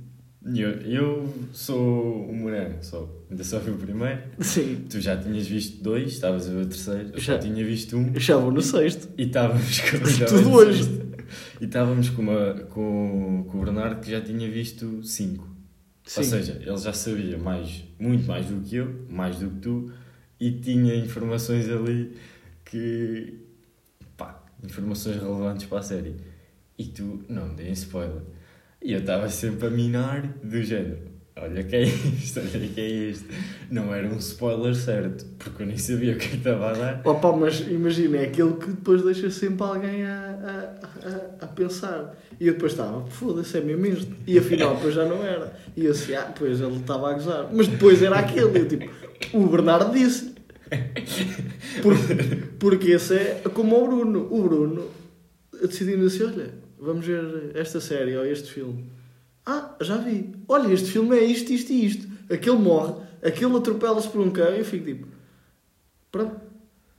Eu, 0.54 0.70
eu 0.82 1.34
sou 1.52 2.28
um 2.30 2.34
morango, 2.34 2.76
só. 2.80 3.10
Ainda 3.30 3.42
só 3.42 3.58
vi 3.58 3.70
o 3.70 3.76
primeiro. 3.76 4.20
Sim, 4.38 4.84
Tu 4.88 5.00
já 5.00 5.16
tinhas 5.16 5.46
visto 5.46 5.82
dois, 5.82 6.12
estavas 6.12 6.48
a 6.48 6.52
ver 6.52 6.62
o 6.62 6.66
terceiro. 6.66 7.10
Eu 7.14 7.18
Já. 7.20 7.32
já 7.34 7.38
tinha 7.40 7.64
visto 7.64 7.96
um. 7.96 8.12
eu 8.14 8.20
já 8.20 8.36
vou 8.36 8.52
no 8.52 8.60
sexto. 8.62 9.08
E 9.18 9.24
estávamos 9.24 9.80
com, 9.80 9.98
Tudo 10.26 10.52
hoje. 10.52 11.00
E 11.60 11.64
estávamos 11.64 12.08
com, 12.10 12.22
uma, 12.22 12.54
com, 12.70 13.44
com 13.50 13.58
o 13.58 13.64
Bernardo 13.64 14.00
que 14.00 14.10
já 14.10 14.20
tinha 14.20 14.48
visto 14.50 15.02
cinco. 15.02 15.45
Sim. 16.06 16.20
Ou 16.20 16.24
seja, 16.24 16.52
ele 16.64 16.76
já 16.76 16.92
sabia 16.92 17.36
mais, 17.36 17.82
muito 17.98 18.24
mais 18.26 18.46
do 18.46 18.60
que 18.60 18.76
eu, 18.76 19.04
mais 19.10 19.40
do 19.40 19.50
que 19.50 19.56
tu, 19.58 19.92
e 20.38 20.52
tinha 20.52 20.94
informações 20.94 21.68
ali 21.68 22.16
que. 22.64 23.40
pá, 24.16 24.40
informações 24.62 25.16
relevantes 25.16 25.66
para 25.66 25.80
a 25.80 25.82
série. 25.82 26.14
E 26.78 26.84
tu, 26.84 27.24
não, 27.28 27.54
dei 27.54 27.72
spoiler. 27.72 28.22
E 28.80 28.92
eu 28.92 29.00
estava 29.00 29.28
sempre 29.28 29.66
a 29.66 29.70
minar 29.70 30.22
do 30.44 30.62
género. 30.62 31.16
Olha 31.38 31.62
que 31.64 31.76
é 31.76 31.82
isto, 31.82 32.38
olha 32.40 32.68
que 32.68 32.80
é 32.80 32.88
isto. 32.88 33.28
Não 33.70 33.92
era 33.92 34.06
um 34.08 34.16
spoiler 34.18 34.74
certo, 34.74 35.24
porque 35.38 35.62
eu 35.62 35.66
nem 35.66 35.76
sabia 35.76 36.14
o 36.14 36.16
que 36.16 36.28
que 36.28 36.36
estava 36.36 36.70
a 36.70 36.72
dar. 36.72 37.02
Opa, 37.04 37.32
mas 37.32 37.60
imagina, 37.60 38.18
é 38.18 38.26
aquele 38.26 38.54
que 38.54 38.68
depois 38.68 39.02
deixa 39.02 39.30
sempre 39.30 39.64
alguém 39.64 40.04
a, 40.04 40.78
a, 41.42 41.42
a, 41.42 41.44
a 41.44 41.46
pensar. 41.48 42.16
E 42.38 42.48
eu 42.48 42.54
depois 42.54 42.72
estava, 42.72 43.06
foda-se, 43.06 43.56
é 43.56 43.60
mesmo 43.60 43.86
isto. 43.86 44.14
E 44.26 44.38
afinal, 44.38 44.76
depois 44.76 44.94
já 44.94 45.04
não 45.04 45.24
era. 45.24 45.56
E 45.76 45.86
eu 45.86 45.92
assim, 45.92 46.14
ah, 46.14 46.32
pois 46.36 46.60
ele 46.60 46.76
estava 46.76 47.10
a 47.10 47.14
gozar. 47.14 47.48
Mas 47.52 47.66
depois 47.66 48.02
era 48.02 48.18
aquele. 48.18 48.58
Eu 48.58 48.68
tipo, 48.68 48.90
o 49.32 49.46
Bernardo 49.46 49.92
disse. 49.92 50.34
Porque, 51.82 52.14
porque 52.58 52.90
esse 52.92 53.14
é 53.14 53.42
como 53.52 53.76
o 53.82 53.86
Bruno. 53.86 54.28
O 54.30 54.42
Bruno 54.42 54.90
decidindo 55.62 56.06
assim, 56.06 56.24
olha, 56.24 56.54
vamos 56.78 57.06
ver 57.06 57.52
esta 57.54 57.80
série 57.80 58.16
ou 58.16 58.26
este 58.26 58.52
filme. 58.52 58.90
Ah, 59.44 59.74
já 59.80 59.96
vi. 59.96 60.34
Olha, 60.48 60.72
este 60.72 60.90
filme 60.90 61.16
é 61.16 61.24
isto, 61.24 61.52
isto 61.52 61.72
e 61.72 61.86
isto. 61.86 62.08
Aquele 62.30 62.56
morre, 62.56 62.94
aquele 63.22 63.56
atropela-se 63.56 64.08
por 64.08 64.20
um 64.20 64.30
cão 64.30 64.52
e 64.54 64.58
eu 64.58 64.64
fico 64.64 64.84
tipo, 64.84 65.06
pronto. 66.10 66.40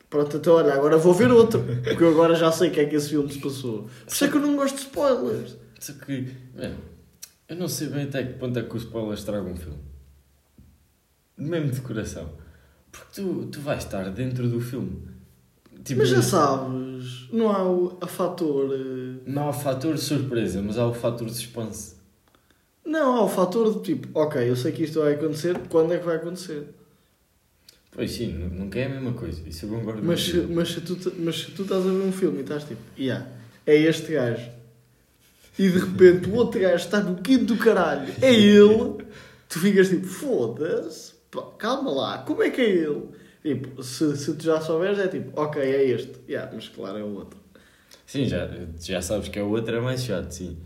Pronto, 0.09 0.37
então 0.37 0.53
olha, 0.55 0.73
agora 0.73 0.97
vou 0.97 1.13
ver 1.13 1.29
outro. 1.31 1.61
Porque 1.83 2.03
eu 2.03 2.09
agora 2.11 2.33
já 2.35 2.51
sei 2.51 2.69
o 2.69 2.71
que 2.71 2.79
é 2.79 2.85
que 2.85 2.95
esse 2.95 3.09
filme 3.09 3.31
se 3.31 3.39
passou. 3.39 3.83
Por 4.05 4.13
isso 4.13 4.23
é 4.25 4.27
que 4.29 4.37
eu 4.37 4.41
não 4.41 4.55
gosto 4.55 4.75
de 4.75 4.81
spoilers. 4.81 5.57
Só 5.79 5.93
que, 5.93 6.21
bem, 6.55 6.75
eu 7.49 7.55
não 7.57 7.67
sei 7.67 7.87
bem 7.89 8.03
até 8.05 8.23
que 8.23 8.33
ponto 8.39 8.57
é 8.57 8.63
que 8.63 8.75
os 8.75 8.83
spoilers 8.83 9.23
tragam 9.23 9.51
um 9.51 9.55
filme. 9.57 9.79
Mesmo 11.37 11.71
de 11.71 11.81
coração. 11.81 12.29
Porque 12.91 13.21
tu, 13.21 13.45
tu 13.51 13.59
vais 13.61 13.83
estar 13.83 14.09
dentro 14.09 14.47
do 14.49 14.59
filme. 14.61 15.07
Tipo, 15.83 15.99
Mas 15.99 16.09
já 16.09 16.21
sabes, 16.21 17.29
não 17.31 17.49
há 17.51 17.63
o 17.69 17.97
a 18.01 18.07
fator. 18.07 18.71
eh, 18.73 19.21
Não 19.25 19.43
há 19.43 19.49
o 19.49 19.53
fator 19.53 19.93
de 19.93 20.01
surpresa, 20.01 20.61
mas 20.61 20.77
há 20.77 20.87
o 20.87 20.93
fator 20.93 21.27
de 21.27 21.33
suspense. 21.35 21.95
Não, 22.83 23.17
há 23.17 23.23
o 23.23 23.29
fator 23.29 23.73
de 23.75 23.81
tipo, 23.83 24.17
ok, 24.19 24.49
eu 24.49 24.55
sei 24.55 24.71
que 24.71 24.83
isto 24.83 24.99
vai 25.01 25.13
acontecer, 25.13 25.59
quando 25.69 25.93
é 25.93 25.99
que 25.99 26.05
vai 26.05 26.15
acontecer? 26.15 26.73
Pois 27.91 28.11
sim, 28.11 28.33
nu- 28.33 28.49
nunca 28.49 28.79
é 28.79 28.85
a 28.85 28.89
mesma 28.89 29.13
coisa. 29.13 29.41
Isso 29.47 29.65
eu 29.65 29.69
concordo 29.69 30.03
Mas 30.03 30.21
se, 30.23 30.37
mas, 30.41 30.69
se 30.69 30.81
tu, 30.81 30.97
mas 31.19 31.39
se 31.39 31.51
tu 31.51 31.63
estás 31.63 31.81
a 31.85 31.89
ver 31.89 32.01
um 32.03 32.11
filme 32.11 32.39
e 32.39 32.41
estás 32.41 32.63
tipo, 32.63 32.81
yeah, 32.97 33.27
é 33.65 33.75
este 33.75 34.13
gajo, 34.13 34.49
e 35.57 35.69
de 35.69 35.79
repente 35.79 36.29
o 36.29 36.35
outro 36.35 36.59
gajo 36.59 36.75
está 36.75 37.01
no 37.01 37.15
quinto 37.21 37.45
do 37.45 37.57
caralho, 37.57 38.13
é 38.21 38.33
ele, 38.33 39.03
tu 39.49 39.59
ficas 39.59 39.89
tipo, 39.89 40.05
foda-se, 40.05 41.13
calma 41.57 41.91
lá, 41.91 42.17
como 42.19 42.43
é 42.43 42.49
que 42.49 42.61
é 42.61 42.69
ele? 42.69 43.03
Tipo, 43.41 43.81
se, 43.81 44.15
se 44.17 44.33
tu 44.35 44.43
já 44.43 44.59
souberes, 44.61 44.99
é 44.99 45.07
tipo, 45.07 45.39
ok, 45.39 45.61
é 45.61 45.85
este, 45.85 46.13
yeah, 46.27 46.51
mas 46.53 46.67
claro, 46.67 46.97
é 46.97 47.03
o 47.03 47.13
outro. 47.15 47.39
Sim, 48.05 48.25
já, 48.25 48.49
já 48.79 49.01
sabes 49.01 49.29
que 49.29 49.39
a 49.39 49.43
outra 49.43 49.77
é 49.77 49.81
mais 49.81 50.03
chato, 50.03 50.31
sim. 50.31 50.57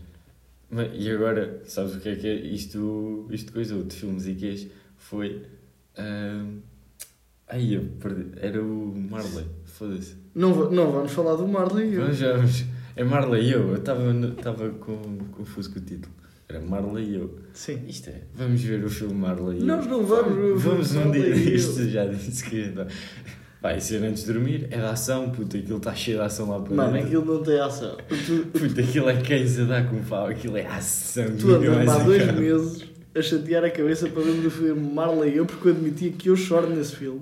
Mas, 0.70 0.90
e 0.94 1.10
agora, 1.10 1.62
sabes 1.66 1.94
o 1.94 2.00
que 2.00 2.08
é 2.08 2.16
que 2.16 2.26
é? 2.26 2.34
Isto, 2.34 3.28
isto 3.30 3.52
coisa, 3.52 3.76
o 3.76 3.84
de 3.84 3.94
filmes 3.94 4.26
e 4.26 4.34
quês, 4.34 4.66
foi. 4.96 5.42
Ai, 7.48 7.76
eu 7.76 7.82
perdi. 8.00 8.26
Era 8.40 8.62
o 8.62 8.94
Marley, 9.10 9.46
foda-se. 9.64 10.16
Não, 10.34 10.54
va- 10.54 10.70
não 10.70 10.90
vamos 10.90 11.12
falar 11.12 11.34
do 11.36 11.46
Marley 11.46 11.90
e 11.90 11.94
eu. 11.94 12.02
Vamos, 12.02 12.20
vamos. 12.20 12.64
É 12.96 13.04
Marley 13.04 13.44
e 13.48 13.52
eu. 13.52 13.68
Eu 13.68 13.76
estava 13.76 14.70
com, 14.80 15.18
confuso 15.32 15.72
com 15.72 15.78
o 15.78 15.82
título. 15.82 16.12
Era 16.48 16.60
Marley 16.60 17.04
e 17.10 17.14
eu. 17.16 17.38
Sim. 17.52 17.80
Isto 17.86 18.10
é, 18.10 18.22
vamos 18.34 18.60
ver 18.62 18.82
o 18.84 18.88
filme 18.90 19.14
Marley 19.14 19.58
e 19.58 19.60
eu. 19.60 19.66
Nós 19.66 19.86
não 19.86 20.04
vamos 20.04 20.62
Vamos 20.62 20.94
um 20.96 21.10
dia. 21.10 21.26
E 21.28 21.48
eu. 21.50 21.54
Isto 21.56 21.88
já 21.88 22.06
disse 22.06 22.44
que 22.44 22.68
dar. 22.68 22.86
Vai 23.60 23.80
ser 23.80 24.02
antes 24.02 24.24
de 24.24 24.32
dormir, 24.32 24.66
é 24.72 24.78
da 24.78 24.90
ação, 24.90 25.30
puta, 25.30 25.56
aquilo 25.56 25.76
está 25.78 25.94
cheio 25.94 26.16
de 26.18 26.24
ação 26.24 26.48
lá 26.50 26.60
para 26.60 26.74
Mano, 26.74 26.92
dentro. 26.94 27.06
aquilo 27.06 27.24
não 27.36 27.42
tem 27.44 27.60
ação. 27.60 27.96
Tu, 28.08 28.46
Puta, 28.58 28.80
aquilo 28.80 29.08
é 29.08 29.22
cães 29.22 29.56
a 29.60 29.64
dar 29.64 29.88
com 29.88 30.02
pau, 30.02 30.26
aquilo 30.26 30.56
é 30.56 30.66
ação. 30.66 31.26
tu 31.38 31.54
andas 31.54 31.88
há 31.88 31.98
dois 32.02 32.26
meses 32.34 32.82
a 33.14 33.22
chatear 33.22 33.64
a 33.64 33.70
cabeça 33.70 34.08
para 34.08 34.22
ver 34.22 34.46
o 34.46 34.50
filme 34.50 34.92
Marley 34.92 35.34
e 35.34 35.36
eu, 35.36 35.46
porque 35.46 35.68
eu 35.68 35.72
admitia 35.72 36.12
que 36.12 36.28
eu 36.28 36.36
choro 36.36 36.68
nesse 36.68 36.96
filme. 36.96 37.20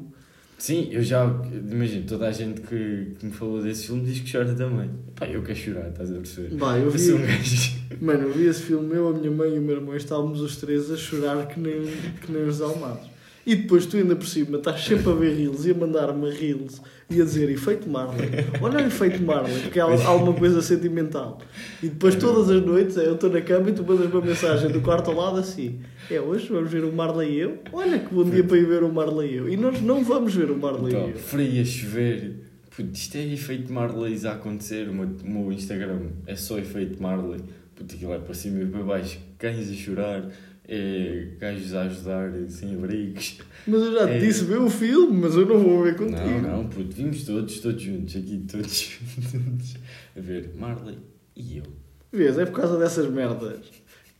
Sim, 0.60 0.88
eu 0.92 1.02
já, 1.02 1.24
imagino, 1.54 2.06
toda 2.06 2.28
a 2.28 2.32
gente 2.32 2.60
que, 2.60 3.14
que 3.18 3.24
me 3.26 3.32
falou 3.32 3.62
desse 3.62 3.86
filme 3.86 4.04
diz 4.04 4.20
que 4.20 4.30
chora 4.30 4.54
também. 4.54 4.90
Pá, 5.16 5.26
eu 5.26 5.42
quero 5.42 5.58
chorar, 5.58 5.88
estás 5.88 6.10
a 6.10 6.16
perceber? 6.16 6.54
Bah, 6.54 6.78
eu 6.78 6.88
um 6.88 6.90
vi, 6.90 7.12
gajo. 7.12 7.76
mano, 7.98 8.24
eu 8.24 8.32
vi 8.34 8.46
esse 8.46 8.62
filme, 8.64 8.94
eu, 8.94 9.08
a 9.08 9.12
minha 9.14 9.30
mãe 9.30 9.54
e 9.54 9.58
o 9.58 9.62
meu 9.62 9.76
irmão 9.76 9.96
estávamos 9.96 10.42
os 10.42 10.56
três 10.56 10.90
a 10.90 10.98
chorar 10.98 11.46
que 11.46 11.58
nem, 11.58 11.82
que 12.20 12.30
nem 12.30 12.42
os 12.44 12.60
almados. 12.60 13.08
E 13.50 13.56
depois 13.56 13.84
tu 13.84 13.96
ainda 13.96 14.14
por 14.14 14.28
cima 14.28 14.58
estás 14.58 14.80
sempre 14.84 15.10
a 15.10 15.14
ver 15.14 15.34
reels 15.34 15.66
e 15.66 15.72
a 15.72 15.74
mandar-me 15.74 16.30
reels 16.30 16.80
e 17.10 17.20
a 17.20 17.24
dizer 17.24 17.50
efeito 17.50 17.88
Marley. 17.90 18.28
Olha 18.62 18.78
o 18.78 18.86
efeito 18.86 19.20
Marley, 19.24 19.60
porque 19.62 19.80
há, 19.80 19.84
alguma 20.06 20.32
coisa 20.34 20.62
sentimental. 20.62 21.40
E 21.82 21.88
depois 21.88 22.14
todas 22.14 22.48
as 22.48 22.64
noites 22.64 22.96
eu 22.96 23.14
estou 23.14 23.28
na 23.28 23.40
cama 23.40 23.70
e 23.70 23.72
tu 23.72 23.82
mandas 23.82 24.06
uma 24.06 24.20
mensagem 24.20 24.70
do 24.70 24.80
quarto 24.80 25.10
ao 25.10 25.16
lado 25.16 25.38
assim: 25.40 25.80
É 26.08 26.20
hoje, 26.20 26.46
vamos 26.48 26.70
ver 26.70 26.84
o 26.84 26.92
Marley 26.92 27.32
e 27.32 27.38
eu? 27.40 27.58
Olha 27.72 27.98
que 27.98 28.14
bom 28.14 28.22
dia 28.22 28.44
para 28.44 28.56
ir 28.56 28.66
ver 28.66 28.84
o 28.84 28.92
Marley 28.92 29.32
e 29.32 29.36
eu. 29.38 29.48
E 29.48 29.56
nós 29.56 29.82
não 29.82 30.04
vamos 30.04 30.32
ver 30.32 30.48
o 30.48 30.56
Marley 30.56 30.94
Então, 30.94 31.08
e 31.08 31.10
eu. 31.10 31.16
frio 31.18 31.60
a 31.60 31.64
chover. 31.64 32.36
Puto, 32.76 32.90
isto 32.94 33.16
é 33.16 33.32
efeito 33.32 33.72
Marley 33.72 34.16
a 34.28 34.30
acontecer. 34.30 34.88
O 34.88 34.94
meu, 34.94 35.08
o 35.24 35.28
meu 35.28 35.52
Instagram 35.52 36.02
é 36.24 36.36
só 36.36 36.56
efeito 36.56 37.02
Marley. 37.02 37.40
Puto, 37.74 37.96
aquilo 37.96 38.14
é 38.14 38.18
para 38.18 38.32
cima 38.34 38.62
e 38.62 38.66
para 38.66 38.84
baixo. 38.84 39.18
Cães 39.38 39.68
a 39.68 39.74
chorar. 39.74 40.30
É 40.72 41.26
gajos 41.36 41.74
a 41.74 41.82
ajudar 41.82 42.32
sem 42.48 42.76
abrigos. 42.76 43.38
Mas 43.66 43.82
eu 43.82 43.92
já 43.92 44.06
te 44.06 44.12
É. 44.12 44.18
disse 44.20 44.44
ver 44.44 44.60
o 44.60 44.70
filme, 44.70 45.18
mas 45.20 45.34
eu 45.34 45.44
não 45.44 45.58
vou 45.58 45.82
ver 45.82 45.96
contigo. 45.96 46.16
Não, 46.42 46.58
não, 46.62 46.68
puto, 46.68 46.94
vimos 46.94 47.24
todos, 47.24 47.58
todos 47.58 47.82
juntos, 47.82 48.14
aqui 48.14 48.44
todos 48.48 48.80
juntos. 49.32 49.74
A 50.16 50.20
ver, 50.20 50.52
Marley 50.54 50.98
e 51.34 51.56
eu. 51.58 51.64
Vês, 52.12 52.38
é 52.38 52.46
por 52.46 52.54
causa 52.54 52.78
dessas 52.78 53.10
merdas 53.10 53.58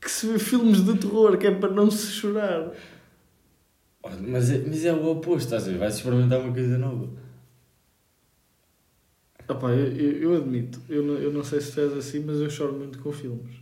que 0.00 0.10
se 0.10 0.26
vê 0.26 0.38
filmes 0.40 0.84
de 0.84 0.96
terror 0.98 1.38
que 1.38 1.46
é 1.46 1.50
para 1.54 1.70
não 1.72 1.88
se 1.88 2.06
chorar. 2.08 2.72
Mas 4.26 4.50
é, 4.50 4.58
mas 4.66 4.84
é 4.84 4.92
o 4.92 5.06
oposto, 5.08 5.44
estás 5.44 5.68
a 5.68 5.70
ver? 5.70 5.78
Vais 5.78 5.94
experimentar 5.94 6.40
uma 6.40 6.52
coisa 6.52 6.76
nova. 6.78 7.08
Opá, 9.48 9.70
eu, 9.72 9.86
eu, 9.92 10.22
eu 10.22 10.36
admito, 10.36 10.80
eu 10.88 11.02
não, 11.02 11.14
eu 11.14 11.32
não 11.32 11.42
sei 11.44 11.60
se 11.60 11.72
tu 11.72 11.80
és 11.80 11.92
assim, 11.92 12.20
mas 12.24 12.38
eu 12.40 12.48
choro 12.48 12.72
muito 12.72 12.98
com 13.00 13.12
filmes. 13.12 13.52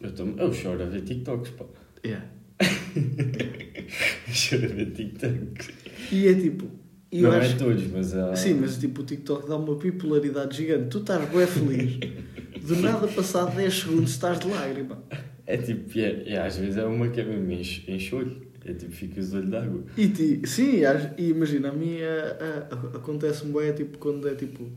Eu, 0.00 0.12
tô, 0.12 0.24
eu 0.24 0.52
choro 0.52 0.82
a 0.82 0.86
ver 0.86 1.02
TikToks, 1.02 1.50
pá. 1.52 1.64
Yeah. 2.06 2.24
Ver 4.50 4.90
TikToks. 4.92 5.68
E 6.12 6.28
é 6.28 6.34
tipo, 6.34 6.66
eu 7.12 7.22
Não 7.22 7.32
acho 7.32 7.54
é 7.54 7.56
todos, 7.56 7.86
mas 7.88 8.14
há. 8.14 8.34
Sim, 8.36 8.54
mas 8.60 8.78
tipo, 8.78 9.02
o 9.02 9.04
TikTok 9.04 9.48
dá 9.48 9.56
uma 9.56 9.74
bipolaridade 9.76 10.56
gigante. 10.56 10.88
Tu 10.88 10.98
estás 10.98 11.28
bem 11.28 11.46
feliz, 11.46 11.98
do 12.62 12.76
nada 12.80 13.06
passado 13.08 13.54
10 13.56 13.74
segundos 13.74 14.10
estás 14.10 14.38
de 14.40 14.48
lágrima. 14.48 15.02
É 15.46 15.56
tipo, 15.56 15.98
é, 15.98 16.24
é, 16.28 16.38
às 16.40 16.56
vezes 16.56 16.76
é 16.76 16.84
uma 16.84 17.08
que 17.08 17.20
é 17.20 17.24
mesmo 17.24 17.50
enx- 17.52 17.82
enxolho. 17.88 18.44
É 18.64 18.74
tipo, 18.74 18.90
ficas 18.92 19.30
de 19.30 19.36
olho 19.36 19.48
d'água. 19.48 19.84
E 19.96 20.08
ti, 20.08 20.40
sim, 20.44 20.84
às- 20.84 21.10
e 21.16 21.28
imagina, 21.28 21.68
a 21.68 21.72
mim 21.72 21.98
é- 21.98 22.36
é- 22.40 22.66
acontece-me 22.96 23.52
bem, 23.52 23.72
tipo, 23.72 23.96
quando 23.98 24.28
é 24.28 24.34
tipo, 24.34 24.68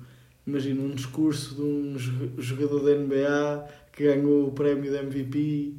imagina 0.46 0.82
um 0.84 0.92
discurso 0.92 1.56
de 1.56 1.62
um 1.64 1.96
jo- 1.98 2.32
jogador 2.38 2.84
da 2.84 2.92
NBA 2.96 3.66
que 3.92 4.04
ganhou 4.04 4.48
o 4.48 4.52
prémio 4.52 4.92
de 4.92 4.98
MVP 4.98 5.74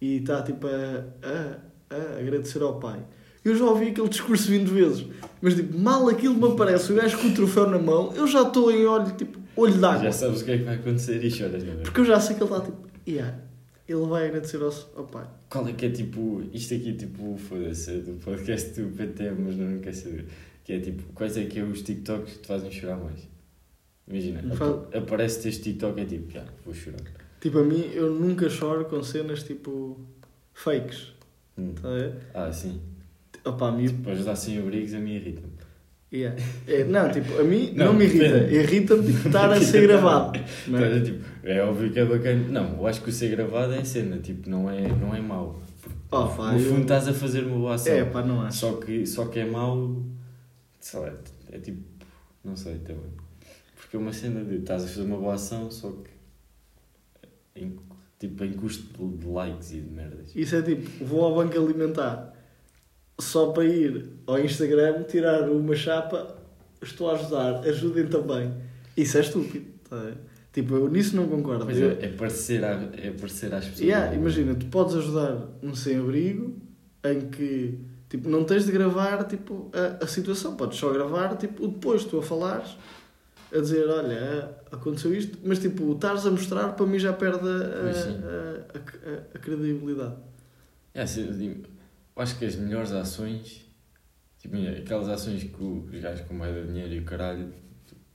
e 0.00 0.16
está 0.16 0.42
tipo 0.42 0.66
a, 0.66 1.04
a, 1.22 1.94
a 1.96 2.18
agradecer 2.20 2.62
ao 2.62 2.78
pai. 2.80 3.00
Eu 3.44 3.56
já 3.56 3.64
ouvi 3.64 3.88
aquele 3.88 4.08
discurso 4.08 4.48
20 4.50 4.68
vezes, 4.68 5.06
mas 5.40 5.54
tipo, 5.54 5.78
mal 5.78 6.08
aquilo 6.08 6.34
me 6.34 6.52
aparece, 6.52 6.92
o 6.92 6.96
gajo 6.96 7.18
com 7.18 7.28
o 7.28 7.34
troféu 7.34 7.68
na 7.70 7.78
mão, 7.78 8.12
eu 8.14 8.26
já 8.26 8.42
estou 8.42 8.70
em 8.70 8.84
olho, 8.84 9.10
tipo, 9.16 9.38
olho 9.56 9.78
d'água. 9.78 10.04
Já 10.04 10.12
sabes 10.12 10.42
o 10.42 10.44
que 10.44 10.50
é 10.50 10.58
que 10.58 10.64
vai 10.64 10.74
acontecer 10.74 11.24
e 11.24 11.30
choras, 11.30 11.64
não 11.64 11.72
é? 11.72 11.76
Porque 11.76 12.00
eu 12.00 12.04
já 12.04 12.20
sei 12.20 12.36
que 12.36 12.42
ele 12.42 12.52
está 12.52 12.64
tipo, 12.66 12.78
yeah, 13.08 13.38
ele 13.88 14.06
vai 14.06 14.26
agradecer 14.28 14.58
ao, 14.62 14.72
ao 14.96 15.04
pai. 15.04 15.26
Qual 15.48 15.66
é 15.66 15.72
que 15.72 15.86
é 15.86 15.90
tipo. 15.90 16.42
Isto 16.52 16.74
aqui, 16.74 16.92
tipo, 16.92 17.36
foda-se, 17.38 17.92
do 18.00 18.12
podcast 18.22 18.78
do 18.80 18.88
PT, 18.94 19.30
mas 19.32 19.56
não 19.56 19.78
quer 19.78 19.94
saber. 19.94 20.26
Que 20.62 20.74
é 20.74 20.78
tipo, 20.80 21.02
quais 21.14 21.36
é 21.38 21.44
que 21.46 21.58
é 21.58 21.62
os 21.64 21.80
TikToks 21.82 22.34
que 22.34 22.38
te 22.40 22.46
fazem 22.46 22.70
chorar 22.70 22.98
mais? 22.98 23.26
Imagina, 24.06 24.40
ap- 24.52 24.94
aparece-te 24.94 25.48
este 25.48 25.62
TikTok 25.62 25.98
é 26.00 26.04
tipo, 26.04 26.30
já, 26.30 26.44
vou 26.64 26.74
chorar. 26.74 27.00
Tipo, 27.40 27.58
a 27.60 27.64
mim, 27.64 27.90
eu 27.94 28.10
nunca 28.12 28.48
choro 28.50 28.84
com 28.84 29.02
cenas 29.02 29.42
tipo 29.42 29.98
fakes. 30.52 31.12
Hum. 31.58 31.72
Tá 31.80 31.88
a 31.88 31.92
ver? 31.94 32.14
Ah, 32.34 32.52
sim. 32.52 32.80
Opa, 33.44 33.68
a 33.68 33.72
mim, 33.72 33.88
Para 34.02 34.12
ajudar 34.12 34.36
sem 34.36 34.58
abrigos, 34.58 34.92
a 34.94 34.98
mim 34.98 35.14
irrita-me. 35.14 35.52
yeah. 36.12 36.38
é, 36.68 36.84
não, 36.84 37.10
tipo, 37.10 37.38
a 37.40 37.42
mim 37.44 37.72
não, 37.76 37.86
Não, 37.86 37.94
me 37.94 38.04
irrita. 38.04 38.24
Irrita-me 38.52 39.06
tipo, 39.12 39.28
estar 39.28 39.50
a 39.50 39.58
ser 39.62 39.82
gravado. 39.86 40.38
Não 40.68 40.78
Então, 40.78 40.90
é? 40.92 40.98
é, 40.98 41.00
tipo, 41.00 41.24
é 41.44 41.62
óbvio 41.62 41.90
que 41.92 41.98
é 41.98 42.04
bacana. 42.04 42.48
Não, 42.48 42.76
eu 42.76 42.86
acho 42.86 43.00
que 43.02 43.08
o 43.08 43.12
ser 43.12 43.30
gravado 43.30 43.72
é 43.72 43.82
cena, 43.84 44.18
tipo, 44.18 44.48
não 44.50 44.70
é, 44.70 44.86
não 44.88 45.14
é 45.14 45.20
mau. 45.20 45.62
Oh, 46.12 46.22
no 46.24 46.28
pá, 46.36 46.52
fundo 46.52 46.60
eu- 46.62 46.80
estás 46.82 47.08
a 47.08 47.14
fazer 47.14 47.44
uma 47.44 47.56
boa 47.56 47.74
ação. 47.74 47.92
É, 47.94 48.04
pá, 48.04 48.22
não 48.22 48.42
acho. 48.42 48.58
Só 48.58 48.72
que, 48.74 49.06
só 49.06 49.26
que 49.26 49.38
é 49.38 49.46
mau, 49.46 49.96
sei 50.80 51.00
lá, 51.00 51.12
é 51.52 51.58
tipo, 51.58 51.80
não 52.44 52.54
sei 52.56 52.74
também. 52.78 53.10
Porque 53.76 53.96
é 53.96 53.98
uma 53.98 54.12
cena 54.12 54.44
de 54.44 54.56
estás 54.56 54.84
a 54.84 54.88
fazer 54.88 55.02
uma 55.02 55.16
boa 55.16 55.34
ação, 55.34 55.70
só 55.70 55.88
que 55.90 56.09
em, 57.64 57.76
tipo, 58.18 58.44
em 58.44 58.52
custo 58.52 58.84
de, 59.08 59.16
de 59.18 59.26
likes 59.26 59.72
e 59.72 59.80
de 59.80 59.90
merdas. 59.90 60.32
Isso 60.34 60.56
é 60.56 60.62
tipo, 60.62 61.04
vou 61.04 61.24
ao 61.24 61.34
banco 61.34 61.58
alimentar 61.58 62.32
só 63.18 63.52
para 63.52 63.64
ir 63.64 64.08
ao 64.26 64.38
Instagram 64.38 65.02
tirar 65.04 65.48
uma 65.50 65.74
chapa, 65.74 66.36
estou 66.82 67.10
a 67.10 67.14
ajudar, 67.14 67.60
ajudem 67.68 68.06
também. 68.06 68.52
Isso 68.96 69.18
é 69.18 69.20
estúpido. 69.20 69.66
Tá 69.88 69.96
a? 69.96 70.12
Tipo, 70.52 70.74
eu 70.74 70.88
nisso 70.90 71.14
não 71.14 71.28
concordo. 71.28 71.70
Eu- 71.70 71.92
é, 71.92 72.06
é 72.06 72.08
parecer, 72.08 72.64
à, 72.64 72.72
é 72.96 73.10
parecer 73.12 73.54
às 73.54 73.64
pessoas. 73.66 73.80
Yeah, 73.80 74.14
imagina, 74.14 74.54
tu 74.54 74.66
podes 74.66 74.94
ajudar 74.96 75.48
um 75.62 75.74
sem-abrigo 75.74 76.56
em 77.04 77.20
que 77.28 77.78
tipo, 78.08 78.28
não 78.28 78.42
tens 78.44 78.66
de 78.66 78.72
gravar 78.72 79.22
tipo, 79.24 79.70
a, 79.72 80.02
a 80.04 80.06
situação, 80.08 80.56
podes 80.56 80.78
só 80.78 80.92
gravar 80.92 81.36
tipo, 81.36 81.64
o 81.64 81.68
depois, 81.68 82.04
tu 82.04 82.18
a 82.18 82.22
falares, 82.22 82.76
a 83.52 83.60
dizer, 83.60 83.88
olha, 83.88 84.56
aconteceu 84.70 85.14
isto, 85.14 85.38
mas 85.44 85.58
tipo, 85.58 85.92
estares 85.92 86.24
a 86.26 86.30
mostrar 86.30 86.68
para 86.74 86.86
mim 86.86 86.98
já 86.98 87.12
perde 87.12 87.46
a, 87.48 87.52
a, 87.52 89.10
a, 89.10 89.36
a- 89.36 89.38
credibilidade. 89.38 90.16
É, 90.94 91.02
assim, 91.02 91.26
eu 91.26 91.32
digo, 91.34 91.66
acho 92.16 92.38
que 92.38 92.44
as 92.44 92.54
melhores 92.56 92.92
ações, 92.92 93.66
tipo, 94.38 94.56
aquelas 94.56 95.08
ações 95.08 95.42
que 95.44 95.62
os 95.62 96.00
gajos 96.00 96.26
com 96.26 96.34
moeda 96.34 96.62
de 96.62 96.68
dinheiro 96.68 96.94
e 96.94 96.98
o 97.00 97.04
caralho, 97.04 97.52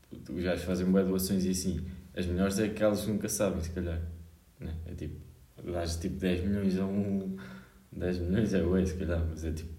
tipo, 0.10 0.34
os 0.34 0.43
gajos 0.43 0.63
fazem 0.65 0.86
boas 0.86 1.08
doações 1.08 1.45
e 1.45 1.50
assim, 1.50 1.86
as 2.15 2.26
melhores 2.26 2.58
é 2.60 2.65
aquelas 2.65 3.02
que 3.04 3.12
nunca 3.12 3.28
sabem, 3.30 3.62
se 3.62 3.71
calhar. 3.71 4.02
Né? 4.60 4.74
É 4.86 4.93
tipo, 4.93 5.15
dás 5.63 5.98
tipo 5.98 6.15
10 6.17 6.43
milhões 6.45 6.78
a 6.80 6.86
um. 6.86 7.36
10 7.91 8.19
milhões 8.19 8.54
é 8.54 8.62
ué, 8.63 8.86
se 8.86 8.95
calhar, 8.95 9.24
mas 9.30 9.43
é 9.45 9.52
tipo, 9.52 9.74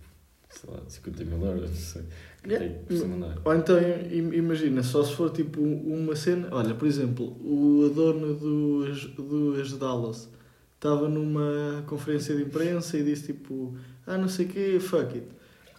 sei 0.48 0.70
lá, 0.70 0.80
50 0.88 1.24
mil 1.24 1.44
euros, 1.44 1.70
não 1.70 1.76
sei. 1.76 2.02
Yeah. 2.48 2.74
dar. 3.18 3.38
Ou 3.44 3.54
então, 3.54 3.76
im- 3.78 4.32
imagina, 4.34 4.82
só 4.82 5.02
se 5.04 5.12
for 5.14 5.30
tipo 5.30 5.60
uma 5.60 6.14
cena. 6.16 6.48
Olha, 6.52 6.74
por 6.74 6.86
exemplo, 6.86 7.26
o 7.44 7.90
dono 7.94 8.34
do, 8.34 8.86
As- 8.90 9.04
do 9.04 9.60
As 9.60 9.72
Dallas 9.72 10.28
estava 10.74 11.08
numa 11.08 11.82
conferência 11.86 12.34
de 12.36 12.42
imprensa 12.42 12.96
e 12.98 13.02
disse 13.02 13.32
tipo, 13.32 13.74
ah, 14.06 14.16
não 14.18 14.28
sei 14.28 14.46
o 14.46 14.48
quê, 14.48 14.78
fuck 14.80 15.14
it. 15.14 15.26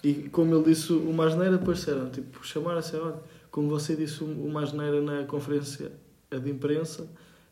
E 0.03 0.29
como 0.29 0.53
ele 0.55 0.63
disse 0.65 0.91
uma 0.93 1.25
asneira, 1.25 1.57
depois 1.57 1.79
disseram, 1.79 2.09
tipo, 2.09 2.45
chamaram-se, 2.45 2.95
olha, 2.95 3.15
como 3.51 3.69
você 3.69 3.95
disse 3.95 4.23
uma 4.23 4.61
asneira 4.63 5.01
na 5.01 5.23
conferência 5.25 5.91
de 6.31 6.49
imprensa, 6.49 7.07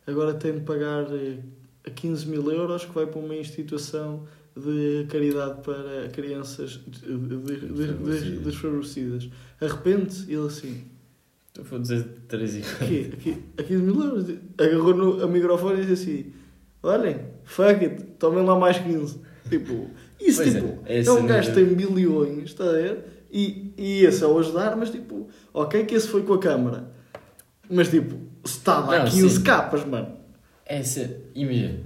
agora 0.06 0.34
tem 0.34 0.52
de 0.54 0.60
pagar 0.60 1.06
eh, 1.12 1.38
15 1.94 2.26
mil 2.26 2.50
euros 2.50 2.84
que 2.84 2.92
vai 2.94 3.06
para 3.06 3.18
uma 3.18 3.34
instituição 3.34 4.24
de 4.56 5.06
caridade 5.10 5.60
para 5.62 6.08
crianças 6.08 6.80
de- 6.86 7.00
de- 7.18 7.36
de- 7.38 7.68
de- 7.68 8.20
de- 8.30 8.38
desfavorecidas. 8.38 9.28
Arrepende-se? 9.60 10.32
Ele 10.32 10.46
assim, 10.46 10.84
Estou 11.58 11.78
a 11.78 11.80
dizer 11.80 12.04
3 12.28 12.56
e 12.56 12.58
aqui, 12.60 13.10
aqui, 13.14 13.44
a 13.58 13.62
15 13.62 13.82
mil 13.82 14.02
euros. 14.02 14.26
Agarrou 14.58 14.94
no 14.94 15.24
a 15.24 15.26
microfone 15.26 15.82
e 15.82 15.86
disse 15.86 16.10
assim, 16.10 16.32
olhem, 16.82 17.16
fuck 17.44 17.82
it, 17.84 18.02
tomem 18.18 18.44
lá 18.44 18.58
mais 18.58 18.78
15. 18.78 19.20
Tipo, 19.48 19.88
isso 20.20 20.42
Pois 20.42 20.54
é, 20.54 20.60
tipo, 20.60 20.78
é 20.84 21.02
é, 21.04 21.10
um 21.12 21.26
gajo 21.26 21.48
que 21.48 21.54
tem 21.54 21.64
bilhões, 21.66 22.44
está 22.44 22.64
a 22.64 22.72
ver? 22.72 23.04
E, 23.30 23.72
e 23.78 24.04
esse 24.04 24.22
é 24.22 24.26
o 24.26 24.38
ajudar, 24.38 24.76
mas 24.76 24.90
tipo, 24.90 25.28
ok 25.54 25.84
que 25.86 25.94
esse 25.94 26.08
foi 26.08 26.22
com 26.24 26.34
a 26.34 26.38
câmara. 26.38 26.90
Mas 27.70 27.88
tipo, 27.88 28.18
se 28.44 28.60
lá 28.66 28.98
Não, 29.00 29.10
15 29.10 29.36
sim. 29.36 29.42
capas, 29.42 29.84
mano. 29.86 30.14
Essa, 30.66 31.16
imagina. 31.34 31.80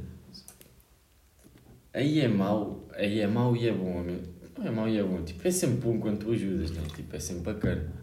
Aí 1.93 2.21
é 2.21 2.29
mau, 2.29 2.89
aí 2.95 3.21
é 3.21 3.27
mau 3.27 3.57
e 3.57 3.69
é 3.69 3.73
bom, 3.73 4.01
amigo. 4.01 4.23
Não 4.57 4.67
é 4.67 4.71
mau 4.71 4.89
e 4.89 4.99
é 4.99 5.03
bom. 5.03 5.23
Tipo, 5.23 5.49
é 5.49 5.51
sempre 5.51 5.77
bom 5.77 5.99
quando 5.99 6.19
tu 6.19 6.33
ajudas, 6.33 6.71
né? 6.71 6.83
Tipo, 6.95 7.17
é 7.17 7.19
sempre 7.19 7.53
bacana. 7.53 8.01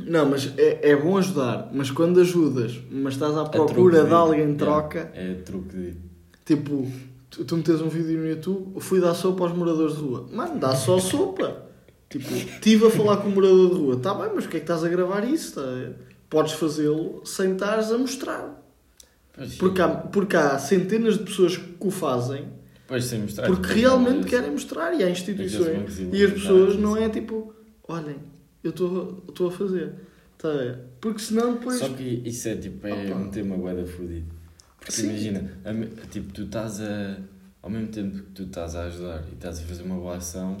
Não, 0.00 0.26
mas 0.26 0.52
é, 0.56 0.90
é 0.90 0.96
bom 0.96 1.18
ajudar, 1.18 1.70
mas 1.72 1.90
quando 1.90 2.20
ajudas, 2.20 2.78
mas 2.90 3.14
estás 3.14 3.36
à 3.36 3.42
É 3.42 3.48
procura 3.48 4.04
de 4.04 4.12
alguém 4.12 4.40
em 4.40 4.42
yeah, 4.42 4.58
troca, 4.58 5.10
É 5.12 5.34
truque 5.34 5.76
de. 5.76 5.96
tipo, 6.44 6.88
tu, 7.28 7.44
tu 7.44 7.56
metes 7.56 7.80
um 7.80 7.88
vídeo 7.88 8.18
no 8.18 8.28
YouTube, 8.28 8.80
fui 8.80 9.00
dar 9.00 9.14
sopa 9.14 9.44
aos 9.44 9.52
moradores 9.52 9.96
de 9.96 10.02
rua. 10.02 10.28
Mano, 10.32 10.58
dá 10.58 10.74
só 10.74 10.98
sopa. 10.98 11.64
Tipo, 12.08 12.32
estive 12.32 12.86
a 12.86 12.90
falar 12.90 13.18
com 13.18 13.28
o 13.28 13.32
morador 13.32 13.70
de 13.70 13.76
rua. 13.76 13.96
Tá 13.98 14.14
bem, 14.14 14.30
mas 14.34 14.44
porquê 14.44 14.58
é 14.58 14.60
que 14.60 14.64
estás 14.64 14.84
a 14.84 14.88
gravar 14.88 15.24
isso? 15.24 15.56
Tá? 15.56 15.62
ver? 15.62 15.96
Podes 16.30 16.52
fazê-lo 16.52 17.22
sem 17.24 17.52
estares 17.52 17.90
a 17.90 17.98
mostrar. 17.98 18.54
Porque 19.58 19.80
há, 19.80 19.88
porque 19.88 20.36
há 20.36 20.58
centenas 20.58 21.18
de 21.18 21.24
pessoas 21.24 21.56
que 21.56 21.76
o 21.80 21.90
fazem 21.90 22.46
Pois, 22.88 23.04
sem 23.04 23.20
mostrar. 23.20 23.46
porque 23.46 23.72
realmente 23.74 24.26
querem 24.26 24.50
mostrar 24.50 24.92
e 24.92 25.04
há 25.04 25.08
Aqueles 25.08 25.20
instituições. 25.20 25.98
E 26.12 26.24
as 26.24 26.32
pessoas 26.32 26.76
não 26.76 26.96
é 26.96 27.08
tipo, 27.08 27.54
olhem, 27.86 28.16
eu 28.64 28.70
estou 28.70 29.48
a 29.48 29.52
fazer. 29.52 29.92
Tá 30.36 30.48
a 30.48 30.56
ver? 30.56 30.78
Porque 31.00 31.20
senão 31.20 31.52
depois. 31.54 31.78
Só 31.78 31.88
que 31.90 32.22
isso 32.24 32.48
é 32.48 32.56
tipo, 32.56 32.86
é 32.86 33.14
um 33.14 33.28
tema 33.28 33.56
guarda 33.56 33.86
fudido. 33.86 34.26
Porque 34.78 34.92
Sim. 34.92 35.10
imagina, 35.10 35.52
a 35.64 36.06
tipo, 36.06 36.32
tu 36.32 36.42
estás 36.42 36.80
a. 36.80 37.18
Ao 37.60 37.68
mesmo 37.68 37.88
tempo 37.88 38.16
que 38.18 38.30
tu 38.30 38.42
estás 38.44 38.74
a 38.74 38.84
ajudar 38.84 39.24
e 39.30 39.34
estás 39.34 39.58
a 39.58 39.62
fazer 39.62 39.82
uma 39.82 39.96
boa 39.96 40.16
ação, 40.16 40.56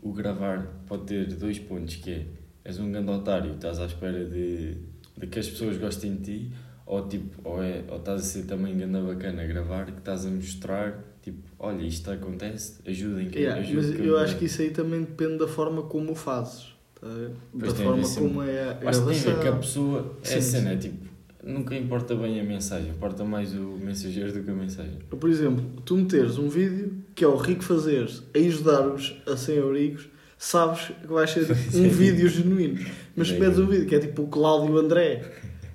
o 0.00 0.12
gravar 0.12 0.66
pode 0.86 1.04
ter 1.04 1.26
dois 1.34 1.58
pontos, 1.58 1.96
que 1.96 2.10
é 2.10 2.26
és 2.66 2.80
um 2.80 2.90
grande 2.90 3.10
otário, 3.12 3.54
estás 3.54 3.78
à 3.78 3.86
espera 3.86 4.24
de, 4.24 4.74
de 5.16 5.26
que 5.28 5.38
as 5.38 5.48
pessoas 5.48 5.78
gostem 5.78 6.16
de 6.16 6.22
ti, 6.22 6.52
ou 6.84 7.06
tipo, 7.06 7.48
ou, 7.48 7.62
é, 7.62 7.84
ou 7.88 7.98
estás 7.98 8.22
a 8.22 8.24
ser 8.24 8.42
também 8.42 8.76
grande 8.76 9.00
bacana 9.06 9.42
a 9.42 9.46
gravar, 9.46 9.86
que 9.86 9.98
estás 9.98 10.26
a 10.26 10.30
mostrar, 10.30 10.98
tipo, 11.26 11.42
olha, 11.58 11.82
isto 11.82 12.08
acontece, 12.10 12.74
ajudem 12.86 13.28
quem 13.28 13.42
Yeah, 13.42 13.60
ajude 13.60 13.76
mas 13.88 13.96
quem 13.96 14.06
eu 14.06 14.16
acho 14.18 14.36
que 14.38 14.44
isso 14.44 14.62
aí 14.62 14.70
também 14.70 15.00
depende 15.00 15.38
da 15.38 15.48
forma 15.48 15.82
como 15.82 16.12
o 16.12 16.14
fazes. 16.14 16.66
tá 17.00 17.06
da 17.52 17.74
forma 17.74 18.04
sempre- 18.04 18.28
como 18.28 18.42
é 18.42 18.62
a 18.82 18.88
Acho 18.88 19.04
que 19.06 19.10
tem 19.12 19.18
a 19.32 19.34
ver 19.36 19.42
que 19.42 19.48
a 19.48 19.56
pessoa. 19.56 20.16
É 20.22 20.26
Sim, 20.26 20.36
a 20.38 20.42
cena, 20.42 20.70
sim. 20.70 20.74
é 20.74 20.78
tipo. 20.78 21.06
Nunca 21.44 21.76
importa 21.76 22.14
bem 22.16 22.40
a 22.40 22.44
mensagem, 22.44 22.90
importa 22.90 23.24
mais 23.24 23.52
o 23.54 23.78
mensageiro 23.80 24.32
do 24.32 24.42
que 24.42 24.50
a 24.50 24.54
mensagem. 24.54 24.98
Por 25.10 25.28
exemplo, 25.30 25.64
tu 25.84 25.96
meteres 25.96 26.38
um 26.38 26.48
vídeo 26.48 26.92
que 27.14 27.22
é 27.24 27.28
o 27.28 27.36
rico 27.36 27.62
fazeres 27.62 28.22
a 28.34 28.38
ajudar-os 28.38 29.16
a 29.26 29.36
sem 29.36 29.58
abrigos, 29.58 30.08
sabes 30.38 30.90
que 31.00 31.06
vai 31.06 31.26
ser 31.26 31.46
um 31.74 31.88
vídeo 31.88 32.28
genuíno. 32.28 32.84
Mas 33.14 33.28
se 33.28 33.34
metes 33.38 33.58
um 33.60 33.66
vídeo 33.66 33.86
que 33.86 33.94
é 33.94 33.98
tipo 34.00 34.22
o 34.22 34.26
Cláudio 34.28 34.76
André, 34.76 35.22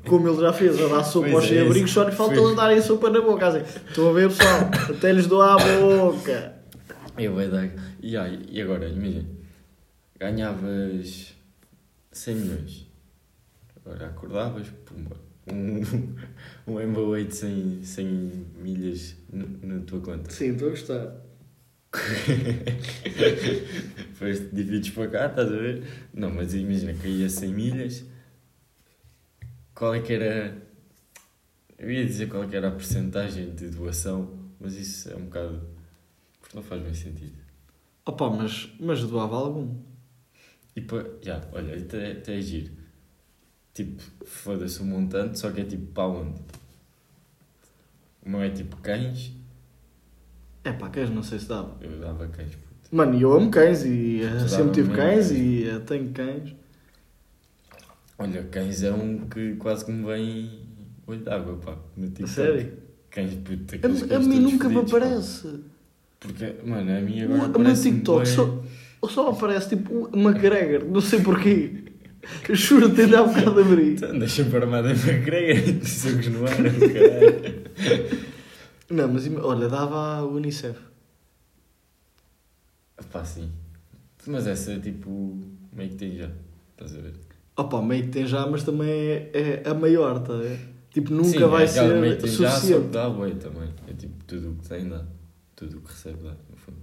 como 0.08 0.28
ele 0.28 0.40
já 0.42 0.52
fez, 0.54 0.80
a 0.82 0.88
dar 0.88 1.04
sopa 1.04 1.30
Pois 1.32 1.36
aos 1.36 1.46
é, 1.46 1.48
sem 1.50 1.60
abrigos, 1.60 1.90
isso. 1.90 2.00
só 2.00 2.04
lhe 2.08 2.16
falta 2.16 2.36
eles 2.36 2.56
darem 2.56 2.82
sopa 2.82 3.10
na 3.10 3.22
boca. 3.22 3.48
Assim, 3.48 3.60
Estão 3.88 4.10
a 4.10 4.14
ver, 4.14 4.30
pessoal? 4.30 4.70
Até 4.98 5.12
lhes 5.14 5.28
dou 5.28 5.42
à 5.42 5.58
boca. 5.58 6.54
Eu 7.18 7.36
vai 7.36 7.48
dar. 7.50 7.70
E, 8.02 8.18
aí, 8.18 8.46
e 8.50 8.62
agora, 8.62 8.88
imagina, 8.88 9.26
ganhavas 10.20 11.34
100 12.12 12.36
milhões. 12.36 12.88
Agora 13.84 14.08
acordavas, 14.08 14.68
pumba, 14.86 15.18
um, 15.52 15.82
um 16.68 16.88
MBA 16.88 17.26
de 17.26 17.36
100, 17.36 17.80
100 17.84 18.06
milhas 18.62 19.16
na 19.32 19.80
tua 19.82 20.00
conta. 20.00 20.30
Sim, 20.32 20.54
estou 20.54 20.68
a 20.68 20.72
gostar. 20.72 21.16
Depois 24.14 24.50
divides 24.52 24.92
para 24.92 25.08
cá, 25.10 25.26
estás 25.26 25.48
a 25.52 25.58
ver? 25.58 25.84
Não, 26.14 26.30
mas 26.30 26.54
imagina, 26.54 26.94
caía 26.94 27.30
100 27.30 27.54
milhas. 27.54 28.06
Qual 29.82 29.96
é 29.96 30.00
que 30.00 30.14
era. 30.14 30.62
Eu 31.80 31.90
ia 31.90 32.06
dizer 32.06 32.30
qual 32.30 32.44
é 32.44 32.48
que 32.48 32.56
era 32.56 32.68
a 32.68 32.72
porcentagem 32.72 33.56
de 33.56 33.70
doação, 33.70 34.30
mas 34.60 34.76
isso 34.76 35.10
é 35.10 35.16
um 35.16 35.26
bocado. 35.26 35.60
Porque 36.40 36.56
não 36.56 36.62
faz 36.62 36.84
bem 36.84 36.94
sentido. 36.94 37.34
Opa, 38.06 38.30
mas, 38.30 38.72
mas 38.80 39.04
doava 39.04 39.36
algum. 39.38 39.76
E 40.76 40.82
pá, 40.82 41.04
já, 41.24 41.42
olha, 41.52 41.76
até, 41.76 42.12
até 42.12 42.38
é 42.38 42.42
giro. 42.42 42.72
Tipo, 43.74 44.04
foda-se 44.24 44.80
o 44.82 44.86
montante, 44.86 45.40
só 45.40 45.50
que 45.50 45.62
é 45.62 45.66
tipo 45.66 45.88
para 45.94 46.10
onde? 46.10 46.40
O 48.24 48.30
meu 48.30 48.42
é 48.42 48.52
tipo 48.52 48.78
cães, 48.78 49.32
É 50.64 50.72
pá, 50.72 50.90
cães 50.92 51.10
não 51.10 51.24
sei 51.24 51.40
se 51.40 51.48
dava. 51.48 51.76
eu 51.84 52.00
dava 52.00 52.28
cães, 52.28 52.54
puto. 52.54 52.96
Mano, 52.96 53.20
eu 53.20 53.34
amo 53.34 53.50
cães 53.50 53.84
e 53.84 54.22
eh, 54.22 54.48
sempre 54.48 54.74
tive 54.74 54.96
cães 54.96 55.30
cães. 55.30 55.32
e 55.32 55.68
eh, 55.68 55.80
tenho 55.80 56.12
cães. 56.12 56.61
Olha, 58.22 58.44
cães 58.44 58.84
é 58.84 58.92
um 58.92 59.28
que 59.28 59.56
quase 59.56 59.84
que 59.84 59.92
me 59.92 60.06
vem 60.06 60.60
olho 61.08 61.22
d'água, 61.22 61.58
pá. 61.58 61.76
No 61.98 62.06
TikTok. 62.08 62.30
sério? 62.30 62.74
Cães, 63.10 63.34
puto, 63.34 63.74
A, 63.74 63.78
aqueles 63.78 64.04
a 64.04 64.08
cães 64.08 64.28
mim 64.28 64.40
nunca 64.40 64.70
me 64.70 64.76
fedidos, 64.76 64.92
pá. 64.92 64.98
aparece. 64.98 65.60
Porque, 66.20 66.56
mano, 66.64 66.98
a 66.98 67.02
mim 67.02 67.22
O, 67.22 67.26
agora 67.26 67.40
o 67.40 67.48
meu 67.48 67.64
parece 67.64 67.92
TikTok 67.92 68.28
só, 68.28 68.64
só 69.10 69.30
aparece 69.32 69.70
tipo 69.70 70.10
McGregor, 70.16 70.86
não 70.88 71.02
sei 71.02 71.20
porquê. 71.22 71.84
Eu 72.48 72.54
juro 72.54 72.94
que 72.94 73.02
ainda 73.02 73.20
há 73.20 73.24
um 73.24 73.34
bocado 73.34 73.56
de 73.56 73.62
abrir. 73.62 73.94
Então, 73.94 74.20
deixa 74.20 74.46
para 74.46 74.66
armada 74.66 74.94
para 74.94 75.22
creia, 75.24 75.60
dizemos 75.74 76.28
no 76.28 76.46
ar, 76.46 76.56
caralho. 76.56 78.22
Não, 78.92 79.08
mas 79.08 79.28
olha, 79.38 79.68
dava 79.68 80.18
a 80.18 80.26
Unicef. 80.26 80.78
Pá, 83.12 83.26
sim. 83.26 83.50
Mas 84.28 84.46
essa, 84.46 84.78
tipo, 84.80 85.40
meio 85.74 85.90
que 85.90 85.96
tem 85.96 86.16
já. 86.16 86.30
Estás 86.74 86.96
a 86.96 87.02
ver? 87.02 87.14
Opa, 87.58 87.82
meio 87.82 88.04
que 88.04 88.10
tem 88.10 88.26
já, 88.26 88.48
mas 88.48 88.64
também 88.64 88.90
é, 88.90 89.62
é 89.66 89.70
a 89.70 89.74
maior, 89.74 90.20
tá? 90.20 90.34
ver? 90.36 90.60
Tipo, 90.90 91.14
nunca 91.14 91.30
Sim, 91.30 91.46
vai 91.46 91.64
é 91.64 91.68
ser 91.68 92.02
meio 92.02 92.16
que 92.16 92.24
tem 92.24 92.32
já, 92.32 92.50
só 92.50 92.56
que 92.56 92.62
suficiente. 92.62 92.88
dá 92.90 93.10
boi 93.10 93.36
também. 93.36 93.70
É 93.88 93.94
tipo, 93.94 94.24
tudo 94.26 94.52
o 94.52 94.56
que 94.56 94.68
tem 94.70 94.88
dá. 94.90 95.04
Tudo 95.56 95.78
o 95.78 95.82
que 95.82 95.92
recebe 95.92 96.18
dá, 96.24 96.32
no 96.50 96.58
fundo. 96.58 96.78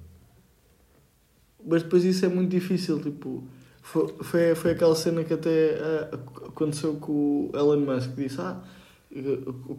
Mas 1.67 1.83
depois 1.83 2.05
isso 2.05 2.25
é 2.25 2.29
muito 2.29 2.51
difícil, 2.51 3.01
tipo... 3.01 3.45
Foi, 3.83 4.07
foi, 4.21 4.55
foi 4.55 4.71
aquela 4.73 4.95
cena 4.95 5.25
que 5.25 5.33
até 5.33 5.79
ah, 5.81 6.15
aconteceu 6.49 6.95
com 6.97 7.51
o 7.53 7.57
Elon 7.57 7.81
Musk, 7.81 8.15
que 8.15 8.25
disse, 8.25 8.41
ah, 8.41 8.61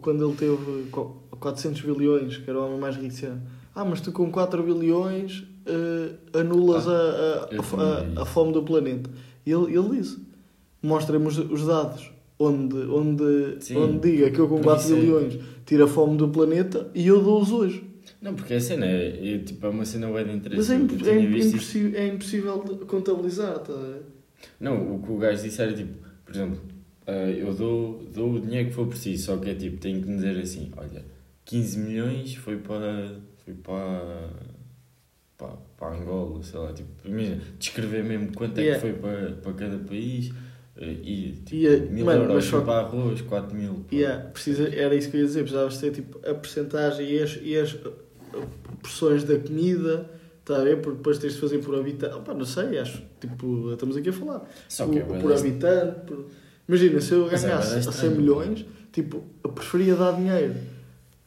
quando 0.02 0.26
ele 0.28 0.36
teve 0.36 0.88
qu- 0.90 1.14
400 1.38 1.80
bilhões, 1.82 2.36
que 2.38 2.50
era 2.50 2.58
o 2.58 2.66
homem 2.66 2.80
mais 2.80 2.96
rico 2.96 3.08
desse 3.08 3.26
ano, 3.26 3.42
ah, 3.74 3.84
mas 3.84 4.00
tu 4.00 4.10
com 4.10 4.30
4 4.30 4.62
bilhões 4.64 5.44
eh, 5.64 6.38
anulas 6.40 6.88
Ah, 6.88 6.90
a, 6.90 8.16
a, 8.16 8.18
a, 8.18 8.22
a 8.22 8.24
fome 8.26 8.52
do 8.52 8.62
planeta. 8.64 9.08
E 9.46 9.52
ele, 9.52 9.76
ele 9.76 10.00
disse, 10.00 10.18
mostra-me 10.82 11.26
os, 11.26 11.38
os 11.38 11.66
dados, 11.66 12.10
onde, 12.38 12.76
onde, 12.76 13.56
Sim, 13.60 13.76
onde 13.76 14.10
diga 14.10 14.30
que 14.30 14.38
eu 14.38 14.48
com 14.48 14.54
porque 14.56 14.64
4 14.68 14.84
isso 14.84 14.94
é- 14.94 15.00
bilhões 15.00 15.38
tiro 15.66 15.84
a 15.84 15.88
fome 15.88 16.16
do 16.16 16.28
planeta 16.28 16.90
e 16.94 17.06
eu 17.06 17.22
dou-os 17.22 17.50
hoje. 17.52 17.84
Não, 18.20 18.34
porque 18.34 18.54
a 18.54 18.60
cena 18.60 18.86
é, 18.86 19.34
é, 19.34 19.38
tipo, 19.38 19.64
é 19.66 19.68
uma 19.70 19.84
cena 19.84 20.08
bem 20.10 20.24
de 20.26 20.32
interesse. 20.32 20.56
Mas 20.56 20.70
é, 20.70 20.74
imp- 20.82 21.06
é, 21.06 21.20
impossi- 21.48 21.96
é 21.96 22.06
impossível 22.08 22.62
de 22.64 22.84
contabilizar, 22.84 23.58
tá? 23.60 23.98
Não, 24.58 24.96
o 24.96 25.02
que 25.02 25.12
o 25.12 25.16
gajo 25.16 25.42
disse 25.42 25.60
era 25.62 25.72
tipo, 25.72 25.92
por 26.24 26.34
exemplo, 26.34 26.60
ah, 27.06 27.12
eu 27.30 27.54
dou, 27.54 28.02
dou 28.12 28.34
o 28.34 28.40
dinheiro 28.40 28.68
que 28.68 28.74
for 28.74 28.86
preciso, 28.86 29.24
só 29.26 29.36
que 29.38 29.50
é 29.50 29.54
tipo, 29.54 29.78
tenho 29.78 30.00
que 30.02 30.08
dizer 30.08 30.38
assim, 30.38 30.70
olha, 30.76 31.04
15 31.44 31.78
milhões 31.78 32.34
foi 32.34 32.56
para. 32.58 33.20
foi 33.44 33.54
para. 33.54 34.28
para, 35.38 35.48
para 35.78 35.96
Angola, 35.96 36.42
sei 36.42 36.58
lá, 36.60 36.72
tipo, 36.72 36.88
imagina, 37.04 37.40
descrever 37.58 38.04
mesmo 38.04 38.32
quanto 38.34 38.58
é 38.58 38.62
Yeah. 38.62 38.80
que 38.82 38.90
foi 38.92 38.98
para, 39.00 39.32
para 39.36 39.52
cada 39.54 39.78
país 39.78 40.32
e 40.80 41.32
tipo, 41.44 41.54
Yeah, 41.56 41.84
mil 41.90 42.04
mano, 42.06 42.22
euros 42.24 42.44
só- 42.44 42.60
para 42.62 42.80
arroz, 42.86 43.20
4 43.22 43.54
mil. 43.56 43.84
Yeah, 43.92 44.24
precisa, 44.30 44.68
era 44.74 44.94
isso 44.94 45.10
que 45.10 45.16
eu 45.16 45.20
ia 45.20 45.26
dizer, 45.26 45.40
precisavas 45.42 45.76
ter 45.78 45.90
tipo 45.92 46.18
a 46.26 46.34
percentagem 46.34 47.06
e 47.10 47.22
as, 47.22 47.38
e 47.42 47.56
as 47.56 47.74
uh, 47.74 47.92
porções 48.82 49.24
da 49.24 49.38
comida, 49.38 50.08
está 50.40 50.56
a 50.56 50.64
ver? 50.64 50.80
Porque 50.80 50.96
depois 50.96 51.18
tens 51.18 51.34
de 51.34 51.40
fazer 51.40 51.58
por 51.58 51.74
habitante. 51.74 52.14
Opa, 52.14 52.32
não 52.32 52.44
sei, 52.46 52.78
acho, 52.78 53.02
tipo, 53.20 53.72
estamos 53.72 53.96
aqui 53.96 54.08
a 54.08 54.12
falar. 54.12 54.48
Só 54.68 54.86
que 54.86 54.98
é 54.98 55.02
por 55.02 55.32
habitante. 55.32 56.00
por- 56.06 56.26
Imagina, 56.68 57.00
se 57.00 57.12
eu 57.12 57.26
é 57.26 57.30
ganhasse 57.30 57.74
a 57.78 57.82
100 57.82 57.90
estranho, 57.90 58.16
milhões, 58.16 58.64
tipo, 58.92 59.24
eu 59.42 59.50
preferia 59.50 59.96
dar 59.96 60.12
dinheiro. 60.12 60.54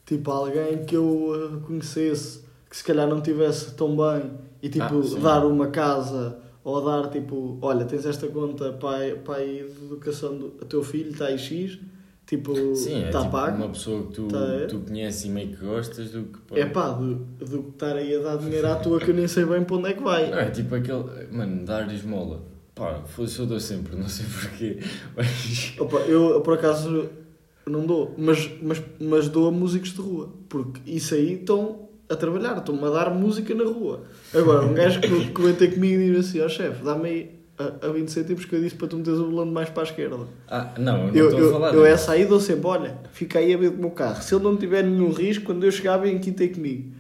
Tipo, 0.06 0.32
a 0.32 0.36
alguém 0.36 0.84
que 0.86 0.96
eu 0.96 1.04
uh, 1.56 1.60
conhecesse, 1.62 2.42
que 2.70 2.76
se 2.78 2.84
calhar 2.84 3.08
não 3.08 3.22
tivesse 3.22 3.74
tão 3.76 3.96
bem, 3.96 4.32
e 4.62 4.70
tipo, 4.70 4.86
Ah, 4.86 5.20
dar 5.22 5.46
uma 5.46 5.68
casa. 5.68 6.38
Ou 6.64 6.82
dar 6.84 7.10
tipo, 7.10 7.58
olha, 7.62 7.86
tens 7.86 8.06
esta 8.06 8.28
conta 8.28 8.72
para, 8.74 9.16
para 9.18 9.44
de 9.46 9.60
educação 9.86 10.38
do 10.38 10.48
teu 10.66 10.82
filho, 10.82 11.10
está 11.12 11.26
aí 11.26 11.38
X, 11.38 11.78
tipo, 12.26 12.56
Sim, 12.76 13.04
é 13.04 13.08
está 13.08 13.20
tipo 13.20 13.32
pago. 13.34 13.58
uma 13.58 13.70
pessoa 13.70 14.04
que 14.08 14.14
tu, 14.14 14.28
Tá, 14.30 14.40
é? 14.40 14.66
tu 14.68 14.80
conheces 14.80 15.26
e 15.26 15.30
meio 15.30 15.50
que 15.50 15.66
gostas 15.66 16.12
do 16.12 16.24
que. 16.24 16.40
pá, 16.40 16.58
É 16.58 16.66
pá, 16.66 16.90
do, 16.92 17.16
do 17.16 17.64
que 17.64 17.70
estar 17.72 17.96
aí 17.98 18.16
a 18.16 18.20
dar 18.20 18.38
dinheiro 18.38 18.68
à 18.68 18.76
tua 18.78 19.00
que 19.00 19.12
eu 19.12 19.14
nem 19.16 19.28
sei 19.28 19.44
bem 19.46 19.64
para 19.64 19.76
onde 19.76 19.90
é 19.90 19.94
que 19.94 20.02
vai. 20.04 20.32
Não, 20.32 20.40
é 20.40 20.50
tipo 20.52 20.74
aquele. 20.76 21.04
Mano, 21.32 21.66
dar 21.66 21.94
esmola. 21.94 22.42
Pá, 22.74 23.02
fosse 23.06 23.38
eu 23.40 23.46
dou 23.46 23.60
sempre, 23.60 23.96
não 24.00 24.08
sei 24.08 24.26
porquê. 24.26 24.80
Mas. 25.18 25.76
Opa, 25.80 25.98
eu 26.08 26.40
por 26.42 26.54
acaso 26.54 27.10
não 27.68 27.86
dou, 27.86 28.16
mas, 28.18 28.50
mas, 28.62 28.82
mas 29.00 29.28
dou 29.30 29.48
a 29.48 29.52
músicos 29.52 29.90
de 29.94 30.00
rua, 30.02 30.30
porque 30.50 30.80
isso 30.90 31.14
aí 31.14 31.34
estão 31.34 31.90
a 32.14 32.18
trabalhar, 32.18 32.58
estão-me 32.58 32.86
a 32.86 32.90
dar 32.90 33.10
música 33.12 33.54
na 33.56 33.64
rua. 33.66 34.04
Agora, 34.34 34.66
um 34.66 34.74
gajo 34.74 35.00
que 35.02 35.32
comenta 35.32 35.68
comigo 35.68 36.02
e 36.02 36.12
diz 36.14 36.28
assim: 36.30 36.42
ó 36.42 36.48
chefe, 36.50 36.84
dá-me 36.84 37.10
aí 37.10 37.32
a, 37.58 37.88
a 37.88 37.90
20 37.92 38.10
cêntimos 38.10 38.46
que 38.46 38.56
eu 38.56 38.62
disse 38.62 38.76
para 38.76 38.88
tu 38.88 38.98
meteres 38.98 39.20
o 39.20 39.30
volante 39.30 39.52
mais 39.52 39.70
para 39.70 39.84
a 39.84 39.86
esquerda. 39.86 40.18
Ah, 40.50 40.74
não, 40.78 41.08
eu 41.08 41.08
não 41.08 41.16
Eu, 41.16 41.26
estou 41.28 41.40
eu, 41.42 41.50
a 41.50 41.52
falar. 41.54 41.68
eu 41.68 41.74
disso. 41.82 41.86
essa 41.86 42.12
aí 42.14 42.26
dou 42.26 42.40
sempre: 42.40 42.66
olha, 42.68 42.98
fica 43.12 43.40
aí 43.40 43.54
a 43.54 43.58
ver 43.58 43.70
o 43.70 43.78
meu 43.78 43.92
carro. 43.92 44.22
Se 44.22 44.34
ele 44.34 44.44
não 44.44 44.56
tiver 44.58 44.84
nenhum 44.84 45.12
risco, 45.12 45.46
quando 45.46 45.64
eu 45.64 45.72
chegar, 45.72 45.98
vem 45.98 46.16
aqui 46.18 46.32
ter 46.32 46.50
comigo. 46.50 46.92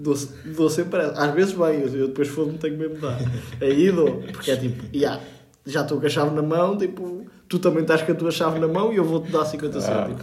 Dou, 0.00 0.16
dou 0.56 0.70
sempre 0.70 1.00
essa. 1.00 1.12
Às 1.20 1.34
vezes 1.34 1.52
bem, 1.54 1.80
eu, 1.80 1.88
eu 1.88 2.06
depois 2.08 2.28
foda-me, 2.28 2.56
tenho 2.58 2.78
mesmo 2.78 2.98
dar. 3.00 3.18
Aí 3.60 3.90
dou, 3.90 4.22
porque 4.32 4.50
é 4.52 4.56
tipo, 4.56 4.84
yeah, 4.96 5.20
já 5.66 5.82
estou 5.82 5.98
com 6.00 6.06
a 6.06 6.08
chave 6.08 6.34
na 6.36 6.42
mão, 6.42 6.78
tipo, 6.78 7.26
tu 7.48 7.58
também 7.58 7.82
estás 7.82 8.02
com 8.02 8.12
a 8.12 8.14
tua 8.14 8.30
chave 8.30 8.60
na 8.60 8.68
mão 8.68 8.92
e 8.92 8.96
eu 8.96 9.04
vou-te 9.04 9.30
dar 9.32 9.44
50 9.44 9.76
Ah, 9.76 9.80
cêntimos. 9.80 10.22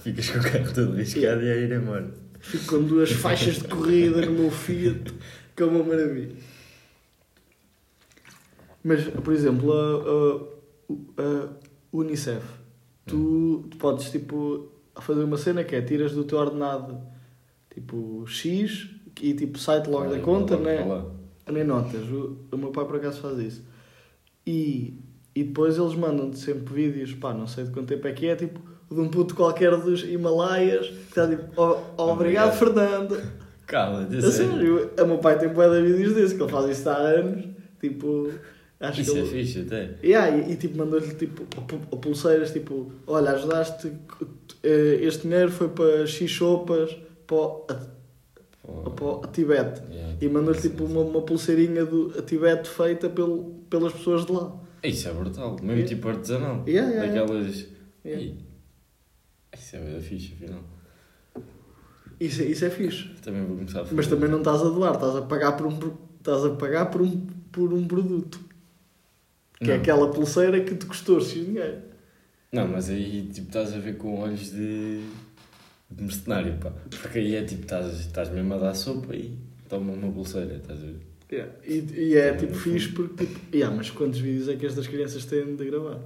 ficas 0.00 0.30
com 0.30 0.38
o 0.38 0.42
carro 0.44 0.72
todo 0.72 0.92
riscado 0.94 1.42
e 1.42 1.50
a 1.50 1.56
ir 1.56 1.72
embora. 1.72 2.06
Fico 2.46 2.66
com 2.66 2.82
duas 2.84 3.10
faixas 3.10 3.56
de 3.56 3.68
corrida 3.68 4.24
no 4.24 4.32
meu 4.32 4.50
Fiat, 4.50 5.12
que 5.54 5.62
é 5.62 5.66
uma 5.66 5.82
maravilha. 5.82 6.36
Mas, 8.84 9.04
por 9.04 9.34
exemplo, 9.34 9.72
a, 9.72 11.22
a, 11.22 11.22
a 11.22 11.48
Unicef, 11.92 12.46
tu, 13.04 13.66
tu 13.68 13.76
podes 13.78 14.10
tipo 14.10 14.70
fazer 15.00 15.24
uma 15.24 15.36
cena 15.36 15.64
que 15.64 15.74
é 15.74 15.82
tiras 15.82 16.12
do 16.12 16.22
teu 16.22 16.38
ordenado 16.38 17.00
tipo 17.74 18.24
X 18.26 18.88
e 19.20 19.34
tipo 19.34 19.58
sai-te 19.58 19.90
logo 19.90 20.04
da 20.04 20.12
Olha, 20.12 20.22
conta, 20.22 20.56
lá, 20.56 20.62
né? 20.62 21.04
nem 21.52 21.64
notas. 21.64 22.08
O, 22.08 22.38
o 22.52 22.56
meu 22.56 22.70
pai 22.70 22.84
por 22.84 22.96
acaso 22.96 23.20
faz 23.20 23.38
isso. 23.38 23.64
E, 24.46 24.98
e 25.34 25.42
depois 25.42 25.76
eles 25.76 25.94
mandam-te 25.94 26.38
sempre 26.38 26.72
vídeos, 26.72 27.12
pá, 27.14 27.34
não 27.34 27.46
sei 27.46 27.64
de 27.64 27.70
quanto 27.72 27.88
tempo 27.88 28.06
é 28.06 28.12
que 28.12 28.26
é, 28.26 28.36
tipo, 28.36 28.60
de 28.90 29.00
um 29.00 29.08
puto 29.08 29.34
qualquer 29.34 29.76
dos 29.76 30.02
Himalaias, 30.02 30.86
que 30.88 31.08
está 31.08 31.26
tipo, 31.28 31.44
"Oh, 31.56 31.76
oh, 31.96 32.12
obrigado. 32.12 32.56
Fernando. 32.56 33.20
Cala-te, 33.66 34.16
A 34.16 34.30
sério, 34.30 34.90
o 35.02 35.06
meu 35.06 35.18
pai 35.18 35.38
tem 35.38 35.48
bué 35.48 35.68
de 35.68 35.82
vídeos 35.92 36.14
desse, 36.14 36.36
que 36.36 36.42
ele 36.42 36.52
faz 36.52 36.78
isso 36.78 36.88
há 36.88 36.96
anos, 36.96 37.44
tipo, 37.80 38.30
acho 38.78 39.00
Isso 39.00 39.12
que 39.12 39.18
é 39.18 39.22
ele... 39.22 39.30
fixe 39.30 39.60
até. 39.62 39.90
Yeah, 40.04 40.36
e, 40.36 40.52
e, 40.52 40.56
tipo, 40.56 40.78
mandou-lhe 40.78 41.14
tipo, 41.16 41.42
pu- 41.44 41.96
pulseiras, 41.96 42.52
tipo, 42.52 42.92
olha, 43.08 43.32
ajudaste, 43.32 43.90
eh, 44.62 44.98
este 45.02 45.22
dinheiro 45.26 45.50
foi 45.50 45.68
para 45.68 46.06
X 46.06 46.30
sopas, 46.30 46.96
para, 47.26 47.36
o- 47.36 47.66
Pô, 48.62 48.90
para 48.90 49.04
o 49.06 49.20
Tibete. 49.32 49.82
yeah, 49.90 50.14
E 50.20 50.28
mandou-lhe 50.28 50.58
isso- 50.58 50.68
tipo 50.70 50.84
uma, 50.84 51.00
uma 51.00 51.22
pulseirinha 51.22 51.84
do 51.84 52.12
a 52.16 52.22
Tibete 52.22 52.68
feita 52.68 53.08
pelo, 53.08 53.52
pelas 53.68 53.92
pessoas 53.92 54.24
de 54.24 54.30
lá. 54.32 54.52
Isso 54.84 55.08
é 55.08 55.12
brutal, 55.12 55.50
mesmo 55.54 55.70
Yeah. 55.72 55.88
tipo 55.88 56.08
artesanal. 56.08 56.62
Yeah, 56.68 56.88
yeah. 56.92 57.06
Daquelas. 57.20 57.66
Yeah. 58.04 58.32
Isso 59.58 59.76
é 59.76 59.80
bem 59.80 60.00
fixe, 60.00 60.34
afinal. 60.34 60.62
Isso, 62.20 62.42
é- 62.42 62.46
isso 62.46 62.64
é 62.64 62.70
fixe. 62.70 63.08
Também 63.22 63.44
vou 63.44 63.56
começar 63.56 63.80
a 63.80 63.84
fazer. 63.84 63.94
Mas 63.96 64.06
também 64.06 64.28
não 64.30 64.38
estás 64.38 64.60
a 64.62 64.68
doar, 64.70 64.94
estás 64.94 65.16
a 65.16 65.22
pagar 65.22 65.52
por 65.56 65.66
um, 65.66 65.78
estás 66.18 66.44
a 66.44 66.50
pagar 66.50 66.86
por 66.86 67.02
um, 67.02 67.26
por 67.52 67.72
um 67.72 67.86
produto. 67.86 68.40
Que 69.58 69.70
é 69.70 69.74
Não. 69.74 69.80
aquela 69.82 70.10
pulseira 70.10 70.60
que 70.60 70.74
te 70.74 70.86
custou 70.86 71.20
X 71.20 71.44
dinheiro. 71.46 71.78
Não, 72.52 72.68
mas 72.68 72.88
aí 72.90 73.28
tipo 73.32 73.48
estás 73.48 73.74
a 73.74 73.78
ver 73.78 73.96
com 73.96 74.18
olhos 74.20 74.50
de, 74.50 75.02
de 75.90 76.02
mercenário, 76.02 76.56
pá. 76.58 76.70
Porque 77.02 77.18
aí 77.18 77.34
é 77.34 77.42
tipo, 77.44 77.62
estás, 77.62 78.00
estás 78.00 78.30
mesmo 78.30 78.54
a 78.54 78.58
dar 78.58 78.74
sopa 78.74 79.14
e 79.14 79.36
toma 79.68 79.92
uma 79.92 80.10
pulseira, 80.12 80.56
estás 80.56 80.78
a 80.78 80.86
ver? 80.86 81.00
Yeah. 81.30 81.52
E, 81.66 81.74
e 81.92 82.14
é 82.16 82.32
Também 82.32 82.46
tipo 82.46 82.58
fixe 82.58 82.88
porque 82.92 83.26
tipo, 83.26 83.56
yeah, 83.56 83.74
mas 83.74 83.90
quantos 83.90 84.20
vídeos 84.20 84.48
é 84.48 84.56
que 84.56 84.64
estas 84.64 84.86
crianças 84.86 85.24
têm 85.24 85.56
de 85.56 85.64
gravar? 85.66 86.00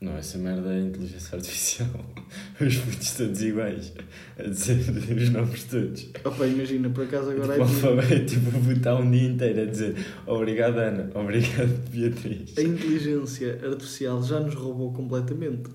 Não, 0.00 0.16
essa 0.16 0.38
merda 0.38 0.72
é 0.72 0.80
inteligência 0.80 1.36
artificial. 1.36 1.88
Os 2.58 2.76
putos 2.78 3.10
todos 3.16 3.42
iguais. 3.42 3.92
A 4.38 4.44
dizer 4.44 4.78
os 5.14 5.28
nomes 5.28 5.64
todos. 5.64 6.08
Opa, 6.24 6.46
imagina, 6.46 6.88
por 6.88 7.04
acaso 7.04 7.30
agora 7.30 7.52
tipo, 7.52 7.60
é 7.60 7.90
alfabeto, 7.90 8.24
tipo, 8.26 8.50
vou 8.50 8.74
botar 8.74 8.94
um 8.96 9.10
dia 9.10 9.28
inteiro 9.28 9.60
a 9.60 9.64
dizer 9.66 9.94
obrigado 10.26 10.78
Ana, 10.78 11.10
obrigado 11.14 11.68
Beatriz. 11.92 12.56
a 12.56 12.62
inteligência 12.62 13.60
artificial 13.62 14.22
já 14.22 14.40
nos 14.40 14.54
roubou 14.54 14.90
completamente. 14.92 15.70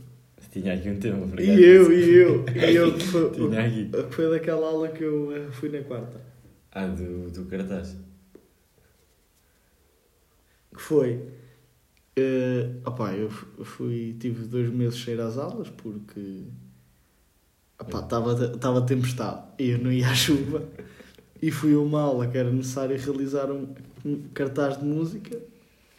Tinha 0.51 0.73
aqui 0.73 0.89
um 0.89 0.97
tema, 0.99 1.17
E 1.19 1.23
obrigado. 1.23 1.59
eu, 1.59 1.91
e 1.93 2.13
eu, 2.15 2.45
e 2.55 2.75
eu, 2.75 2.93
que 2.97 3.03
foi, 3.03 3.29
Tinha 3.31 3.61
aqui. 3.65 3.91
foi 4.09 4.29
daquela 4.31 4.67
aula 4.67 4.87
que 4.87 5.03
eu 5.03 5.35
eh, 5.35 5.51
fui 5.51 5.69
na 5.69 5.81
quarta. 5.83 6.19
Ah, 6.71 6.87
do, 6.87 7.29
do 7.29 7.45
cartaz. 7.45 7.95
que 10.73 10.81
foi. 10.81 11.19
Eh, 12.15 12.69
opá, 12.85 13.13
eu 13.13 13.29
fui, 13.29 14.15
tive 14.19 14.45
dois 14.45 14.69
meses 14.69 15.05
ir 15.07 15.19
às 15.19 15.37
aulas 15.37 15.69
porque 15.69 16.43
estava 18.53 18.81
tempestade 18.81 19.41
e 19.59 19.71
eu 19.71 19.79
não 19.79 19.91
ia 19.91 20.07
à 20.09 20.13
chuva 20.15 20.63
e 21.41 21.51
fui 21.51 21.73
a 21.73 21.79
uma 21.79 22.01
aula 22.01 22.27
que 22.27 22.37
era 22.37 22.49
necessário 22.51 22.97
realizar 22.97 23.51
um, 23.51 23.67
um 24.05 24.21
cartaz 24.33 24.79
de 24.79 24.85
música. 24.85 25.37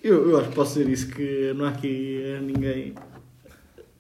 Eu, 0.03 0.31
eu 0.31 0.39
acho 0.39 0.49
que 0.51 0.55
posso 0.55 0.79
dizer 0.79 0.91
isso, 0.91 1.09
que 1.09 1.53
não 1.55 1.65
há 1.67 1.71
aqui 1.71 2.23
ninguém 2.43 2.95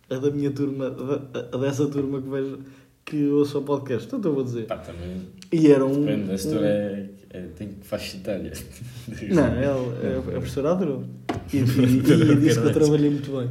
a 0.08 0.16
da 0.16 0.30
minha 0.30 0.50
turma, 0.50 0.86
a, 1.34 1.56
a 1.56 1.58
dessa 1.58 1.86
turma 1.88 2.22
que 2.22 2.28
vejo 2.28 2.58
que 3.04 3.26
ouça 3.28 3.58
o 3.58 3.62
podcast, 3.62 4.06
então 4.14 4.30
eu 4.30 4.34
vou 4.34 4.44
dizer. 4.44 4.66
Pá, 4.66 4.78
também. 4.78 5.28
E 5.52 5.70
era 5.70 5.84
um. 5.84 6.04
Depende, 6.04 6.28
a 6.28 6.32
um- 6.32 6.34
história 6.34 7.10
é, 7.36 7.40
é, 7.40 7.48
tem 7.54 7.76
faixa 7.82 8.16
etária. 8.16 8.52
Não, 9.30 9.44
ela, 9.44 10.16
a, 10.16 10.18
a 10.18 10.22
professora 10.22 10.72
adorou. 10.72 11.04
E, 11.52 11.58
e, 11.58 11.60
e, 11.60 12.32
e 12.32 12.36
disse 12.36 12.60
que 12.60 12.66
eu 12.66 12.72
trabalhei 12.72 13.10
muito 13.10 13.30
bem. 13.36 13.50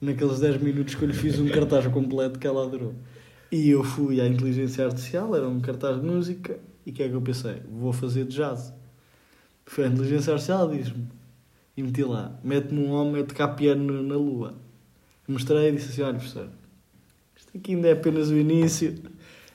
Naqueles 0.00 0.40
10 0.40 0.62
minutos 0.62 0.94
que 0.94 1.02
eu 1.02 1.08
lhe 1.08 1.14
fiz 1.14 1.38
um 1.38 1.48
cartaz 1.48 1.86
completo 1.88 2.38
que 2.38 2.46
ela 2.46 2.64
adorou. 2.64 2.94
E 3.52 3.70
eu 3.70 3.84
fui 3.84 4.20
à 4.20 4.26
inteligência 4.26 4.86
artificial, 4.86 5.34
era 5.34 5.48
um 5.48 5.60
cartaz 5.60 6.00
de 6.00 6.06
música, 6.06 6.58
e 6.86 6.90
o 6.90 6.92
que 6.92 7.02
é 7.02 7.08
que 7.08 7.14
eu 7.14 7.20
pensei? 7.20 7.62
Vou 7.70 7.92
fazer 7.92 8.24
de 8.24 8.36
jazz. 8.36 8.72
Foi 9.66 9.84
a 9.84 9.88
inteligência 9.88 10.32
artificial, 10.32 10.70
diz-me. 10.70 11.08
E 11.76 11.82
meti 11.82 12.02
lá, 12.02 12.38
mete-me 12.42 12.80
um 12.80 12.90
homem 12.92 13.22
a 13.22 13.24
tocar 13.24 13.48
piano 13.48 14.02
na 14.02 14.16
lua. 14.16 14.54
Mostrei 15.26 15.68
e 15.68 15.72
disse 15.72 15.90
assim, 15.90 16.02
olha 16.02 16.14
professor, 16.14 16.48
isto 17.36 17.56
aqui 17.56 17.74
ainda 17.74 17.88
é 17.88 17.92
apenas 17.92 18.30
o 18.30 18.36
início, 18.36 18.94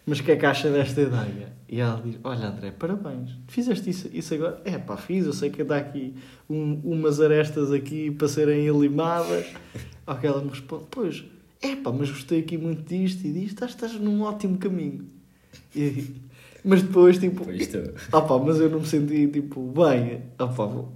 mas 0.06 0.20
o 0.20 0.24
que 0.24 0.32
é 0.32 0.36
que 0.36 0.46
acha 0.46 0.70
desta 0.70 1.02
ideia? 1.02 1.54
E 1.68 1.80
ela 1.80 2.00
diz, 2.04 2.18
olha 2.24 2.48
André, 2.48 2.72
parabéns, 2.72 3.32
fizeste 3.48 3.89
isso, 3.89 4.10
isso 4.13 4.34
agora? 4.36 4.62
É 4.65 4.78
pá, 4.78 4.96
fiz, 4.98 5.26
eu 5.26 5.34
sei 5.34 5.50
que 5.50 5.63
dá 5.63 5.78
aqui 5.78 6.13
um- 6.50 6.80
umas 6.84 7.20
arestas 7.20 7.72
aqui 7.72 8.12
para 8.12 8.28
serem 8.28 8.65
elimadas. 8.68 9.48
Ao 10.06 10.15
que 10.20 10.28
ela 10.28 10.41
me 10.44 10.50
responde, 10.50 10.86
pois, 10.91 11.24
é 11.62 11.76
pá, 11.76 11.91
mas 11.91 12.10
gostei 12.12 12.39
aqui 12.41 12.58
muito 12.58 12.84
disto 12.88 13.26
e 13.26 13.34
disto, 13.34 13.54
estás, 13.65 13.72
estás 13.72 13.94
num 14.00 14.22
ótimo 14.22 14.58
caminho. 14.60 15.08
E- 15.76 16.13
mas 16.63 16.84
depois, 16.84 17.18
tipo, 17.18 17.44
ah 18.13 18.22
pá, 18.22 18.38
mas 18.38 18.60
eu 18.60 18.70
não 18.70 18.80
me 18.82 18.86
senti, 18.88 19.28
tipo, 19.28 19.72
bem, 19.72 20.22
ah 20.38 20.48
pá, 20.48 20.65
vou- 20.65 20.94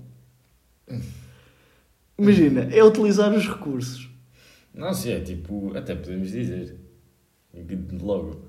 Imagina, 2.17 2.63
é 2.73 2.83
utilizar 2.83 3.33
os 3.33 3.47
recursos. 3.47 4.09
Não, 4.73 4.93
sim, 4.93 5.11
é 5.11 5.19
tipo. 5.21 5.75
Até 5.75 5.95
podemos 5.95 6.31
dizer. 6.31 6.75
Logo. 8.01 8.48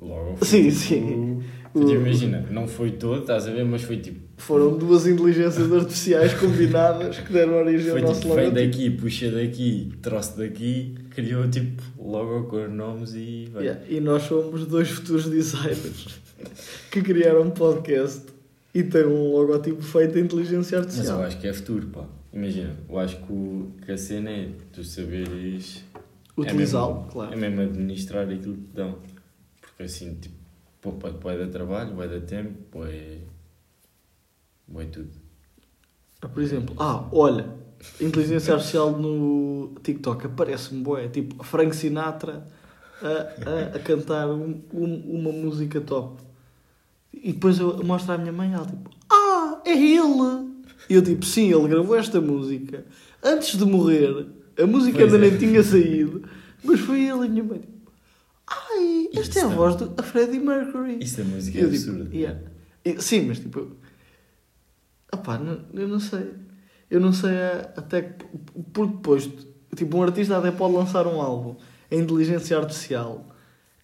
Logo. 0.00 0.36
foi 0.36 0.46
Sim, 0.46 0.62
tipo- 0.70 0.76
sim. 0.76 1.42
foi 1.72 1.82
tipo, 1.82 1.92
O- 1.92 1.94
imagina, 1.94 2.46
não 2.50 2.66
foi 2.68 2.92
todo, 2.92 3.20
estás 3.22 3.46
a 3.46 3.50
ver, 3.50 3.64
mas 3.64 3.82
foi 3.82 3.96
tipo. 3.98 4.26
Foram 4.36 4.76
duas 4.78 5.06
inteligências 5.06 5.72
artificiais 5.72 6.32
combinadas 6.34 7.18
que 7.18 7.32
deram 7.32 7.54
origem 7.54 7.90
Foi 7.90 8.00
ao 8.02 8.08
nosso 8.08 8.20
tipo, 8.20 8.34
vem 8.34 8.44
logotipo. 8.46 8.70
daqui, 8.72 8.90
puxa 8.90 9.30
daqui, 9.32 9.92
troço 10.00 10.38
daqui, 10.38 10.94
criou 11.10 11.48
tipo 11.48 11.82
logo 11.98 12.44
com 12.44 12.64
os 12.64 12.70
nomes 12.72 13.14
e 13.14 13.48
vai. 13.52 13.64
Yeah, 13.64 13.82
E 13.88 14.00
nós 14.00 14.22
somos 14.22 14.64
dois 14.66 14.88
futuros 14.88 15.28
designers 15.28 16.20
que 16.90 17.02
criaram 17.02 17.42
um 17.42 17.50
podcast 17.50 18.22
e 18.72 18.84
têm 18.84 19.04
um 19.06 19.32
logotipo 19.32 19.82
feito 19.82 20.16
em 20.18 20.22
inteligência 20.22 20.58
Mas 20.60 20.72
eu 20.72 20.78
artificial. 20.78 21.22
acho 21.22 21.40
que 21.40 21.48
é 21.48 21.52
futuro, 21.52 21.86
pá. 21.88 22.04
Imagina, 22.32 22.76
eu 22.88 22.98
acho 22.98 23.16
que, 23.16 23.32
o, 23.32 23.72
que 23.84 23.90
a 23.90 23.96
cena 23.98 24.30
é 24.30 24.48
tu 24.72 24.84
saberes. 24.84 25.82
Utilizá-lo, 26.36 26.92
é 26.92 26.94
mesmo, 26.98 27.10
claro. 27.10 27.32
É 27.32 27.36
mesmo 27.36 27.60
administrar 27.62 28.24
aquilo 28.28 28.54
que 28.54 28.60
te 28.60 28.74
dão. 28.76 28.94
Porque 29.78 29.84
assim, 29.84 30.14
tipo, 30.16 30.34
poupa 30.82 31.08
vai 31.22 31.38
dar 31.38 31.46
trabalho, 31.46 31.94
vai 31.94 32.08
dar 32.08 32.20
tempo, 32.22 32.80
vai. 32.80 33.20
vai 34.66 34.86
tudo. 34.86 35.10
Por 36.34 36.42
exemplo, 36.42 36.74
ah, 36.80 37.08
olha, 37.12 37.48
inteligência 38.00 38.54
artificial 38.54 38.90
no 38.98 39.72
TikTok 39.84 40.26
aparece-me 40.26 40.82
boé, 40.82 41.06
tipo 41.06 41.44
Frank 41.44 41.76
Sinatra 41.76 42.44
a, 43.00 43.06
a, 43.48 43.76
a 43.76 43.78
cantar 43.78 44.28
um- 44.28 44.60
um- 44.74 45.20
uma 45.20 45.30
música 45.30 45.80
top. 45.80 46.20
E 47.14 47.32
depois 47.32 47.60
eu 47.60 47.80
mostro 47.84 48.12
à 48.14 48.18
minha 48.18 48.32
mãe, 48.32 48.52
ela 48.52 48.66
tipo, 48.66 48.90
ah, 49.08 49.62
é 49.64 49.70
ele! 49.78 50.48
E 50.90 50.94
eu 50.94 51.02
tipo, 51.02 51.24
sim, 51.24 51.52
ele 51.54 51.68
gravou 51.68 51.94
esta 51.94 52.20
música 52.20 52.84
antes 53.22 53.56
de 53.56 53.64
morrer, 53.64 54.26
a 54.60 54.66
música 54.66 54.98
Pois 54.98 55.14
ainda 55.14 55.24
é. 55.24 55.30
nem 55.30 55.38
tinha 55.38 55.62
saído, 55.62 56.28
mas 56.64 56.80
foi 56.80 57.02
ele 57.04 57.20
e 57.22 57.26
a 57.26 57.28
minha 57.28 57.44
mãe 57.44 57.60
tipo, 57.60 57.77
ai, 58.50 59.08
esta 59.14 59.38
é 59.40 59.42
a 59.42 59.46
voz 59.48 59.76
do 59.76 59.92
a 59.96 60.02
Freddie 60.02 60.38
Mercury. 60.40 60.98
Isso 61.02 61.20
é 61.20 61.24
música 61.24 61.58
E 61.58 61.60
eu 61.62 61.68
absurda. 61.68 62.04
Tipo, 62.04 62.16
yeah. 62.16 62.40
E- 62.84 63.00
sim, 63.02 63.26
mas 63.26 63.38
tipo. 63.40 63.76
Opá, 65.12 65.38
não, 65.38 65.60
eu 65.74 65.88
não 65.88 65.98
sei. 66.00 66.30
Eu 66.90 67.00
não 67.00 67.12
sei 67.12 67.30
a- 67.30 67.72
até 67.76 68.02
que. 68.02 68.24
Porque 68.72 68.94
depois, 68.96 69.28
tipo, 69.74 69.96
um 69.96 70.02
artista 70.02 70.36
até 70.38 70.50
pode 70.50 70.74
lançar 70.74 71.06
um 71.06 71.20
álbum 71.20 71.56
em 71.90 72.00
inteligência 72.00 72.56
artificial 72.58 73.26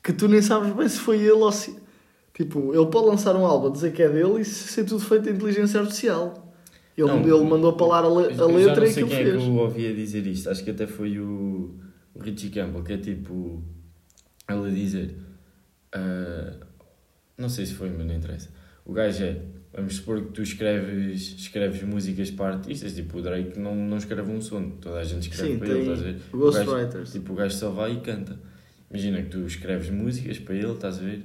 que 0.02 0.12
tu 0.12 0.28
nem 0.28 0.42
sabes 0.42 0.72
bem 0.74 0.88
se 0.88 0.98
foi 0.98 1.18
ele 1.18 1.30
ou 1.32 1.50
se. 1.52 1.76
Tipo, 2.34 2.74
ele 2.74 2.86
pode 2.86 3.06
lançar 3.06 3.36
um 3.36 3.46
álbum, 3.46 3.70
dizer 3.70 3.92
que 3.92 4.02
é 4.02 4.08
dele 4.08 4.40
e 4.40 4.44
ser 4.44 4.84
tudo 4.84 5.00
feito 5.00 5.28
em 5.28 5.32
inteligência 5.34 5.80
artificial. 5.80 6.52
Ele, 6.96 7.08
Não, 7.08 7.20
ele 7.22 7.44
mandou 7.44 7.70
a, 7.70 8.00
le- 8.00 8.26
a 8.26 8.30
Eu 8.30 8.34
já 8.36 8.46
letra 8.46 8.76
não 8.76 8.84
e 8.84 8.92
sei 8.92 9.02
aquilo 9.02 9.08
quem 9.08 9.18
é 9.18 9.24
fez. 9.30 9.42
que 9.42 9.48
eu 9.48 9.54
ouvia 9.56 9.94
dizer 9.94 10.26
isto. 10.26 10.50
Acho 10.50 10.62
que 10.64 10.70
até 10.70 10.86
foi 10.86 11.18
o, 11.18 11.74
o 12.14 12.18
Richie 12.20 12.50
Campbell, 12.50 12.82
que 12.84 12.92
é 12.92 12.98
tipo. 12.98 13.62
Ele 14.48 14.68
a 14.68 14.70
dizer. 14.70 15.16
ah, 15.92 16.66
não 17.36 17.48
sei 17.48 17.66
se 17.66 17.74
foi, 17.74 17.90
mas 17.90 18.06
não 18.06 18.14
interessa. 18.14 18.50
O 18.84 18.92
gajo 18.92 19.24
é. 19.24 19.40
Vamos 19.76 19.96
supor 19.96 20.20
que 20.22 20.30
tu 20.30 20.40
escreves, 20.40 21.34
escreves 21.36 21.82
músicas 21.82 22.30
para 22.30 22.54
artistas, 22.54 22.94
tipo 22.94 23.18
o 23.18 23.22
Drake 23.22 23.58
não, 23.58 23.74
não 23.74 23.96
escreve 23.96 24.30
um 24.30 24.40
som, 24.40 24.70
toda 24.70 25.00
a 25.00 25.04
gente 25.04 25.28
escreve 25.28 25.54
Sim, 25.54 25.58
para 25.58 25.68
ele, 25.68 25.92
estás 25.92 26.00
a 26.32 26.36
ghostwriters. 26.36 27.10
Tipo, 27.12 27.32
o 27.32 27.34
gajo 27.34 27.56
só 27.56 27.70
vai 27.70 27.94
e 27.94 28.00
canta. 28.00 28.38
Imagina 28.88 29.20
que 29.22 29.30
tu 29.30 29.44
escreves 29.44 29.90
músicas 29.90 30.38
para 30.38 30.54
ele, 30.54 30.70
estás 30.74 30.98
a 30.98 31.02
ver? 31.02 31.24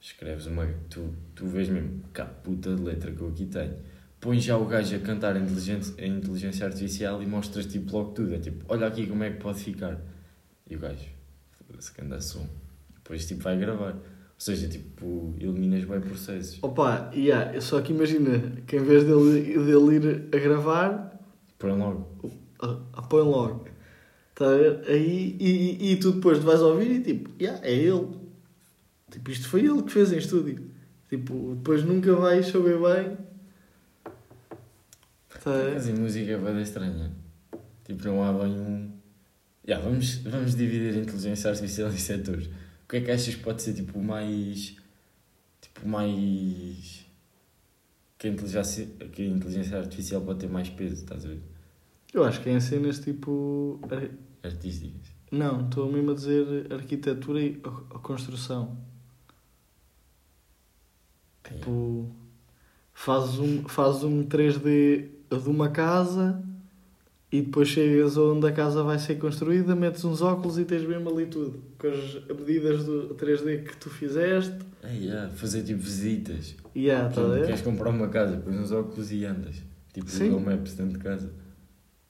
Escreves 0.00 0.46
uma. 0.46 0.68
Tu, 0.88 1.12
tu 1.34 1.46
vês 1.48 1.68
mesmo, 1.68 2.04
cá, 2.12 2.24
puta 2.24 2.72
de 2.76 2.80
letra 2.80 3.10
que 3.10 3.20
eu 3.20 3.30
aqui 3.30 3.46
tenho. 3.46 3.74
Pões 4.20 4.44
já 4.44 4.56
o 4.56 4.64
gajo 4.64 4.94
a 4.94 4.98
cantar 5.00 5.36
em 5.36 5.42
inteligência, 5.42 6.06
inteligência 6.06 6.66
artificial 6.66 7.20
e 7.20 7.26
mostras 7.26 7.66
tipo 7.66 7.90
logo 7.96 8.12
tudo. 8.12 8.32
É 8.32 8.38
tipo, 8.38 8.64
olha 8.68 8.86
aqui 8.86 9.08
como 9.08 9.24
é 9.24 9.30
que 9.30 9.38
pode 9.38 9.58
ficar. 9.58 10.00
E 10.70 10.76
o 10.76 10.78
gajo, 10.78 11.04
que 11.94 12.00
anda 12.00 12.20
som. 12.20 12.46
Depois 12.96 13.26
tipo 13.26 13.42
vai 13.42 13.58
gravar. 13.58 13.92
Ou 13.94 14.40
seja, 14.44 14.68
tipo, 14.68 15.34
eliminas 15.40 15.84
bem 15.84 16.00
processos. 16.00 16.58
Opa, 16.62 17.10
yeah, 17.12 17.60
só 17.60 17.80
que 17.80 17.92
imagina 17.92 18.38
que 18.66 18.76
em 18.76 18.84
vez 18.84 19.02
dele, 19.02 19.58
dele 19.58 19.96
ir 19.96 20.28
a 20.32 20.38
gravar, 20.38 21.08
Põe 21.58 21.72
logo. 21.76 22.06
Ah, 22.62 22.78
ah, 22.92 23.02
põe 23.02 23.22
logo. 23.22 23.66
Tá 24.34 24.44
a? 24.46 24.90
Aí, 24.92 25.36
e, 25.40 25.92
e, 25.92 25.96
tu 25.96 26.12
depois 26.12 26.38
vais 26.38 26.60
ouvir 26.60 26.90
e 26.90 27.02
tipo, 27.02 27.30
yeah, 27.40 27.60
é 27.66 27.74
ele. 27.74 28.08
Tipo, 29.10 29.30
isto 29.30 29.48
foi 29.48 29.64
ele 29.64 29.82
que 29.82 29.90
fez 29.90 30.12
em 30.12 30.18
estúdio. 30.18 30.70
Tipo, 31.08 31.56
depois 31.56 31.82
nunca 31.82 32.14
vais 32.14 32.46
saber 32.46 32.78
bem. 32.78 33.18
Tá 35.42 35.50
a? 35.50 35.74
Mas 35.74 35.88
em 35.88 35.94
música 35.94 36.30
é 36.30 36.38
bem 36.38 36.62
estranha. 36.62 37.10
Tipo, 37.84 38.04
não 38.04 38.22
há 38.22 38.32
bem 38.32 38.52
um. 38.52 38.97
Yeah, 39.68 39.84
vamos, 39.84 40.14
vamos 40.24 40.54
dividir 40.54 40.94
a 40.94 41.02
inteligência 41.02 41.50
artificial 41.50 41.90
em 41.90 41.96
setores. 41.98 42.46
O 42.46 42.88
que 42.88 42.96
é 42.96 43.00
que 43.02 43.10
achas 43.10 43.34
que 43.34 43.42
pode 43.42 43.60
ser 43.60 43.74
tipo 43.74 44.02
mais. 44.02 44.74
Tipo, 45.60 45.86
mais. 45.86 47.04
Que 48.16 48.28
a, 48.28 48.30
inteligência, 48.30 48.86
que 49.12 49.22
a 49.22 49.26
inteligência 49.26 49.78
artificial 49.78 50.22
pode 50.22 50.38
ter 50.40 50.48
mais 50.48 50.70
peso, 50.70 50.94
estás 50.94 51.26
a 51.26 51.28
ver? 51.28 51.42
Eu 52.14 52.24
acho 52.24 52.40
que 52.40 52.48
é 52.48 52.52
em 52.54 52.60
cenas 52.60 52.98
tipo. 52.98 53.78
ar- 53.90 54.10
Artísticas. 54.42 55.08
Não, 55.30 55.66
estou 55.68 55.92
mesmo 55.92 56.12
a 56.12 56.14
dizer 56.14 56.72
arquitetura 56.72 57.38
e 57.42 57.60
a, 57.62 57.68
a 57.96 57.98
construção. 57.98 58.78
Tipo, 61.44 62.10
fazes 62.94 63.38
um, 63.38 63.68
fazes 63.68 64.02
um 64.02 64.24
3D 64.24 65.10
de 65.30 65.48
uma 65.48 65.68
casa 65.70 66.42
e 67.30 67.42
depois 67.42 67.68
chegas 67.68 68.16
onde 68.16 68.46
a 68.46 68.52
casa 68.52 68.82
vai 68.82 68.98
ser 68.98 69.16
construída, 69.16 69.74
metes 69.76 70.02
uns 70.04 70.22
óculos 70.22 70.58
e 70.58 70.64
tens 70.64 70.82
mesmo 70.86 71.10
ali 71.10 71.26
tudo. 71.26 71.62
Com 71.78 71.88
as 71.88 72.14
medidas 72.38 72.84
do 72.84 73.14
3D 73.14 73.64
que 73.64 73.76
tu 73.76 73.90
fizeste. 73.90 74.54
É, 74.82 74.94
yeah, 74.94 75.28
fazer 75.34 75.62
tipo 75.62 75.80
visitas. 75.80 76.54
Yeah, 76.74 77.08
tá 77.12 77.20
a 77.20 77.28
ver? 77.28 77.46
Queres 77.46 77.60
comprar 77.60 77.90
uma 77.90 78.08
casa, 78.08 78.36
pões 78.38 78.56
uns 78.56 78.72
óculos 78.72 79.12
e 79.12 79.24
andas. 79.24 79.56
Tipo, 79.92 80.08
Sim. 80.10 80.30
Google 80.30 80.54
Maps 80.56 80.74
dentro 80.74 80.96
de 80.98 81.04
casa. 81.04 81.30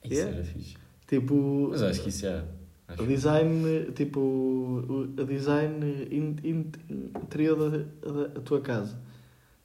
Isso 0.05 0.13
Yeah. 0.13 0.35
era 0.37 0.43
fixe. 0.45 0.75
Tipo, 1.07 1.67
Mas 1.71 1.81
acho 1.81 2.01
que 2.03 2.09
isso 2.09 2.25
é. 2.25 2.43
Acho 2.87 3.03
o 3.03 3.07
design, 3.07 3.91
tipo, 3.95 4.19
o 4.19 5.01
o 5.19 5.25
design 5.25 6.07
in- 6.11 6.35
in- 6.43 6.71
interior 7.21 7.55
da, 7.69 7.77
da, 8.11 8.27
da 8.27 8.41
tua 8.41 8.61
casa. 8.61 8.97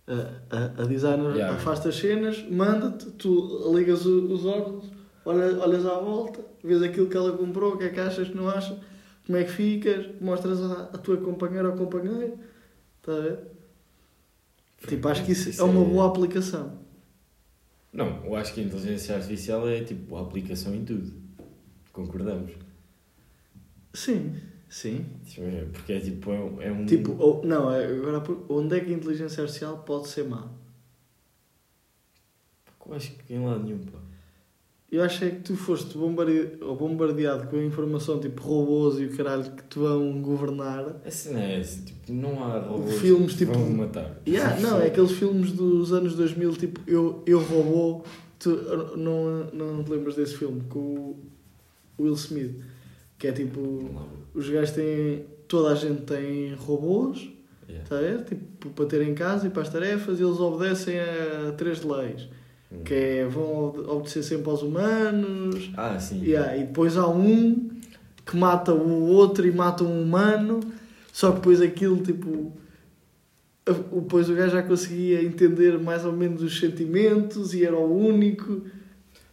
A, 0.06 0.56
a, 0.56 0.82
a 0.82 0.86
designer 0.86 1.34
Yeah. 1.34 1.54
afasta 1.56 1.88
as 1.90 1.96
cenas, 1.96 2.44
manda-te, 2.50 3.06
tu 3.12 3.72
ligas 3.74 4.04
os 4.04 4.44
óculos, 4.44 4.84
olha, 5.24 5.58
olhas 5.60 5.86
à 5.86 5.98
volta, 5.98 6.44
vês 6.62 6.82
aquilo 6.82 7.08
que 7.08 7.16
ela 7.16 7.36
comprou, 7.36 7.74
o 7.74 7.78
que 7.78 7.84
é 7.84 7.88
que 7.90 8.00
achas 8.00 8.28
que 8.28 8.34
não 8.36 8.48
achas, 8.48 8.78
como 9.26 9.38
é 9.38 9.44
que 9.44 9.50
ficas, 9.52 10.06
mostras 10.20 10.60
à, 10.62 10.82
à 10.84 10.98
tua 10.98 11.16
companheira 11.16 11.70
ou 11.70 11.76
companheiro. 11.76 12.38
Está 13.00 13.12
a 13.12 13.20
ver? 13.20 13.38
Tipo, 14.86 15.08
acho 15.08 15.24
que 15.24 15.32
isso, 15.32 15.60
é 15.60 15.64
uma 15.64 15.84
boa 15.84 16.08
aplicação. 16.08 16.78
Não, 17.92 18.24
eu 18.24 18.34
acho 18.34 18.52
que 18.52 18.60
a 18.60 18.64
inteligência 18.64 19.14
artificial 19.14 19.68
é 19.68 19.82
tipo 19.84 20.16
a 20.16 20.20
aplicação 20.22 20.74
em 20.74 20.84
tudo. 20.84 21.12
Concordamos? 21.92 22.52
Sim, 23.94 24.34
sim. 24.68 25.06
Tipo, 25.24 25.46
é- 25.46 25.64
Porque 25.72 25.92
é 25.92 26.00
tipo, 26.00 26.32
é 26.32 26.40
um- 26.40 26.60
é. 26.82 26.84
Tipo, 26.86 27.12
ou, 27.18 27.44
não, 27.44 27.72
é- 27.72 27.86
agora 27.86 28.22
onde 28.48 28.76
é 28.76 28.80
que 28.80 28.92
a 28.92 28.96
inteligência 28.96 29.42
artificial 29.42 29.78
pode 29.84 30.08
ser 30.08 30.24
má? 30.24 30.48
Eu 32.86 32.94
acho 32.94 33.12
que 33.12 33.32
em 33.34 33.44
lado 33.46 33.62
nenhum, 33.64 33.78
pá. 33.78 33.98
Eu 34.94 35.02
acho 35.02 35.24
é 35.24 35.30
que 35.30 35.40
tu 35.40 35.56
foste 35.56 35.96
bombardeado 35.98 37.48
com 37.48 37.56
a 37.56 37.64
informação 37.64 38.20
tipo 38.20 38.42
robôs 38.42 39.00
e 39.00 39.06
o 39.06 39.16
caralho 39.16 39.42
que 39.42 39.62
te 39.64 39.78
vão 39.78 40.20
governar. 40.22 41.00
Assim 41.04 41.32
não 41.32 41.40
é 41.40 41.58
essa, 41.60 41.82
tipo, 41.82 42.12
não 42.12 42.44
há 42.44 42.58
robôs 42.60 42.94
Filmes, 43.00 43.32
que 43.32 43.38
tipo- 43.38 43.52
vão 43.58 43.70
matar. 43.70 44.20
Yeah, 44.26 44.60
não, 44.60 44.80
é 44.80 44.86
aqueles 44.86 45.12
filmes 45.12 45.52
dos 45.52 45.92
anos 45.92 46.14
2000, 46.14 46.52
tipo 46.56 46.80
Eu, 46.86 47.22
eu 47.26 47.40
Robô. 47.40 48.04
Tu 48.38 48.50
não, 48.96 49.44
não 49.52 49.82
te 49.82 49.90
lembras 49.90 50.16
desse 50.16 50.36
filme 50.36 50.60
com 50.68 50.78
o 50.78 51.16
Will 51.98 52.14
Smith? 52.14 52.60
Que 53.18 53.28
é 53.28 53.32
tipo. 53.32 53.90
Os 54.34 54.48
gajos 54.48 54.72
têm. 54.72 55.24
Toda 55.48 55.70
a 55.72 55.74
gente 55.74 56.02
tem 56.02 56.54
robôs, 56.54 57.30
Yeah. 57.68 57.82
está 57.84 57.96
a 57.96 58.00
ver? 58.00 58.24
Tipo, 58.24 58.68
para 58.70 58.84
ter 58.86 59.02
em 59.02 59.14
casa 59.14 59.46
e 59.46 59.50
para 59.50 59.62
as 59.62 59.70
tarefas, 59.70 60.20
e 60.20 60.22
eles 60.22 60.38
obedecem 60.38 60.98
a 61.00 61.52
três 61.56 61.82
leis. 61.82 62.28
Hum. 62.78 62.84
Que 62.84 62.94
é, 62.94 63.24
vão 63.26 63.64
obede- 63.68 63.88
obedecer 63.88 64.22
sempre 64.22 64.50
aos 64.50 64.62
humanos, 64.62 65.70
Ah, 65.76 65.98
sim. 65.98 66.22
Yeah, 66.24 66.56
e 66.56 66.64
depois 66.64 66.96
há 66.96 67.08
um 67.08 67.70
que 68.26 68.36
mata 68.36 68.72
o 68.72 69.06
outro 69.06 69.46
e 69.46 69.52
mata 69.52 69.84
um 69.84 70.02
humano, 70.02 70.60
só 71.12 71.30
que 71.30 71.36
depois 71.36 71.60
aquilo 71.60 71.98
tipo. 72.02 72.52
Depois 73.66 74.28
o 74.28 74.34
gajo 74.34 74.52
já 74.52 74.62
conseguia 74.62 75.22
entender 75.22 75.78
mais 75.78 76.04
ou 76.04 76.12
menos 76.12 76.42
os 76.42 76.58
sentimentos 76.60 77.54
e 77.54 77.64
era 77.64 77.76
o 77.76 77.96
único. 78.08 78.62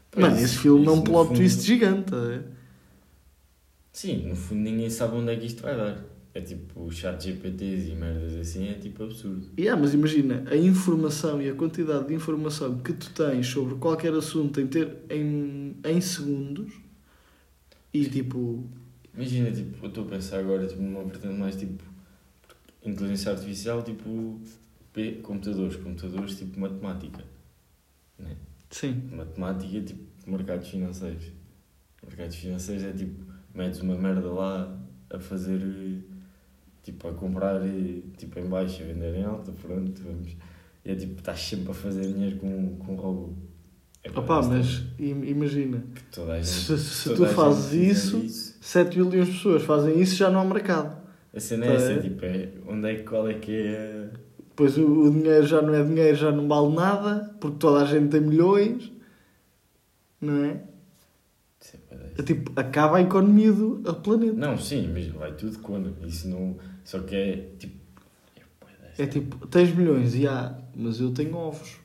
Pois, 0.09 0.25
Mano, 0.25 0.39
esse 0.39 0.57
filme 0.57 0.85
é 0.85 0.91
um 0.91 1.01
plot 1.01 1.27
fundo- 1.29 1.37
twist 1.37 1.61
gigante. 1.65 2.13
é? 2.15 2.41
Sim, 3.91 4.27
no 4.29 4.35
fundo 4.35 4.61
ninguém 4.61 4.89
sabe 4.89 5.15
onde 5.17 5.31
é 5.31 5.35
que 5.35 5.45
isto 5.45 5.61
vai 5.63 5.75
dar. 5.75 6.01
É 6.33 6.39
tipo, 6.39 6.89
chat 6.91 7.21
GPTs 7.21 7.91
e 7.91 7.95
merdas 7.95 8.33
assim 8.35 8.69
é 8.69 8.75
tipo 8.75 9.03
absurdo. 9.03 9.47
Yeah, 9.59 9.79
mas 9.79 9.93
imagina, 9.93 10.45
a 10.49 10.55
informação 10.55 11.41
e 11.41 11.49
a 11.49 11.53
quantidade 11.53 12.07
de 12.07 12.13
informação 12.13 12.79
que 12.79 12.93
tu 12.93 13.11
tens 13.11 13.47
sobre 13.47 13.75
qualquer 13.75 14.13
assunto 14.13 14.61
em, 14.61 14.67
ter, 14.67 14.95
em, 15.09 15.75
em 15.83 15.99
segundos 15.99 16.73
e 17.93 18.05
tipo. 18.05 18.63
Imagina, 19.13 19.51
tipo, 19.51 19.83
eu 19.83 19.89
estou 19.89 20.05
a 20.05 20.07
pensar 20.07 20.39
agora 20.39 20.65
tipo, 20.65 20.81
numa 20.81 21.03
vertente 21.03 21.35
mais 21.35 21.55
tipo 21.57 21.83
inteligência 22.83 23.31
artificial, 23.33 23.83
tipo 23.83 24.39
P- 24.93 25.19
computadores, 25.21 25.75
computadores 25.75 26.37
tipo 26.37 26.59
matemática. 26.59 27.23
Né? 28.17 28.37
Sim. 28.69 29.09
Matemática 29.11 29.81
tipo 29.81 30.01
mercados 30.29 30.69
financeiros. 30.69 31.25
Mercados 32.05 32.37
financeiros 32.37 32.83
é 32.85 32.93
tipo, 32.93 33.21
metes 33.53 33.81
uma 33.81 33.97
merda 33.97 34.31
lá 34.31 34.79
a 35.09 35.19
fazer 35.19 35.59
eh, 35.61 36.10
tipo 36.83 37.07
a 37.07 37.13
comprar 37.13 37.61
eh, 37.65 38.01
tipo 38.17 38.39
em 38.39 38.45
baixo, 38.47 38.81
a 38.83 38.85
vender 38.85 39.15
em 39.15 39.23
alta, 39.23 39.51
pronto, 39.51 40.01
vamos. 40.03 40.35
E 40.83 40.91
é 40.91 40.95
tipo, 40.95 41.19
estás 41.19 41.39
sempre 41.39 41.71
a 41.71 41.73
fazer 41.73 42.07
dinheiro 42.13 42.37
com, 42.37 42.75
com 42.77 42.95
robô. 42.95 43.33
É 44.03 44.09
estranho 44.09 44.49
mas 44.49 44.83
im- 44.99 45.25
imagina, 45.25 45.83
gente, 46.41 46.47
se, 46.47 46.77
se 46.79 47.13
tu 47.13 47.25
fazes 47.27 47.69
fizer 47.69 47.91
isso, 47.91 48.57
7 48.61 48.97
milhões 48.99 49.27
de 49.27 49.33
pessoas 49.33 49.63
fazem 49.63 49.99
isso, 50.01 50.15
já 50.15 50.29
não 50.29 50.39
há 50.41 50.45
mercado. 50.45 50.99
A 51.33 51.39
cena 51.39 51.65
é 51.65 51.75
essa, 51.75 51.93
Tá, 51.95 52.01
tipo, 52.01 52.25
é, 52.25 52.49
onde 52.67 52.89
é 52.89 52.95
que, 52.95 53.03
qual 53.03 53.27
é 53.29 53.33
que 53.35 53.51
é 53.67 54.09
Depois 54.49 54.77
o, 54.77 54.85
o 55.03 55.11
dinheiro 55.11 55.45
já 55.45 55.61
não 55.61 55.73
é 55.73 55.83
dinheiro, 55.83 56.17
já 56.17 56.31
não 56.31 56.47
vale 56.47 56.73
nada, 56.75 57.35
porque 57.39 57.57
toda 57.59 57.81
a 57.83 57.85
gente 57.85 58.09
tem 58.09 58.21
milhões, 58.21 58.91
não 60.19 60.45
é? 60.45 60.63
Isso 61.61 61.77
é 61.77 61.95
bué 61.95 62.00
É 62.00 62.00
tipo, 62.25 62.51
acaba 62.59 62.97
a 62.97 63.01
economia 63.01 63.51
do 63.51 63.95
planeta. 63.95 64.33
Não, 64.33 64.57
sim, 64.57 64.89
mas 64.93 65.07
vai 65.07 65.33
tudo 65.33 65.59
quando. 65.59 65.95
Isso 66.05 66.27
não. 66.27 66.57
Só 66.83 66.99
que 66.99 67.15
é 67.15 67.49
tipo. 67.57 67.75
É, 68.35 68.41
bué 68.59 68.71
É 68.97 69.07
tipo, 69.07 69.47
tens 69.47 69.73
milhões, 69.75 70.15
e 70.15 70.27
há, 70.27 70.55
mas 70.75 70.99
eu 70.99 71.11
tenho 71.11 71.35
ovos. 71.35 71.79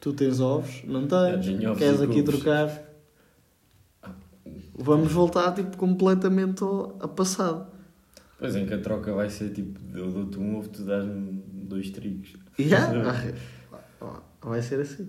Tu 0.00 0.12
tens 0.12 0.40
ovos? 0.40 0.82
Não 0.84 1.06
tens. 1.06 1.48
Ovos 1.66 1.78
Queres 1.78 2.00
aqui 2.00 2.22
trocar? 2.22 2.88
Vamos 4.74 5.10
voltar 5.12 5.52
tipo, 5.52 5.76
completamente 5.76 6.62
ao, 6.62 6.96
a 7.00 7.08
passado. 7.08 7.66
Pois 8.38 8.54
em 8.54 8.64
que 8.64 8.74
a 8.74 8.78
troca 8.78 9.12
vai 9.12 9.28
ser 9.28 9.50
tipo, 9.50 9.80
eu 9.96 10.12
dou-te 10.12 10.38
um 10.38 10.56
ovo, 10.56 10.68
tu 10.68 10.84
dás-me 10.84 11.42
dois 11.64 11.90
trigos. 11.90 12.34
E 12.56 12.72
há, 12.72 12.88
ah, 14.00 14.22
vai 14.40 14.62
ser 14.62 14.80
assim. 14.80 15.08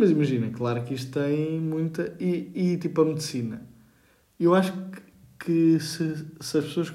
Mas 0.00 0.10
imagina, 0.10 0.48
claro 0.50 0.82
que 0.82 0.94
isto 0.94 1.12
tem 1.12 1.60
muita. 1.60 2.16
E, 2.18 2.50
e 2.54 2.76
tipo 2.78 3.02
a 3.02 3.04
medicina. 3.04 3.66
Eu 4.38 4.54
acho 4.54 4.72
que, 4.72 5.02
que 5.76 5.80
se, 5.80 6.26
se 6.40 6.56
as 6.58 6.64
pessoas 6.64 6.92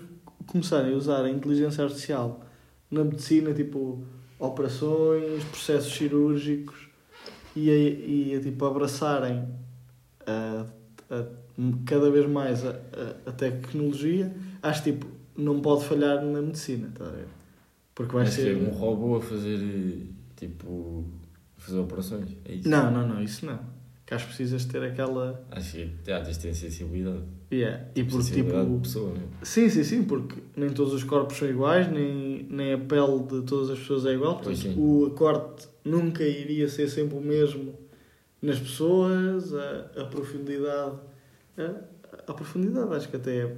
começarem 0.48 0.92
a 0.92 0.98
usar 0.98 1.24
a 1.24 1.30
inteligência 1.30 1.84
artificial 1.84 2.44
na 2.90 3.04
medicina, 3.04 3.54
tipo 3.54 4.04
operações, 4.40 5.44
processos 5.44 5.94
cirúrgicos, 5.94 6.88
e 7.56 7.70
a, 7.70 7.74
e 7.76 8.36
a, 8.36 8.42
tipo, 8.42 8.66
abraçarem 8.66 9.46
a, 10.26 10.66
a- 11.12 11.26
cada 11.86 12.10
vez 12.10 12.28
mais 12.28 12.66
a, 12.66 12.76
a, 13.28 13.32
tecnologia, 13.32 14.36
acho 14.64 14.84
tipo, 14.84 15.06
não 15.38 15.62
pode 15.62 15.86
falhar 15.86 16.26
na 16.26 16.42
medicina, 16.42 16.92
tá 16.94 17.06
a 17.06 17.12
ver? 17.12 17.28
Porque 17.94 18.14
vai 18.16 18.26
ser 18.26 18.58
um 18.58 18.70
robô 18.72 19.16
a 19.18 19.22
fazer 19.22 20.08
tipo. 20.36 21.06
Fazer 21.66 21.80
operações. 21.80 22.30
É 22.46 22.54
isso. 22.54 22.70
Não, 22.70 22.92
não, 22.92 23.08
não, 23.08 23.22
isso 23.22 23.46
não. 23.46 23.60
Que 24.06 24.14
acho 24.14 24.26
que 24.26 24.36
precisas 24.36 24.66
ter 24.66 24.84
aquela. 24.84 25.44
Acho 25.50 25.72
que 25.72 25.92
já 26.06 26.22
tens 26.22 26.38
de 26.38 26.44
ter 26.44 26.54
sensibilidade. 26.54 27.24
Yeah. 27.52 27.86
E 27.96 28.04
porque 28.04 28.24
sensibilidade 28.24 28.66
de 28.66 28.72
tipo. 28.72 28.82
pessoa, 28.82 29.10
não 29.10 29.22
é? 29.22 29.46
Sim, 29.46 29.70
sim, 29.70 29.84
sim, 29.84 30.04
porque 30.04 30.36
nem 30.56 30.70
todos 30.70 30.94
os 30.94 31.04
corpos 31.04 31.38
são 31.38 31.50
iguais, 31.50 31.92
nem, 31.92 32.44
nem 32.50 32.74
a 32.74 32.78
pele 32.78 33.24
de 33.24 33.42
todas 33.42 33.72
as 33.72 33.80
pessoas 33.80 34.06
é 34.06 34.14
igual. 34.14 34.36
Portanto, 34.36 34.58
sim. 34.58 34.76
o 34.78 35.10
corte 35.12 35.68
nunca 35.84 36.24
iria 36.24 36.68
ser 36.70 36.88
sempre 36.88 37.18
o 37.18 37.22
mesmo 37.22 37.74
nas 38.42 38.60
pessoas, 38.60 39.54
a, 39.54 40.02
a 40.02 40.06
profundidade. 40.06 40.98
A, 41.58 42.32
a 42.32 42.34
profundidade, 42.34 42.94
acho 42.94 43.10
que 43.10 43.16
até 43.16 43.38
é. 43.38 43.56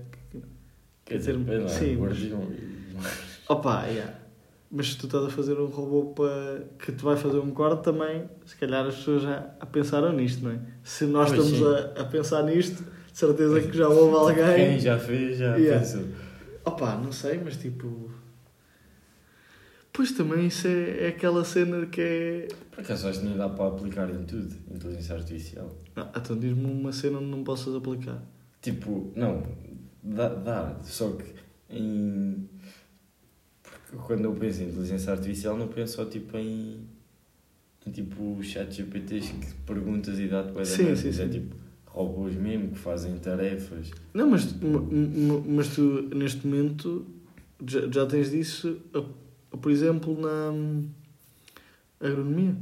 Quer 1.03 1.17
dizer, 1.17 1.37
lá, 1.37 1.67
sim, 1.67 1.97
guardião. 1.97 2.47
Opa, 3.49 3.85
yeah. 3.85 4.13
Mas 4.69 4.89
se 4.91 4.97
tu 4.97 5.05
estás 5.05 5.23
a 5.25 5.29
fazer 5.29 5.57
um 5.59 5.67
robô 5.67 6.13
para 6.13 6.65
que 6.77 6.91
te 6.91 7.01
vai 7.03 7.15
fazer 7.15 7.37
um 7.39 7.51
corte 7.51 7.83
também, 7.83 8.29
se 8.45 8.55
calhar 8.57 8.85
as 8.85 8.95
pessoas 8.95 9.21
já 9.23 9.49
a 9.59 9.65
pensaram 9.65 10.11
nisto, 10.11 10.43
não 10.43 10.51
é? 10.51 10.59
Se 10.83 11.05
nós 11.05 11.31
Pois 11.31 11.45
estamos 11.47 11.67
sim. 11.93 11.93
a, 11.97 12.01
a 12.01 12.05
pensar 12.05 12.43
nisto, 12.43 12.83
de 12.83 13.17
certeza 13.17 13.61
que 13.61 13.77
já 13.77 13.87
houve 13.87 14.33
Quem 14.35 14.43
alguém. 14.43 14.79
já 14.79 14.99
fez, 14.99 15.37
já 15.37 15.55
Yeah. 15.55 15.79
pensou. 15.79 16.03
Opa, 16.65 16.95
não 16.97 17.11
sei, 17.13 17.39
mas 17.41 17.55
tipo. 17.55 18.11
Pois 19.93 20.11
também 20.11 20.47
isso 20.47 20.67
é, 20.67 21.05
é 21.05 21.07
aquela 21.07 21.43
cena 21.43 21.85
que 21.87 22.01
é. 22.01 22.47
Por 22.71 22.81
acaso 22.81 23.07
acho 23.07 23.19
que 23.21 23.25
nem 23.25 23.37
dá 23.37 23.49
para 23.49 23.67
aplicar 23.69 24.09
em 24.09 24.23
tudo, 24.25 24.53
inteligência 24.69 25.15
artificial. 25.15 25.75
Não, 25.95 26.09
então 26.15 26.37
diz-me 26.37 26.65
uma 26.65 26.91
cena 26.91 27.17
onde 27.17 27.27
não 27.27 27.43
possas 27.43 27.73
aplicar. 27.73 28.21
Tipo, 28.61 29.11
não, 29.15 29.43
dá, 30.03 30.29
dá 30.29 30.75
só 30.83 31.09
que 31.11 31.33
em. 31.69 32.47
Quando 34.05 34.25
eu 34.25 34.33
penso 34.33 34.61
em 34.63 34.67
inteligência 34.69 35.11
artificial, 35.13 35.57
não 35.57 35.67
penso 35.67 35.95
só 35.95 36.05
tipo 36.05 36.37
em. 36.37 36.81
em 37.85 37.91
tipo 37.91 38.41
chat 38.43 38.73
GPTs 38.75 39.33
que 39.33 39.53
perguntas 39.65 40.19
e 40.19 40.27
dá-te 40.27 40.51
da 40.51 40.65
Sim, 40.65 40.95
sim, 40.95 41.09
É 41.09 41.11
sim. 41.13 41.29
tipo 41.29 41.55
robôs 41.85 42.35
mesmo 42.35 42.69
que 42.71 42.77
fazem 42.77 43.17
tarefas. 43.17 43.91
Não, 44.13 44.29
mas, 44.29 44.53
mas 45.47 45.73
tu 45.73 46.03
neste 46.15 46.45
momento 46.45 47.05
já, 47.65 47.89
já 47.89 48.05
tens 48.05 48.29
disso, 48.31 48.77
por 49.61 49.71
exemplo, 49.71 50.19
na 50.19 50.51
hum, 50.51 50.89
agronomia. 51.99 52.55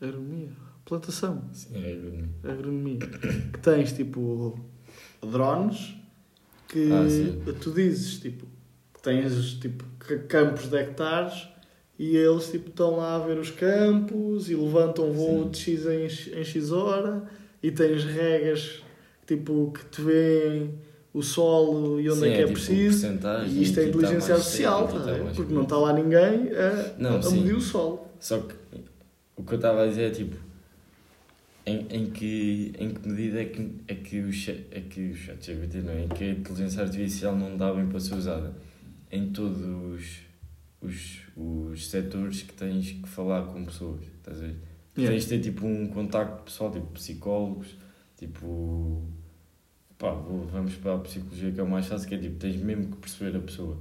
Agronomia. 0.00 0.48
Plantação. 0.84 1.48
Sim, 1.52 1.76
é 1.76 1.92
agronomia. 1.92 2.28
agronomia, 2.42 2.98
que 3.52 3.58
tens 3.60 3.92
tipo 3.92 4.58
drones 5.22 5.94
que 6.68 6.88
Ah, 6.90 7.52
tu 7.60 7.70
dizes 7.72 8.18
tipo 8.18 8.46
tens 9.02 9.54
tipo 9.54 9.84
campos 10.28 10.68
de 10.68 10.76
hectares 10.76 11.48
e 11.98 12.16
eles 12.16 12.50
tipo 12.50 12.68
estão 12.70 12.96
lá 12.96 13.16
a 13.16 13.18
ver 13.18 13.38
os 13.38 13.50
campos 13.50 14.48
e 14.50 14.54
levantam 14.54 15.12
voo 15.12 15.44
Sim. 15.44 15.50
de 15.50 15.58
X 15.58 15.86
em, 15.86 16.08
X- 16.08 16.32
em 16.34 16.44
X 16.44 16.72
hora 16.72 17.22
e 17.62 17.70
tens 17.70 18.04
regas 18.04 18.82
tipo 19.26 19.72
que 19.72 19.84
te 19.86 20.00
veem 20.02 20.74
o 21.14 21.22
solo 21.22 22.00
e 22.00 22.08
onde 22.10 22.20
Sim, 22.20 22.26
é 22.26 22.30
que 22.30 22.34
é, 22.42 22.46
tipo 22.46 22.52
preciso. 22.54 23.06
e 23.46 23.62
isto 23.62 23.78
é 23.80 23.82
aqui 23.82 23.92
tá 23.92 23.98
inteligência 23.98 24.34
artificial 24.34 24.88
tá, 24.88 25.00
tá? 25.00 25.32
porque 25.34 25.52
não 25.52 25.62
está 25.62 25.76
lá 25.76 25.92
ninguém 25.92 26.50
a, 26.56 26.94
Não, 26.98 27.16
a 27.20 27.30
medir 27.30 27.54
o 27.54 27.60
solo 27.60 28.06
Só 28.18 28.38
que 28.40 28.54
o 29.36 29.42
que 29.42 29.52
eu 29.52 29.56
estava 29.56 29.82
a 29.82 29.86
dizer 29.86 30.04
é 30.04 30.10
tipo 30.10 30.36
em, 31.64 31.86
em, 31.90 32.06
que, 32.10 32.72
em 32.78 32.90
que 32.90 33.08
medida 33.08 33.40
é 33.40 33.44
que, 33.44 33.70
é 33.86 33.94
que 33.94 34.20
o 34.20 34.32
chat, 34.32 34.64
é 34.72 34.80
que 34.80 35.10
o 35.10 35.14
chat 35.14 35.44
GPT 35.46 35.78
não 35.78 35.92
é? 35.92 36.04
Em 36.04 36.08
que 36.08 36.24
a 36.24 36.30
inteligência 36.30 36.82
artificial 36.82 37.36
não 37.36 37.56
dá 37.56 37.72
bem 37.72 37.86
para 37.86 38.00
ser 38.00 38.14
usada 38.14 38.52
em 39.12 39.30
todos 39.30 39.60
os, 40.80 41.22
os, 41.70 41.86
setores 41.90 42.42
que 42.42 42.52
tens 42.54 42.92
que 42.92 43.08
falar 43.08 43.42
com 43.44 43.64
pessoas, 43.64 44.00
estás 44.18 44.38
a 44.38 44.46
ver? 44.46 44.56
Yeah. 44.96 45.12
Tens 45.14 45.24
de 45.24 45.28
ter 45.28 45.40
tipo 45.50 45.66
um 45.66 45.86
contacto 45.88 46.42
pessoal, 46.44 46.70
tipo 46.72 46.86
psicólogos, 46.88 47.68
tipo. 48.16 49.02
Pá, 49.98 50.10
vou- 50.12 50.46
vamos 50.46 50.74
para 50.76 50.94
a 50.94 50.98
psicologia 50.98 51.52
que 51.52 51.60
é 51.60 51.62
o 51.62 51.68
mais 51.68 51.86
fácil, 51.86 52.08
que 52.08 52.14
é 52.14 52.18
tipo, 52.18 52.36
tens 52.38 52.56
mesmo 52.56 52.88
que 52.88 52.96
perceber 52.96 53.36
a 53.36 53.40
pessoa. 53.40 53.78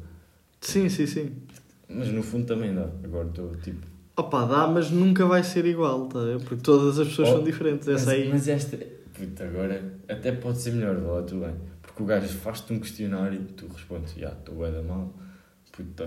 Sim, 0.62 0.88
sim, 0.88 1.08
sim. 1.08 1.32
Mas 1.90 2.10
no 2.10 2.22
fundo 2.22 2.46
também 2.46 2.74
dá. 2.76 2.90
Agora 3.04 3.28
estou 3.28 3.56
tipo. 3.58 3.86
Opa, 4.16 4.46
dá, 4.46 4.68
mas 4.68 4.92
nunca 4.92 5.26
vai 5.26 5.44
ser 5.44 5.66
igual, 5.66 6.08
tá? 6.08 6.20
Porque 6.46 6.64
todas 6.64 7.00
as 7.00 7.08
pessoas 7.08 7.30
Oh, 7.30 7.32
são 7.38 7.44
diferentes. 7.44 7.88
Mas, 7.88 8.02
Essa 8.04 8.12
aí. 8.12 8.30
mas 8.30 8.48
esta. 8.48 8.78
Puta, 9.14 9.44
agora 9.46 9.94
até 10.08 10.32
pode 10.32 10.60
ser 10.60 10.74
melhor, 10.74 10.96
vá 11.00 11.12
lá, 11.14 11.24
tu 11.24 11.40
bem. 11.40 11.56
Porque 12.02 12.14
o 12.14 12.20
gajo 12.20 12.28
faz-te 12.40 12.74
um 12.74 12.80
questionário 12.80 13.40
e 13.42 13.54
tu 13.54 13.68
respondes, 13.68 14.14
já, 14.16 14.30
estou 14.32 14.56
bué 14.56 14.72
da 14.72 14.82
mal, 14.82 15.14
puto, 15.72 16.04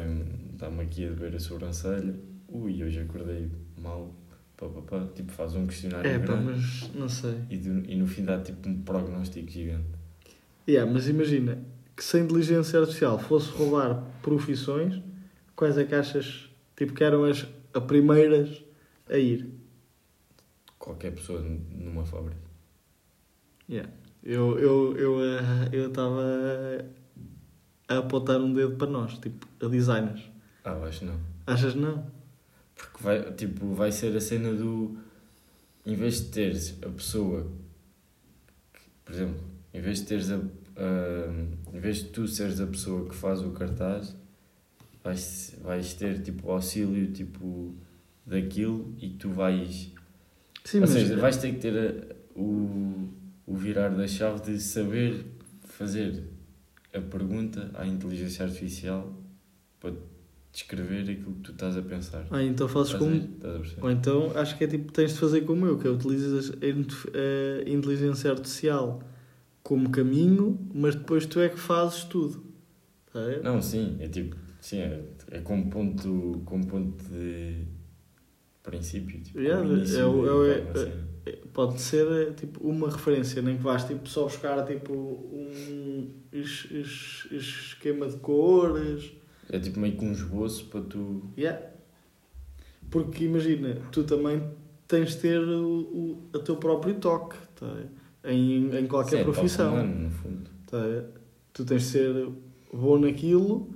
está-me 0.53 0.83
aqui 0.83 1.07
a 1.07 1.11
doer 1.13 1.37
a 1.37 1.39
sobrancelha, 1.39 2.19
ui, 2.49 2.83
hoje 2.83 2.99
acordei 3.01 3.49
mal, 3.79 4.13
pá, 4.57 4.67
pá, 4.69 4.81
pá. 4.83 5.07
tipo, 5.15 5.31
faz 5.31 5.55
um 5.55 5.67
questionário 5.69 6.11
É, 6.11 6.19
pá, 6.19 6.35
mas 6.37 6.91
não 6.95 7.09
sei. 7.09 7.39
e, 7.49 7.57
do- 7.59 7.89
e 7.89 7.95
no 7.97 8.09
fim 8.09 8.25
dá 8.25 8.41
tipo 8.41 8.69
um 8.69 8.83
prognóstico 8.83 9.49
gigante. 9.49 9.87
Yeah, 10.67 10.91
mas 10.91 11.07
imagina 11.09 11.63
que 11.97 12.03
se 12.03 12.17
a 12.17 12.21
inteligência 12.21 12.81
artificial 12.81 13.17
fosse 13.19 13.51
roubar 13.53 14.03
profissões, 14.21 15.01
quais 15.55 15.79
é 15.79 15.85
que 15.85 15.95
achas 15.95 16.51
tipo, 16.77 16.93
que 16.93 17.05
eram 17.05 17.23
as 17.25 17.47
a 17.73 17.81
primeiras 17.81 18.65
a 19.09 19.17
ir? 19.17 19.49
Qualquer 20.77 21.13
pessoa 21.13 21.41
numa 21.41 22.05
fábrica. 22.05 22.43
Yeah. 23.69 23.91
Eu 24.25 24.59
eu 24.59 24.97
eu 24.97 25.21
eh, 25.25 25.69
eu 25.73 25.89
estava 25.89 26.23
a 27.89 27.99
apontar 27.99 28.41
um 28.41 28.53
dedo 28.55 28.77
para 28.77 28.91
nós, 28.91 29.19
tipo, 29.19 29.47
a 29.65 29.69
designers. 29.69 30.23
Ah, 30.65 30.71
eu 30.71 30.85
acho 30.85 31.05
não. 31.05 31.21
Achas 31.47 31.75
não? 31.75 32.07
Porque 32.75 33.03
vai, 33.03 33.33
tipo, 33.35 33.75
vai 33.75 33.93
ser 33.93 34.17
a 34.17 34.21
cena 34.21 34.53
do. 34.53 34.97
Em 35.85 35.95
vez 35.95 36.23
de 36.23 36.31
teres 36.31 36.79
a 36.83 36.89
pessoa. 36.89 37.47
por 39.05 39.13
exemplo, 39.15 39.41
em 39.73 39.81
vez 39.81 39.99
de 40.01 40.07
teres 40.07 40.31
a. 40.31 40.37
a- 40.37 41.75
em 41.75 41.81
vez 41.81 41.99
de 41.99 42.05
tu 42.05 42.27
seres 42.27 42.61
a 42.61 42.67
pessoa 42.67 43.07
que 43.09 43.15
faz 43.15 43.43
o 43.43 43.51
cartaz, 43.51 44.17
vais, 45.03 45.55
vais 45.63 45.93
ter 45.95 46.23
tipo 46.23 46.49
o 46.49 46.53
auxílio 46.53 47.13
tipo, 47.13 47.75
daquilo 48.25 48.95
e 48.99 49.11
tu 49.11 49.29
vais. 49.31 49.93
Sim, 50.65 50.79
ou 50.79 50.81
mas 50.83 50.91
seja, 50.91 51.17
vais 51.19 51.37
ter 51.37 51.53
que 51.53 51.59
ter 51.61 51.77
a- 51.77 52.15
o, 52.39 53.09
o 53.47 53.55
virar 53.55 53.89
da 53.91 54.07
chave 54.07 54.41
de 54.43 54.61
saber 54.61 55.25
fazer 55.65 56.23
a 56.93 57.01
pergunta 57.01 57.71
à 57.75 57.87
inteligência 57.87 58.45
artificial 58.45 59.13
para 59.81 59.93
descrever 60.53 61.03
aquilo 61.11 61.35
que 61.35 61.41
tu 61.43 61.53
estás 61.53 61.77
a 61.77 61.83
pensar. 61.83 62.27
ah, 62.31 62.43
então 62.43 62.69
fazes 62.69 62.93
Estás 62.95 63.09
como? 63.09 63.21
Ou 63.83 63.91
então 63.91 64.33
acho 64.37 64.57
que 64.57 64.65
é 64.65 64.67
tipo, 64.69 64.93
tens 64.93 65.13
de 65.13 65.19
fazer 65.19 65.41
como 65.43 65.67
eu, 65.67 65.77
que 65.79 65.87
é 65.87 65.91
utilizas 65.91 66.51
a 66.63 66.67
int- 66.67 67.07
a 67.67 67.69
inteligência 67.69 68.31
artificial 68.31 69.03
como 69.63 69.91
caminho, 69.91 70.59
mas 70.73 70.95
depois 70.95 71.27
tu 71.27 71.41
é 71.41 71.49
que 71.49 71.59
fazes 71.59 72.05
tudo. 72.05 72.45
Tá? 73.13 73.21
Não, 73.43 73.61
sim, 73.61 73.97
é 73.99 74.09
tipo, 74.09 74.37
sim, 74.61 74.79
é, 74.79 75.03
é 75.33 75.41
como 75.41 75.69
ponto, 75.71 76.43
como 76.45 76.65
ponto 76.67 77.03
de 77.13 77.65
princípio, 78.63 79.21
tipo, 79.21 79.39
Yeah, 79.41 79.63
é 79.65 80.05
o- 80.05 80.27
é 80.27 80.33
o- 80.33 80.45
é-. 80.79 81.14
Pode 81.53 81.81
ser 81.81 82.07
é, 82.11 82.33
tipo 82.33 82.67
uma 82.67 82.91
referência, 82.91 83.41
nem 83.41 83.57
que 83.57 83.63
vais 83.63 83.85
tipo, 83.85 84.07
só 84.09 84.25
buscar 84.25 84.63
tipo 84.67 84.93
um 84.93 86.11
es- 86.33 86.69
es- 86.71 87.29
esquema 87.33 88.07
de 88.09 88.17
cores. 88.19 89.13
É 89.51 89.59
tipo 89.59 89.79
meio 89.81 89.97
que 89.97 90.05
um 90.05 90.13
esboço 90.13 90.67
para 90.67 90.81
tu. 90.83 91.23
Yeah. 91.39 91.61
Porque 92.91 93.25
imagina, 93.25 93.77
tu 93.91 94.05
também 94.05 94.43
tens 94.87 95.11
de 95.13 95.17
ter 95.23 95.39
o, 95.41 95.69
o, 95.81 96.23
o 96.35 96.39
teu 96.41 96.57
próprio 96.57 96.95
toque 96.95 97.37
tá? 97.57 97.67
em, 98.25 98.77
em 98.77 98.87
qualquer 98.87 99.11
Sim, 99.17 99.17
é 99.21 99.25
profissão. 99.25 99.73
humano, 99.73 99.95
no 100.05 100.11
fundo. 100.11 100.51
Tá? 100.67 100.79
Tu 101.53 101.65
tens 101.65 101.83
de 101.83 101.89
ser 101.89 102.29
bom 102.73 102.99
naquilo 102.99 103.71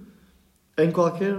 em 0.76 0.90
qualquer 0.90 1.34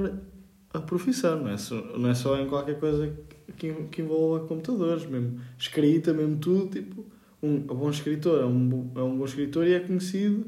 profissão, 0.85 1.41
não 1.41 1.49
é 1.49 1.57
só, 1.57 1.75
não 1.97 2.09
é 2.09 2.13
só 2.15 2.37
em 2.39 2.47
qualquer 2.47 2.79
coisa 2.79 3.07
que, 3.07 3.35
que 3.53 4.01
envolva 4.01 4.45
computadores, 4.47 5.05
mesmo 5.05 5.39
escrita, 5.57 6.13
mesmo 6.13 6.37
tudo. 6.37 6.67
Tipo, 6.69 7.05
um, 7.41 7.55
um 7.55 7.61
bom 7.61 7.89
escritor 7.89 8.41
é 8.41 8.45
um, 8.45 8.91
é 8.95 9.01
um 9.01 9.17
bom 9.17 9.25
escritor 9.25 9.67
e 9.67 9.73
é 9.73 9.79
conhecido 9.79 10.45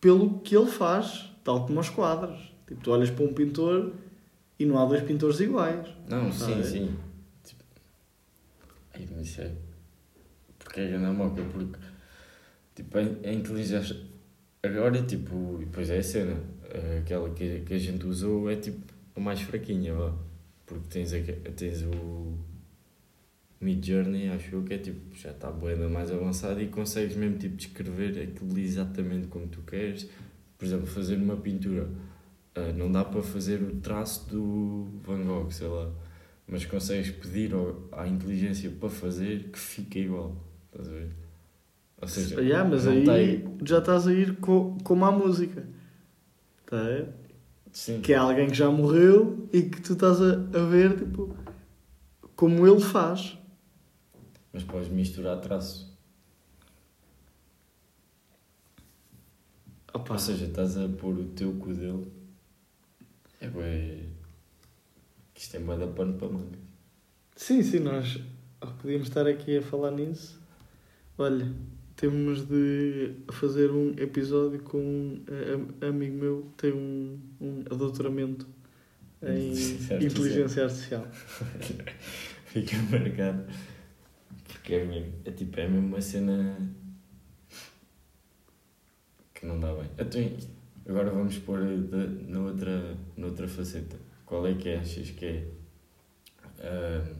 pelo 0.00 0.40
que 0.40 0.56
ele 0.56 0.70
faz, 0.70 1.32
tal 1.44 1.66
como 1.66 1.80
os 1.80 1.88
quadros. 1.88 2.52
Tipo, 2.66 2.80
tu 2.82 2.90
olhas 2.90 3.10
para 3.10 3.24
um 3.24 3.32
pintor 3.32 3.92
e 4.58 4.66
não 4.66 4.78
há 4.78 4.84
dois 4.84 5.02
pintores 5.02 5.40
iguais. 5.40 5.88
Não, 6.08 6.28
a 6.28 6.32
sim, 6.32 6.62
sim. 6.62 6.96
Tipo, 7.44 7.62
ai, 8.94 9.08
mas 9.14 9.28
isso 9.28 9.40
é. 9.42 9.52
Porque 10.58 10.80
é 10.80 10.88
grande 10.88 11.16
moca, 11.16 11.42
porque. 11.52 11.78
Tipo, 12.74 12.98
a, 12.98 13.00
a 13.00 13.32
inteligência. 13.32 13.96
Agora, 14.62 15.02
tipo, 15.02 15.58
e 15.60 15.64
depois 15.64 15.90
é 15.90 15.98
a 15.98 16.02
cena. 16.02 16.36
Aquela 17.00 17.28
que, 17.30 17.60
que 17.60 17.74
a 17.74 17.78
gente 17.78 18.06
usou 18.06 18.50
é 18.50 18.56
tipo 18.56 18.80
a 19.14 19.20
mais 19.20 19.40
fraquinha, 19.40 19.94
vá. 19.94 20.12
Porque 20.66 20.86
tens, 20.88 21.12
aque- 21.12 21.32
tens 21.52 21.82
o. 21.82 22.38
Mid 23.60 23.84
Journey, 23.86 24.28
acho 24.28 24.56
eu 24.56 24.62
que 24.64 24.74
é 24.74 24.78
tipo, 24.78 25.14
já 25.14 25.30
está 25.30 25.48
boeda 25.50 25.88
mais 25.88 26.10
avançado 26.10 26.60
e 26.60 26.66
consegues 26.66 27.14
mesmo 27.16 27.38
tipo 27.38 27.54
descrever 27.54 28.20
aquilo 28.20 28.58
exatamente 28.58 29.28
como 29.28 29.46
tu 29.46 29.60
queres. 29.62 30.08
Por 30.58 30.64
exemplo, 30.64 30.86
fazer 30.86 31.16
uma 31.16 31.36
pintura. 31.36 31.88
ah, 32.54 32.72
não 32.72 32.90
dá 32.92 33.04
para 33.04 33.22
fazer 33.22 33.62
o 33.62 33.76
traço 33.76 34.28
do 34.28 34.88
Van 35.04 35.22
Gogh, 35.24 35.50
sei 35.50 35.68
lá. 35.68 35.90
Mas 36.46 36.64
consegues 36.66 37.10
pedir 37.12 37.54
ao- 37.54 37.88
à 37.92 38.06
inteligência 38.08 38.68
para 38.70 38.90
fazer 38.90 39.44
que 39.44 39.58
fica 39.58 39.98
igual. 39.98 40.36
Estás 40.66 40.88
a 40.88 40.92
ver? 40.92 41.10
Ou 42.02 42.08
seja, 42.08 42.40
Yeah, 42.42 42.68
mas 42.68 42.86
aí 42.86 43.04
tem- 43.04 43.58
já 43.64 43.78
estás 43.78 44.06
a 44.08 44.12
ir 44.12 44.36
co, 44.36 44.76
como 44.84 45.04
a 45.04 45.12
música. 45.12 45.64
Tá 46.66 46.80
a 46.80 46.84
ver? 46.84 47.08
Sim. 47.72 48.00
que 48.02 48.12
é 48.12 48.16
alguém 48.16 48.48
que 48.48 48.54
já 48.54 48.70
morreu 48.70 49.48
e 49.52 49.62
que 49.62 49.80
tu 49.80 49.94
estás 49.94 50.20
a, 50.20 50.34
a 50.34 50.64
ver 50.66 50.98
tipo, 50.98 51.34
como 52.36 52.66
ele 52.66 52.80
faz. 52.80 53.38
Mas 54.52 54.62
podes 54.62 54.88
misturar 54.88 55.40
traço. 55.40 55.90
Opa, 59.94 60.14
Ou 60.14 60.18
seja, 60.18 60.46
estás 60.46 60.76
a 60.76 60.88
pôr 60.88 61.18
o 61.18 61.24
teu 61.24 61.52
cu 61.54 61.72
dele. 61.72 62.10
É. 63.40 63.48
Que 65.34 65.40
isto 65.40 65.56
é 65.56 65.60
bué 65.60 65.76
da 65.76 65.86
pano 65.86 66.14
para 66.14 66.28
manga. 66.28 66.58
sim, 67.34 67.62
sim, 67.62 67.80
nós 67.80 68.20
podíamos 68.80 69.08
estar 69.08 69.26
aqui 69.26 69.58
a 69.58 69.62
falar 69.62 69.90
nisso. 69.90 70.40
Olha, 71.18 71.52
temos 72.06 72.44
de 72.48 73.14
fazer 73.30 73.70
um 73.70 73.90
episódio 73.96 74.60
com 74.64 74.76
um 74.80 75.86
amigo 75.88 76.16
meu 76.16 76.42
que 76.56 76.62
tem 76.62 76.72
um, 76.72 77.16
um 77.40 77.60
doutoramento 77.62 78.44
em 79.22 79.52
Inteligência 80.04 80.64
artificial. 80.64 81.06
inteligência 81.06 81.06
artificial. 81.06 81.06
Fica 82.46 82.76
marcado. 82.90 83.44
Porque 84.48 84.74
é 84.74 84.84
mesmo. 84.84 85.12
É 85.24 85.30
tipo, 85.30 85.60
é 85.60 85.68
mesmo 85.68 85.86
uma 85.86 86.00
cena. 86.00 86.56
que 89.32 89.46
não 89.46 89.60
dá 89.60 89.72
bem. 89.72 89.88
Então, 89.96 90.36
agora 90.88 91.08
vamos 91.08 91.38
pôr 91.38 91.60
da- 91.82 92.06
na 92.28 92.40
outra, 92.40 92.96
na 93.16 93.26
outra 93.28 93.46
faceta. 93.46 93.96
Qual 94.26 94.44
é 94.44 94.54
que 94.54 94.70
achas 94.74 95.08
que 95.12 95.24
é? 95.24 95.48
ah, 96.58 97.14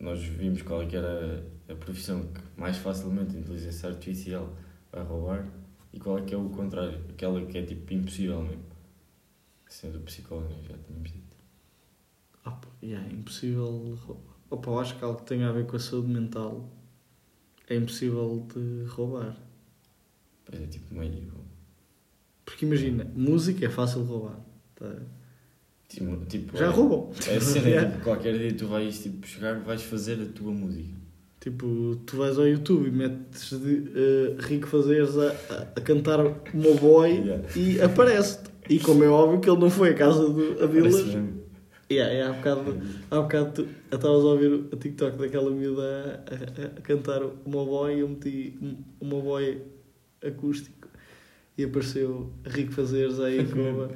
nós 0.00 0.22
vimos 0.22 0.60
qual 0.60 0.82
é 0.82 0.86
que 0.86 0.96
era 0.96 1.42
a 1.68 1.74
profissão 1.74 2.26
que 2.32 2.40
mais 2.60 2.76
facilmente 2.76 3.36
a 3.36 3.40
inteligência 3.40 3.88
artificial 3.88 4.54
vai 4.92 5.02
roubar 5.04 5.46
e 5.92 5.98
qual 6.00 6.18
é 6.18 6.22
que 6.22 6.34
é 6.34 6.36
o 6.36 6.48
contrário, 6.50 7.00
aquela 7.08 7.44
que 7.46 7.56
é 7.58 7.62
tipo 7.64 7.92
impossível 7.94 8.42
mesmo. 8.42 8.64
Sendo 9.68 9.98
psicólogo, 10.00 10.54
já 10.68 10.76
tínhamos 10.78 11.10
dito. 11.10 11.36
Opa, 12.44 12.68
yeah, 12.82 13.08
é 13.08 13.12
impossível. 13.12 13.98
rou- 14.06 14.22
Opa, 14.50 14.70
eu 14.70 14.78
acho 14.78 14.96
que 14.98 15.04
algo 15.04 15.18
que 15.20 15.26
tem 15.26 15.42
a 15.42 15.50
ver 15.52 15.66
com 15.66 15.76
a 15.76 15.80
saúde 15.80 16.08
mental 16.08 16.68
é 17.68 17.74
impossível 17.76 18.46
de 18.54 18.84
roubar. 18.88 19.36
Pois 20.44 20.62
é 20.62 20.66
tipo 20.66 20.94
meio. 20.94 21.32
Porque 22.44 22.66
imagina, 22.66 23.04
música 23.16 23.64
é 23.64 23.70
fácil 23.70 24.02
de 24.02 24.08
roubar. 24.08 24.38
tá? 24.76 24.94
Tipo, 25.88 26.26
tipo, 26.26 26.56
Já 26.56 26.66
é- 26.66 26.68
roubam. 26.68 27.10
É 27.28 27.36
a 27.36 27.40
cena, 27.40 27.90
tipo, 27.90 28.04
qualquer 28.04 28.38
dia 28.38 28.54
tu 28.56 28.66
vais 28.68 29.02
tipo, 29.02 29.26
chegar, 29.26 29.58
vais 29.60 29.82
fazer 29.82 30.20
a 30.22 30.26
tua 30.26 30.52
música. 30.52 30.94
Tipo, 31.44 31.96
tu 32.06 32.16
vais 32.16 32.38
ao 32.38 32.48
YouTube 32.48 32.88
e 32.88 32.90
metes 32.90 33.50
de, 33.50 33.82
eh, 33.94 34.36
Rico 34.38 34.66
Fazeres 34.66 35.14
a, 35.18 35.28
a, 35.50 35.62
a 35.76 35.80
cantar 35.82 36.20
uma 36.54 36.74
boy 36.80 37.10
Yeah. 37.10 37.44
e 37.54 37.82
aparece-te. 37.82 38.50
E 38.70 38.78
como 38.78 39.04
é 39.04 39.08
óbvio 39.08 39.40
que 39.40 39.50
ele 39.50 39.60
não 39.60 39.68
foi 39.68 39.90
à 39.90 39.94
casa 39.94 40.26
do 40.26 40.64
a 40.64 40.66
mesmo. 40.66 41.44
Yeah, 41.92 42.10
yeah, 42.14 42.30
há 42.30 42.38
bocado, 42.38 42.78
há 43.10 43.20
bocado 43.20 43.52
tu 43.52 43.68
estavas 43.94 44.24
a 44.24 44.26
ouvir 44.26 44.52
o 44.72 44.74
TikTok 44.74 45.18
daquela 45.18 45.50
miúda 45.50 46.24
a, 46.26 46.62
a, 46.62 46.66
a 46.78 46.80
cantar 46.80 47.20
uma 47.44 47.62
boy 47.62 47.94
e 47.94 48.00
eu 48.00 48.08
meti 48.08 48.56
um- 48.62 48.76
uma 49.02 49.20
boy 49.20 49.60
acústico 50.26 50.88
e 51.58 51.64
apareceu 51.64 52.32
Rico 52.46 52.72
Fazeres 52.72 53.20
aí 53.20 53.44
com 53.52 53.88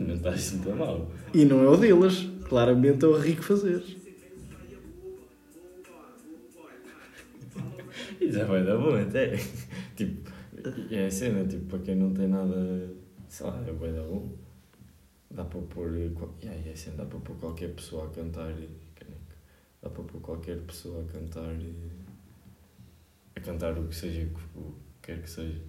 não 0.00 0.14
estás 0.14 0.34
assim 0.36 0.58
tão 0.60 0.76
mal. 0.76 1.10
E 1.34 1.44
não 1.44 1.62
é 1.62 1.68
o 1.68 1.76
deles. 1.76 2.28
Claramente 2.48 3.04
é 3.04 3.08
o 3.08 3.16
rico 3.18 3.42
fazer. 3.42 3.82
E 8.20 8.30
já 8.30 8.44
vai 8.44 8.64
dar 8.64 8.76
bom 8.78 8.94
até. 8.96 9.36
Tipo, 9.96 10.30
é 10.90 11.06
a 11.06 11.10
cena, 11.10 11.44
tipo, 11.46 11.64
para 11.66 11.78
quem 11.80 11.94
não 11.94 12.12
tem 12.12 12.28
nada, 12.28 12.90
sei 13.28 13.46
lá, 13.46 13.62
é 13.66 13.72
vai 13.72 13.92
dar 13.92 14.02
bom. 14.02 14.30
Dá 15.30 15.44
para 15.44 15.60
pôr. 15.60 15.90
Yeah, 16.42 16.68
é 16.68 16.72
assim, 16.72 16.90
dá 16.96 17.04
para 17.04 17.18
pôr 17.20 17.36
qualquer 17.36 17.74
pessoa 17.74 18.06
a 18.06 18.10
cantar. 18.10 18.52
Dá 19.82 19.88
para 19.88 20.02
pôr 20.02 20.20
qualquer 20.20 20.58
pessoa 20.62 21.02
a 21.02 21.12
cantar. 21.12 21.54
e- 21.60 21.90
A 23.36 23.40
cantar 23.40 23.78
o 23.78 23.86
que 23.88 23.94
seja, 23.94 24.28
o 24.56 24.60
que 24.60 24.72
quer 25.02 25.22
que 25.22 25.30
seja. 25.30 25.60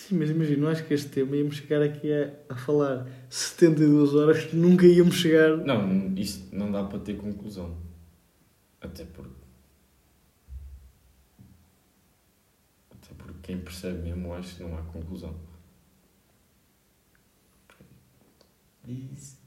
Sim, 0.00 0.16
mas 0.16 0.30
imagina, 0.30 0.70
acho 0.70 0.86
que 0.86 0.94
este 0.94 1.10
tema 1.10 1.36
íamos 1.36 1.56
chegar 1.56 1.82
aqui 1.82 2.10
a, 2.10 2.32
a 2.48 2.56
falar 2.56 3.06
72 3.28 4.14
horas 4.14 4.46
que 4.46 4.56
nunca 4.56 4.86
íamos 4.86 5.16
chegar. 5.16 5.58
Não, 5.58 6.14
isto 6.16 6.56
não 6.56 6.72
dá 6.72 6.82
para 6.84 7.00
ter 7.00 7.18
conclusão. 7.18 7.76
Até 8.80 9.04
porque. 9.04 9.44
Até 12.92 13.14
porque 13.18 13.38
quem 13.42 13.58
percebe 13.58 13.98
mesmo 13.98 14.32
acho 14.32 14.56
que 14.56 14.62
não 14.62 14.78
há 14.78 14.82
conclusão. 14.84 15.38
Isso. 18.88 19.38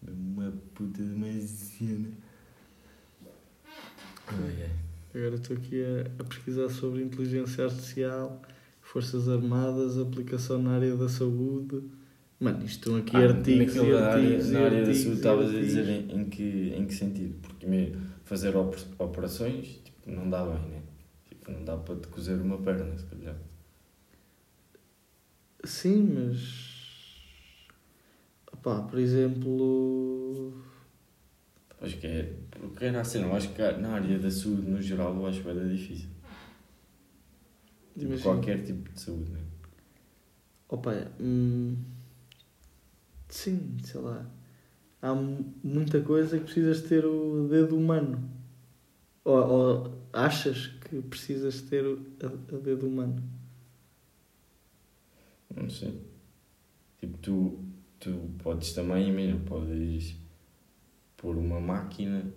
Uma 0.00 0.50
puta 0.74 1.02
de 1.02 1.12
uma 1.12 1.40
cena. 1.42 2.08
Ai, 4.26 4.62
ai. 4.62 4.76
Agora 5.14 5.34
estou 5.34 5.54
aqui 5.54 5.84
a, 5.84 6.22
a 6.22 6.24
pesquisar 6.24 6.70
sobre 6.70 7.02
inteligência 7.02 7.66
artificial, 7.66 8.40
Forças 8.90 9.28
Armadas, 9.28 9.98
aplicação 9.98 10.62
na 10.62 10.72
área 10.76 10.96
da 10.96 11.10
saúde. 11.10 11.82
Mano, 12.40 12.64
isto 12.64 12.78
estão 12.88 12.96
aqui 12.96 13.16
Ah, 13.16 13.28
artigos 13.28 13.74
e 13.74 13.78
área, 13.80 14.06
artigos 14.06 14.48
e 14.48 14.52
na 14.52 14.60
área 14.60 14.86
da 14.86 14.94
saúde 14.94 15.16
estavas 15.16 15.48
a 15.54 15.58
dizer 15.58 15.88
em, 15.88 16.20
em 16.20 16.24
que, 16.30 16.72
em 16.74 16.86
que 16.86 16.94
sentido? 16.94 17.34
Porque 17.42 17.66
mesmo 17.66 18.00
fazer 18.24 18.56
oper- 18.56 18.86
operações 18.98 19.66
tipo, 19.84 20.10
não 20.10 20.30
dá 20.30 20.42
bem, 20.42 20.70
né? 20.70 20.82
Tipo, 21.28 21.52
não 21.52 21.64
dá 21.64 21.76
para 21.76 21.96
te 21.96 22.08
cozer 22.08 22.40
uma 22.40 22.56
perna, 22.58 22.96
se 22.96 23.04
calhar. 23.04 23.36
Sim, 25.64 26.02
mas. 26.14 27.20
Opá, 28.50 28.80
por 28.82 28.98
exemplo. 28.98 30.54
Acho 31.80 31.98
que 31.98 32.06
é. 32.06 32.32
Porque 32.50 32.84
era 32.86 33.02
assim, 33.02 33.20
não 33.20 33.34
acho 33.36 33.50
que 33.52 33.60
na 33.72 33.90
área 33.90 34.18
da 34.18 34.30
saúde 34.30 34.62
no 34.62 34.80
geral 34.80 35.14
eu 35.14 35.26
acho 35.26 35.40
que 35.40 35.44
vai 35.44 35.54
dar 35.54 35.68
difícil. 35.68 36.08
Imagina. 38.04 38.22
qualquer 38.22 38.62
tipo 38.64 38.90
de 38.92 39.00
saúde, 39.00 39.30
né? 39.30 39.40
Opa, 40.68 40.92
hum, 41.20 41.76
sim, 43.28 43.76
sei 43.84 44.00
lá. 44.00 44.26
Há 45.00 45.14
mu- 45.14 45.54
muita 45.62 46.00
coisa 46.02 46.38
que 46.38 46.44
precisas 46.44 46.82
ter 46.82 47.04
o 47.04 47.48
dedo 47.48 47.76
humano. 47.76 48.28
Ou, 49.24 49.36
ou 49.36 49.98
achas 50.12 50.68
que 50.68 51.00
precisas 51.02 51.62
ter 51.62 51.84
o 51.86 51.98
a, 52.22 52.54
a 52.56 52.58
dedo 52.58 52.86
humano. 52.88 53.22
Não 55.54 55.68
sei. 55.70 56.00
Tipo, 57.00 57.18
tu, 57.18 57.64
tu 58.00 58.30
podes 58.42 58.72
também, 58.72 59.08
imagina, 59.08 59.40
podes 59.46 60.16
pôr 61.16 61.36
uma 61.36 61.60
máquina, 61.60 62.32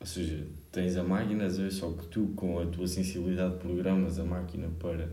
ou 0.00 0.06
seja, 0.06 0.46
tens 0.72 0.96
a 0.96 1.02
máquina, 1.04 1.46
às 1.46 1.58
vezes, 1.58 1.78
só 1.78 1.90
que 1.92 2.06
tu, 2.08 2.28
com 2.36 2.58
a 2.60 2.66
tua 2.66 2.86
sensibilidade, 2.86 3.56
programas 3.56 4.18
a 4.18 4.24
máquina 4.24 4.68
para 4.78 5.08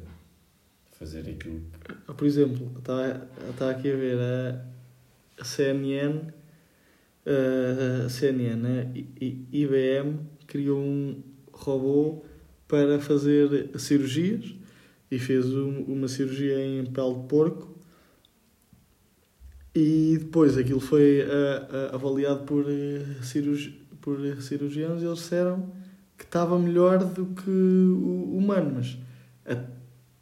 fazer 0.99 1.21
aquilo 1.29 1.61
que. 1.83 1.93
Ah, 2.07 2.13
Por 2.13 2.25
exemplo, 2.27 2.71
está 2.77 3.69
aqui 3.71 3.91
a 3.91 3.95
ver 3.95 4.17
a, 4.17 4.65
a 5.41 5.43
CNN, 5.43 6.21
a 8.05 8.09
CNN, 8.09 8.65
a 8.67 8.97
I- 8.97 9.07
I- 9.21 9.47
IBM 9.63 10.19
criou 10.47 10.79
um 10.79 11.21
robô 11.51 12.23
para 12.67 12.99
fazer 12.99 13.71
cirurgias 13.79 14.53
e 15.09 15.17
fez 15.19 15.45
um- 15.53 15.83
uma 15.83 16.07
cirurgia 16.07 16.59
em 16.59 16.85
pele 16.85 17.15
de 17.15 17.27
porco 17.27 17.75
e 19.73 20.17
depois 20.19 20.57
aquilo 20.57 20.79
foi 20.79 21.21
ah, 21.23 21.89
ah, 21.91 21.95
avaliado 21.95 22.43
por, 22.45 22.65
eh, 22.69 23.05
cirurgi 23.23 23.84
por 24.05 24.41
cirurgiãos 24.41 25.01
e 25.01 25.05
eles 25.05 25.17
disseram 25.17 25.67
que 26.17 26.23
estava 26.23 26.57
melhor 26.59 26.99
do 27.03 27.25
que 27.25 27.49
o 27.49 28.37
humano, 28.37 28.73
mas 28.75 28.97
a- 29.45 29.65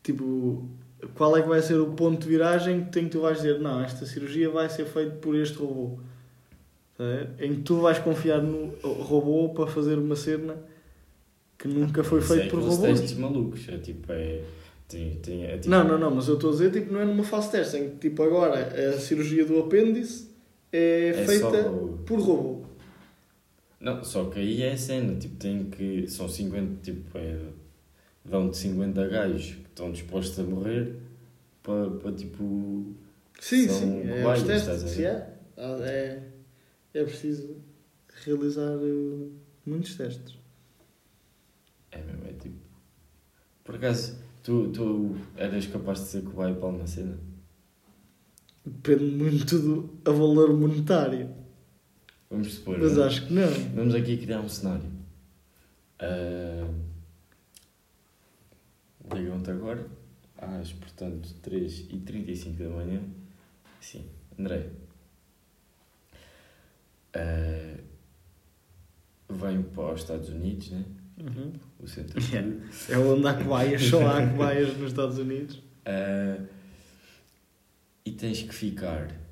tipo 0.01 0.67
qual 1.15 1.35
é 1.35 1.41
que 1.41 1.49
vai 1.49 1.61
ser 1.61 1.75
o 1.81 1.87
ponto 1.91 2.21
de 2.23 2.29
viragem 2.29 2.85
que 2.85 2.91
tem 2.91 3.03
que 3.03 3.09
tu 3.11 3.19
vais 3.21 3.37
dizer, 3.37 3.59
não, 3.59 3.81
esta 3.83 4.05
cirurgia 4.05 4.49
vai 4.49 4.69
ser 4.69 4.85
feita 4.85 5.17
por 5.17 5.35
este 5.35 5.57
robô. 5.57 5.99
Ver? 6.97 7.31
Em 7.39 7.55
que 7.55 7.61
tu 7.63 7.81
vais 7.81 7.99
confiar 7.99 8.41
no 8.41 8.67
robô 8.81 9.49
para 9.49 9.67
fazer 9.67 9.97
uma 9.97 10.15
cena 10.15 10.55
que 11.57 11.67
nunca 11.67 12.03
foi 12.03 12.19
Isso 12.19 12.33
é 12.33 12.37
feita 12.37 12.51
por 12.55 12.61
robôs. 12.63 12.99
testes 13.01 13.17
malucos, 13.17 13.67
é 13.67 13.77
tipo, 13.77 14.11
é. 14.13 14.41
Tem, 14.87 15.15
tem, 15.15 15.43
é 15.45 15.57
tipo, 15.57 15.69
Não, 15.69 15.83
não, 15.83 15.97
não, 15.97 16.11
mas 16.11 16.27
eu 16.27 16.35
estou 16.35 16.49
a 16.51 16.53
dizer, 16.53 16.71
tipo, 16.71 16.93
não 16.93 16.99
é 17.01 17.05
numa 17.05 17.23
fase 17.23 17.51
teste, 17.51 17.77
em 17.77 17.89
que, 17.91 18.09
tipo, 18.09 18.21
agora 18.23 18.67
a 18.89 18.99
cirurgia 18.99 19.43
do 19.45 19.59
apêndice 19.59 20.29
é, 20.71 21.09
É 21.09 21.25
feita 21.25 21.63
só- 21.63 21.69
por 22.05 22.19
robô. 22.19 22.62
Não, 23.83 24.01
só 24.01 24.29
que 24.29 24.39
aí 24.39 24.61
é 24.61 24.71
a 24.71 24.77
cena, 24.77 25.13
tipo, 25.19 25.35
tem 25.35 25.69
que. 25.69 26.07
São 26.07 26.29
50, 26.29 26.81
tipo, 26.81 27.17
é, 27.17 27.37
vão 28.23 28.49
de 28.49 28.55
50 28.55 29.07
gajos 29.09 29.55
que 29.55 29.67
estão 29.67 29.91
dispostos 29.91 30.39
a 30.39 30.43
morrer 30.43 30.95
para, 31.61 31.91
para 31.91 32.13
tipo. 32.13 32.95
Sim, 33.41 33.67
São 33.67 33.79
sim, 33.79 34.09
é 34.09 34.25
os 34.25 34.43
testes, 34.43 34.95
ver? 34.95 35.05
é, 35.05 35.37
é, 35.83 36.23
é 36.93 37.03
preciso 37.03 37.57
realizar 38.23 38.71
uh, 38.77 39.31
muitos 39.65 39.95
testes. 39.97 40.37
É 41.91 42.01
mesmo, 42.01 42.25
é 42.25 42.31
tipo. 42.31 42.55
Por 43.65 43.75
acaso, 43.75 44.17
tu, 44.43 44.71
tu 44.71 45.13
eras 45.35 45.67
capaz 45.67 45.99
de 45.99 46.05
ser 46.05 46.23
cobaia 46.23 46.55
para 46.55 46.69
uma 46.69 46.87
cena? 46.87 47.19
Depende 48.65 49.03
muito 49.03 49.59
do 49.59 49.89
a 50.05 50.11
valor 50.13 50.57
monetário. 50.57 51.42
Vamos 52.33 52.51
supor. 52.55 52.79
Mas 52.79 52.93
vamos, 52.95 53.05
acho 53.05 53.27
que 53.27 53.33
não. 53.33 53.47
vamos 53.75 53.93
aqui 53.93 54.17
criar 54.17 54.39
um 54.39 54.49
cenário. 54.49 54.89
Ah, 55.99 56.67
Ligam-te 59.13 59.51
agora, 59.51 59.85
às, 60.35 60.73
portanto, 60.73 61.29
3h35 61.47 62.57
da 62.57 62.69
manhã. 62.69 63.01
Sim, 63.79 64.03
André. 64.39 64.71
Ah, 67.13 67.77
vem 69.29 69.61
para 69.61 69.93
os 69.93 70.01
Estados 70.01 70.29
Unidos, 70.29 70.71
né? 70.71 70.83
O 71.79 71.87
centro 71.87 72.19
de 72.19 72.29
Yeah. 72.33 72.57
É 72.89 72.97
onde 72.97 73.27
há 73.27 73.35
cobaias, 73.35 73.83
só 73.83 74.07
há 74.07 74.25
cobaias 74.27 74.75
nos 74.75 74.87
Estados 74.89 75.19
Unidos. 75.19 75.61
Ah, 75.85 76.43
e 78.03 78.11
tens 78.11 78.41
que 78.41 78.55
ficar 78.55 79.22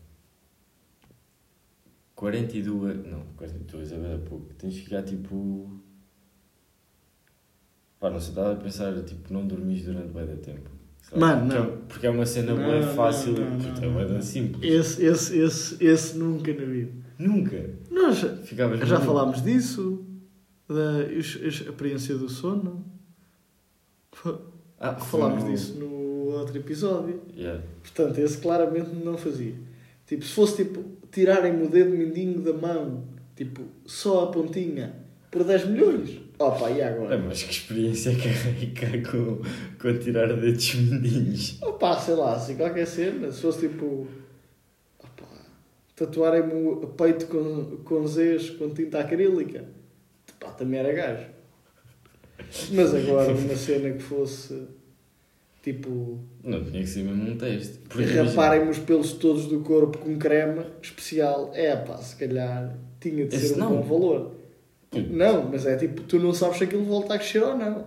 42. 2.26 3.06
Não, 3.08 3.24
42 3.36 3.92
é 3.94 3.98
bem 3.98 4.20
pouco. 4.20 4.54
Tens 4.54 4.76
que 4.76 4.82
ficar 4.82 5.02
tipo. 5.02 5.82
Pá, 8.00 8.10
não 8.12 8.20
sei, 8.20 8.30
estava 8.30 8.54
a 8.54 8.56
pensar, 8.56 8.94
tipo, 9.04 9.34
não 9.34 9.46
dormis 9.48 9.84
durante 9.86 10.10
bem 10.14 10.26
da 10.28 10.36
tempo. 10.36 10.70
Lá, 11.14 11.36
Mano, 11.36 11.42
porque 11.48 11.56
é- 11.56 11.60
não. 11.60 11.78
Porque 11.88 12.08
é 12.08 12.10
uma 12.12 12.26
cena 12.26 12.54
Não, 12.54 12.70
bem 12.72 12.84
fácil, 12.96 13.34
não, 13.34 13.50
não, 13.58 14.00
é 14.00 14.04
não. 14.06 14.12
bem 14.12 14.22
simples. 14.22 14.72
Esse, 14.72 15.04
esse, 15.06 15.38
esse, 15.40 15.84
esse 15.84 16.18
nunca 16.18 16.54
na 16.54 16.64
vida. 16.66 16.92
Nunca. 17.18 17.70
Nós 17.90 18.20
Ficavas 18.46 18.80
já 18.80 19.00
maluco. 19.00 19.06
falámos 19.06 19.42
disso, 19.44 20.06
da 20.68 21.04
ex- 21.12 21.40
ex- 21.42 21.62
experiência 21.62 22.16
do 22.18 22.30
sono. 22.30 22.86
Ah, 24.80 24.96
Falámos 24.96 25.44
no- 25.44 25.52
disso 25.52 25.74
no 25.80 25.90
outro 26.34 26.56
episódio. 26.58 27.22
Yeah. 27.36 27.64
Portanto, 27.82 28.18
esse 28.20 28.38
claramente 28.38 28.90
não 28.96 29.18
fazia. 29.18 29.56
Tipo, 30.06 30.24
se 30.26 30.34
fosse 30.34 30.64
tipo 30.66 30.84
tirarem-me 31.12 31.66
o 31.66 31.70
dedo 31.70 31.92
mindinho 31.92 32.42
da 32.42 32.54
mão, 32.54 33.04
tipo, 33.36 33.62
só 33.86 34.26
a 34.26 34.28
pontinha, 34.32 34.96
por 35.30 35.44
10 35.44 35.66
milhões. 35.66 36.20
Opa, 36.40 36.72
e 36.72 36.80
É, 36.80 36.88
agora? 36.88 37.18
mas 37.20 37.44
que 37.44 37.52
experiência 37.52 38.10
é 38.10 38.16
que 38.16 38.28
arrancar 38.28 39.12
com, 39.12 39.42
com 39.80 40.00
tirar 40.00 40.28
dedos 40.36 40.74
mindinhos. 40.76 41.62
Opa, 41.62 42.00
sei 42.00 42.16
lá, 42.16 42.34
assim, 42.36 42.56
qualquer 42.56 42.88
cena. 42.88 43.32
Se 43.32 43.42
fosse 43.42 43.68
tipo. 43.70 44.08
Opa, 45.00 45.26
tatuarem-me 45.96 46.54
o 46.54 46.88
peito 46.88 47.28
com, 47.28 47.78
com 47.84 48.08
Zs 48.08 48.50
com 48.52 48.70
tinta 48.72 49.00
acrílica, 49.02 49.66
pá, 50.40 50.50
também 50.52 50.80
era 50.80 50.92
gajo. 50.94 51.28
Mas 52.74 52.94
agora, 52.96 53.32
uma 53.34 53.56
cena 53.56 53.92
que 53.92 54.02
fosse. 54.02 54.68
Tipo. 55.62 56.20
Não, 56.44 56.64
tinha 56.64 56.82
que 56.82 56.88
ser 56.88 57.04
mesmo 57.04 57.32
um 57.32 57.38
teste. 57.38 57.80
Raparem-me 57.90 58.72
os 58.72 58.80
pelos 58.80 59.14
todos 59.14 59.46
do 59.46 59.60
corpo 59.60 60.00
com 60.00 60.18
creme 60.18 60.66
especial. 60.82 61.52
É 61.54 61.76
pá, 61.76 61.98
se 61.98 62.16
calhar 62.16 62.76
tinha 63.00 63.28
de 63.28 63.36
Esse 63.36 63.50
ser 63.50 63.56
um 63.56 63.58
não. 63.60 63.70
bom 63.78 63.82
valor. 63.84 64.32
Não, 65.10 65.50
mas 65.50 65.66
é 65.66 65.78
tipo, 65.78 66.02
tu 66.04 66.20
não 66.20 66.34
sabes 66.34 66.58
se 66.58 66.64
aquilo 66.66 66.84
volta 66.84 67.14
a 67.14 67.18
crescer 67.18 67.44
ou 67.44 67.56
não. 67.58 67.86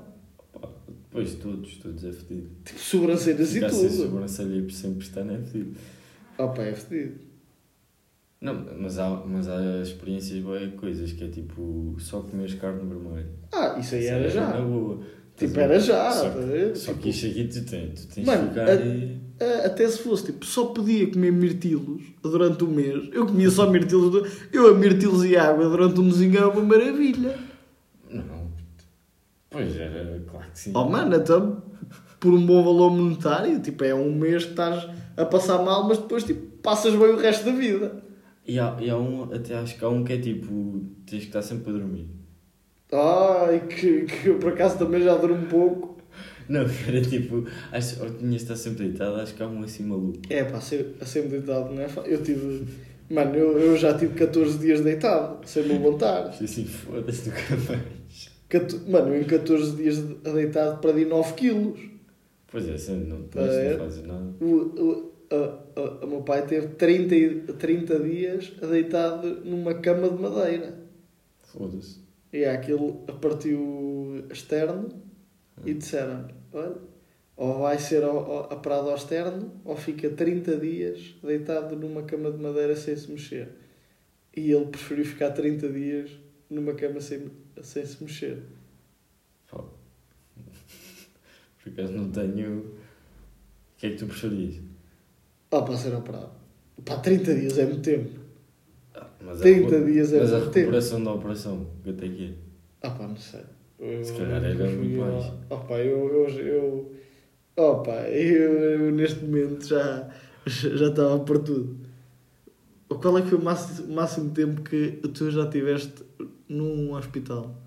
Pá, 0.52 0.68
Depois 1.08 1.34
todos, 1.34 1.76
todos 1.78 2.04
é 2.04 2.12
fedido. 2.12 2.48
Tipo, 2.64 2.78
sobrancelhas 2.78 3.50
e 3.50 3.54
Ficar 3.54 3.68
sem 3.70 3.88
tudo. 3.88 4.02
sobrancelha 4.04 4.54
e 4.66 4.70
sempre 4.72 5.04
estar 5.04 5.20
é 5.28 5.38
fedido. 5.38 5.76
Opa, 6.38 6.62
é 6.62 6.74
fedido. 6.74 7.18
Não, 8.40 8.64
mas 8.78 8.98
há, 8.98 9.08
mas 9.26 9.48
há 9.48 9.80
experiências 9.82 10.38
boas 10.42 10.72
coisas 10.74 11.12
que 11.12 11.24
é 11.24 11.28
tipo 11.28 11.96
só 11.98 12.20
comeres 12.20 12.54
carne 12.54 12.86
vermelha. 12.86 13.26
Ah, 13.52 13.76
isso 13.80 13.94
aí 13.94 14.06
era 14.06 14.26
é 14.26 14.30
já. 14.30 14.48
Na 14.48 14.60
boa. 14.60 15.00
Tipo, 15.36 15.58
a 15.58 15.62
era 15.62 15.80
já. 15.80 16.10
Só, 16.12 16.30
tá 16.30 16.38
a 16.38 16.42
ver? 16.42 16.72
que- 16.72 16.78
só 16.78 16.92
Tipo, 16.92 17.02
que 17.02 17.08
isto 17.10 17.26
aqui 17.26 17.44
tu 17.48 17.64
tens, 17.64 18.04
tu 18.06 18.14
tens 18.14 18.26
Mano, 18.26 18.42
que 18.42 18.48
ficar 18.50 18.68
a- 18.68 18.74
e. 18.76 19.20
Ah, 19.40 19.66
Até 19.66 19.88
se 19.88 19.98
fosse, 19.98 20.26
tipo, 20.26 20.44
só 20.46 20.66
podia 20.66 21.10
comer 21.10 21.32
mirtilos 21.32 22.02
durante 22.22 22.62
o 22.62 22.68
mês. 22.68 23.08
Eu 23.12 23.26
comia 23.26 23.50
só 23.50 23.68
mirtilos. 23.68 24.30
Eu 24.52 24.68
a 24.70 24.74
mirtilos 24.78 25.24
e 25.24 25.36
água 25.36 25.68
durante 25.68 25.98
um 25.98 26.04
mesinho 26.04 26.38
é 26.38 26.46
uma 26.46 26.62
maravilha. 26.62 27.36
Não. 28.08 28.44
Pois 29.50 29.76
era, 29.76 30.22
claro 30.30 30.46
que 30.52 30.58
sim. 30.58 30.72
Oh, 30.74 30.84
mano, 30.88 31.16
então, 31.16 31.62
por 32.20 32.32
um 32.32 32.46
bom 32.46 32.62
valor 32.62 32.90
monetário, 32.92 33.60
tipo, 33.60 33.82
é 33.84 33.92
um 33.94 34.14
mês 34.14 34.44
que 34.44 34.50
estás 34.50 34.88
a 35.16 35.24
passar 35.24 35.62
mal, 35.64 35.86
mas 35.88 35.98
depois, 35.98 36.22
tipo, 36.24 36.40
passas 36.58 36.94
bem 36.94 37.08
o 37.10 37.16
resto 37.16 37.44
da 37.44 37.52
vida. 37.52 38.02
E 38.46 38.58
há, 38.58 38.76
e 38.80 38.88
há 38.90 38.96
um, 38.96 39.24
até 39.32 39.54
acho 39.56 39.76
que 39.78 39.84
há 39.84 39.88
um 39.88 40.04
que 40.04 40.12
é 40.12 40.18
tipo, 40.18 40.84
tens 41.06 41.20
que 41.22 41.26
estar 41.26 41.42
sempre 41.42 41.70
a 41.70 41.72
dormir. 41.72 42.08
Ai, 42.94 43.66
que, 43.66 44.02
que 44.04 44.28
eu 44.28 44.38
por 44.38 44.52
acaso 44.52 44.78
também 44.78 45.02
já 45.02 45.14
durmo 45.16 45.36
um 45.36 45.46
pouco. 45.48 45.94
Não, 46.48 46.60
era 46.86 47.00
tipo, 47.00 47.44
acho, 47.72 48.02
ou 48.02 48.10
tinhas 48.10 48.30
de 48.30 48.36
estar 48.42 48.56
sempre 48.56 48.88
deitado, 48.88 49.16
acho 49.16 49.34
que 49.34 49.42
há 49.42 49.46
um 49.48 49.62
assim 49.62 49.84
maluco. 49.84 50.18
É, 50.28 50.44
pá, 50.44 50.60
ser, 50.60 50.94
a 51.00 51.04
ser 51.06 51.22
deitado 51.28 51.72
não 51.74 51.82
é. 51.82 51.88
Eu 52.06 52.22
tive. 52.22 52.66
Mano, 53.10 53.34
eu, 53.34 53.58
eu 53.58 53.76
já 53.76 53.96
tive 53.96 54.14
14 54.14 54.58
dias 54.58 54.80
deitado, 54.80 55.46
sem 55.46 55.62
me 55.64 55.70
levantar. 55.74 56.28
Acho 56.28 56.44
assim, 56.44 56.64
foda-se, 56.64 57.28
nunca 57.28 57.40
mais. 57.72 58.30
Cato- 58.48 58.80
Mano, 58.88 59.16
em 59.16 59.24
14 59.24 59.74
dias 59.76 59.96
de- 59.96 60.14
deitado 60.32 60.80
perdi 60.80 61.04
9 61.04 61.32
quilos. 61.34 61.80
Pois 62.50 62.68
é, 62.68 62.74
assim, 62.74 63.04
não, 63.04 63.24
Ah, 63.36 63.40
é? 63.46 63.70
não 63.72 63.78
fazes 63.78 64.06
nada. 64.06 64.34
O, 64.40 64.46
o, 64.46 65.12
a, 65.30 65.80
a- 65.80 66.04
o 66.04 66.08
meu 66.08 66.22
pai 66.22 66.46
teve 66.46 66.68
30, 66.68 67.14
e- 67.14 67.40
30 67.58 67.98
dias 67.98 68.52
deitado 68.60 69.40
numa 69.44 69.74
cama 69.74 70.08
de 70.08 70.22
madeira. 70.22 70.74
Foda-se. 71.42 72.03
E 72.34 72.44
aquilo 72.46 72.94
partiu 73.20 74.26
externo 74.28 74.88
e 75.64 75.72
disseram 75.72 76.26
olha, 76.52 76.74
ou 77.36 77.60
vai 77.60 77.78
ser 77.78 78.02
ao, 78.02 78.52
ao, 78.52 78.94
externo 78.96 79.52
ou 79.64 79.76
fica 79.76 80.10
30 80.10 80.56
dias 80.56 81.14
deitado 81.22 81.76
numa 81.76 82.02
cama 82.02 82.32
de 82.32 82.38
madeira 82.38 82.74
sem 82.74 82.96
se 82.96 83.08
mexer. 83.08 83.50
E 84.36 84.50
ele 84.50 84.66
preferiu 84.66 85.04
ficar 85.04 85.30
30 85.30 85.68
dias 85.68 86.10
numa 86.50 86.74
cama 86.74 87.00
sem, 87.00 87.30
sem 87.62 87.86
se 87.86 88.02
mexer. 88.02 88.42
Pá. 89.48 89.62
Por 91.62 91.72
acaso 91.72 91.92
não 91.92 92.10
tenho. 92.10 92.62
O 92.62 92.74
que 93.76 93.86
é 93.86 93.90
que 93.90 93.96
tu 93.96 94.06
preferias? 94.06 94.56
Ah, 95.52 95.62
para 95.62 95.76
ser 95.76 95.94
operado. 95.94 96.32
Pá, 96.84 96.96
30 96.96 97.32
dias 97.32 97.58
é 97.58 97.64
muito 97.64 97.82
tempo. 97.82 98.23
Ah, 98.94 99.08
Mas 99.20 99.40
30 99.40 99.84
dias 99.84 100.12
é 100.12 100.20
Mas 100.20 100.32
a 100.32 100.38
muito 100.38 100.50
tempo. 100.50 100.58
recuperação 100.58 101.02
da 101.04 101.12
operação, 101.12 101.66
quanto 101.82 102.04
é 102.04 102.08
que 102.08 102.24
é? 102.26 102.34
Ah 102.86 102.90
pá, 102.90 103.06
não 103.08 103.16
sei. 103.16 103.40
Eu, 103.78 104.04
Se 104.04 104.12
calhar 104.14 104.44
era 104.44 104.70
muito 104.70 105.00
mais. 105.00 105.32
Oh 105.50 105.56
pá, 105.58 105.78
eu, 105.78 106.06
eu, 106.08 106.28
eu, 106.38 106.92
oh 107.56 107.76
pá, 107.82 108.02
eu, 108.08 108.52
eu 108.52 108.92
neste 108.92 109.24
momento 109.24 109.66
já, 109.66 110.08
já 110.46 110.88
estava 110.88 111.18
por 111.20 111.38
tudo. 111.38 111.84
Qual 112.88 113.18
é 113.18 113.22
que 113.22 113.28
foi 113.28 113.38
o 113.38 113.42
máximo, 113.42 113.92
máximo 113.94 114.30
tempo 114.30 114.62
que 114.62 114.92
tu 115.12 115.30
já 115.30 115.48
tiveste 115.48 116.04
num 116.48 116.92
hospital? 116.94 117.60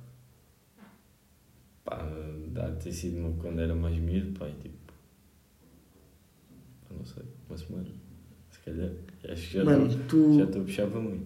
Pá, 1.84 2.08
dá 2.54 2.72
ter 2.72 2.92
sido 2.92 3.36
quando 3.42 3.60
era 3.60 3.76
mais 3.76 3.98
miúdo, 3.98 4.38
pá, 4.40 4.48
e 4.48 4.54
tipo. 4.54 4.94
Não 6.90 7.04
sei, 7.06 7.24
uma 7.50 7.58
semana. 7.58 7.88
Calhar. 8.72 8.90
Acho 9.30 9.48
que 9.48 9.54
já 9.58 9.64
Mano, 9.64 9.88
estou- 9.88 10.06
tu, 10.08 10.38
já 10.38 10.44
estou 10.44 10.62
a 10.62 10.66
puxar 10.66 10.88
para 10.88 11.00
muito. 11.00 11.26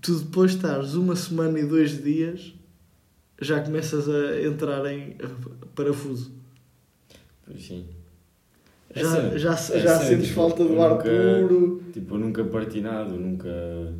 tu 0.00 0.14
depois 0.18 0.50
de 0.52 0.56
estares 0.58 0.94
uma 0.94 1.14
semana 1.16 1.58
e 1.58 1.64
dois 1.64 2.02
dias 2.02 2.54
já 3.40 3.60
começas 3.60 4.08
a 4.08 4.40
entrar 4.42 4.84
em 4.92 5.16
parafuso. 5.74 6.32
Pois 7.46 7.62
sim. 7.64 7.84
É 8.94 9.00
Já, 9.02 9.10
já, 9.20 9.30
É 9.30 9.36
já 9.38 9.56
sério, 9.56 9.98
sentes 10.00 10.28
tipo, 10.28 10.34
falta 10.40 10.64
do 10.64 10.80
ar 10.80 10.90
nunca- 10.90 11.04
puro. 11.48 11.82
Tipo, 11.92 12.14
eu 12.14 12.18
nunca 12.18 12.44
parti 12.44 12.80
nada, 12.80 13.10
nunca. 13.12 13.48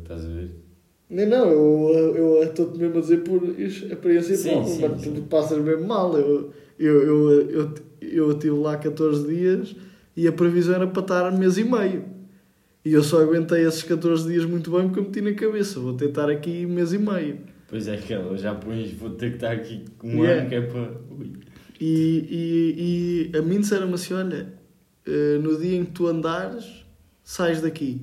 Estás 0.01 0.25
a 0.25 0.27
ver? 0.27 0.51
Não, 1.09 1.25
não, 1.27 1.49
eu 1.49 2.15
eu 2.15 2.43
estou-te 2.43 2.77
mesmo 2.77 2.97
a 2.97 3.01
dizer 3.01 3.17
por 3.23 3.43
ex- 3.59 3.83
experiência 3.83 4.35
Sim, 4.35 4.51
própria, 4.51 4.89
sim, 4.97 5.03
sim. 5.03 5.13
tu 5.13 5.21
passas 5.23 5.57
mesmo 5.63 5.87
mal. 5.87 6.17
Eu, 6.17 6.53
eu, 6.79 7.01
eu, 7.03 7.49
eu, 7.49 7.73
eu 8.01 8.31
estive 8.31 8.55
lá 8.57 8.77
14 8.77 9.27
dias 9.27 9.75
e 10.15 10.27
a 10.27 10.31
previsão 10.31 10.75
era 10.75 10.87
para 10.87 11.01
estar 11.01 11.31
mês 11.31 11.57
e 11.57 11.63
meio. 11.63 12.03
E 12.83 12.93
eu 12.93 13.03
só 13.03 13.21
aguentei 13.21 13.65
esses 13.65 13.83
14 13.83 14.27
dias 14.27 14.45
muito 14.45 14.71
bem 14.71 14.87
porque 14.87 14.99
eu 14.99 15.03
meti 15.03 15.21
na 15.21 15.33
cabeça. 15.33 15.79
Vou 15.79 15.93
tentar 15.93 16.29
aqui 16.29 16.65
mês 16.65 16.93
e 16.93 16.97
meio. 16.97 17.39
Pois 17.67 17.87
é, 17.87 17.93
aquela, 17.95 18.35
já 18.37 18.53
pões, 18.55 18.91
vou 18.93 19.11
ter 19.11 19.29
que 19.29 19.35
estar 19.35 19.51
aqui 19.51 19.85
um 20.03 20.23
Yeah. 20.23 20.41
ano 20.41 20.49
que 20.49 20.55
é 20.55 20.61
para. 20.61 20.91
Ui. 21.17 21.31
E, 21.79 23.29
e, 23.31 23.31
e 23.33 23.37
a 23.37 23.41
mim 23.41 23.59
disseram-me 23.61 23.93
assim: 23.93 24.13
olha, 24.13 24.53
eh, 25.07 25.37
no 25.41 25.57
dia 25.59 25.77
em 25.77 25.85
que 25.85 25.91
tu 25.91 26.07
andares, 26.07 26.65
sais 27.23 27.61
daqui. 27.61 28.01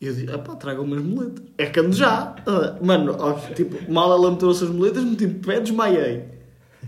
E 0.00 0.06
eu 0.06 0.12
disse: 0.14 0.30
ah 0.32 0.38
pá, 0.38 0.54
traga 0.56 0.80
umas 0.80 1.02
moletas. 1.02 1.42
É 1.58 1.66
que 1.66 1.80
ando 1.80 1.92
já. 1.94 2.34
Ah, 2.46 2.78
Mano, 2.82 3.16
ó, 3.18 3.32
tipo, 3.54 3.90
mal 3.90 4.12
ela 4.12 4.30
meteu 4.30 4.50
essas 4.50 4.68
moletas, 4.70 5.02
meti 5.04 5.26
de 5.26 5.34
pé, 5.44 5.58
desmaiei. 5.60 6.24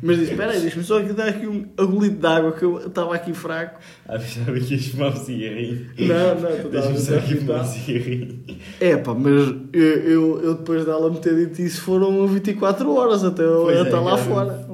Mas 0.01 0.19
disse: 0.19 0.33
espera 0.33 0.53
aí, 0.53 0.61
deixa-me 0.61 0.85
só 0.85 0.99
aqui 0.99 1.13
dar 1.13 1.29
aqui 1.29 1.47
um 1.47 1.67
agolito 1.77 2.17
de 2.17 2.27
água 2.27 2.53
que 2.53 2.65
eu 2.65 2.87
estava 2.87 3.15
aqui 3.15 3.33
fraco. 3.35 3.81
Ah, 4.07 4.19
pensava 4.19 4.59
que 4.59 4.75
ias 4.75 4.87
fumar 4.87 5.13
um 5.13 5.17
cigarrinho. 5.17 5.87
Não, 5.99 6.35
não, 6.41 6.71
Deixa-me 6.71 6.99
só 6.99 7.17
aqui 7.17 7.37
fumar 7.37 7.59
um 7.59 7.61
hospital. 7.61 7.85
cigarrinho. 7.85 8.45
É 8.81 8.97
pá, 8.97 9.15
mas 9.15 9.55
eu, 9.73 9.83
eu, 9.83 10.43
eu 10.43 10.55
depois 10.55 10.85
dela 10.85 11.11
me 11.11 11.19
ter 11.21 11.37
dito 11.37 11.61
isso 11.61 11.83
foram 11.83 12.27
24 12.27 12.91
horas 12.95 13.23
até 13.25 13.45
Pois 13.45 13.77
eu 13.77 13.87
é, 13.87 14.01
lá 14.01 14.17
fora. 14.17 14.67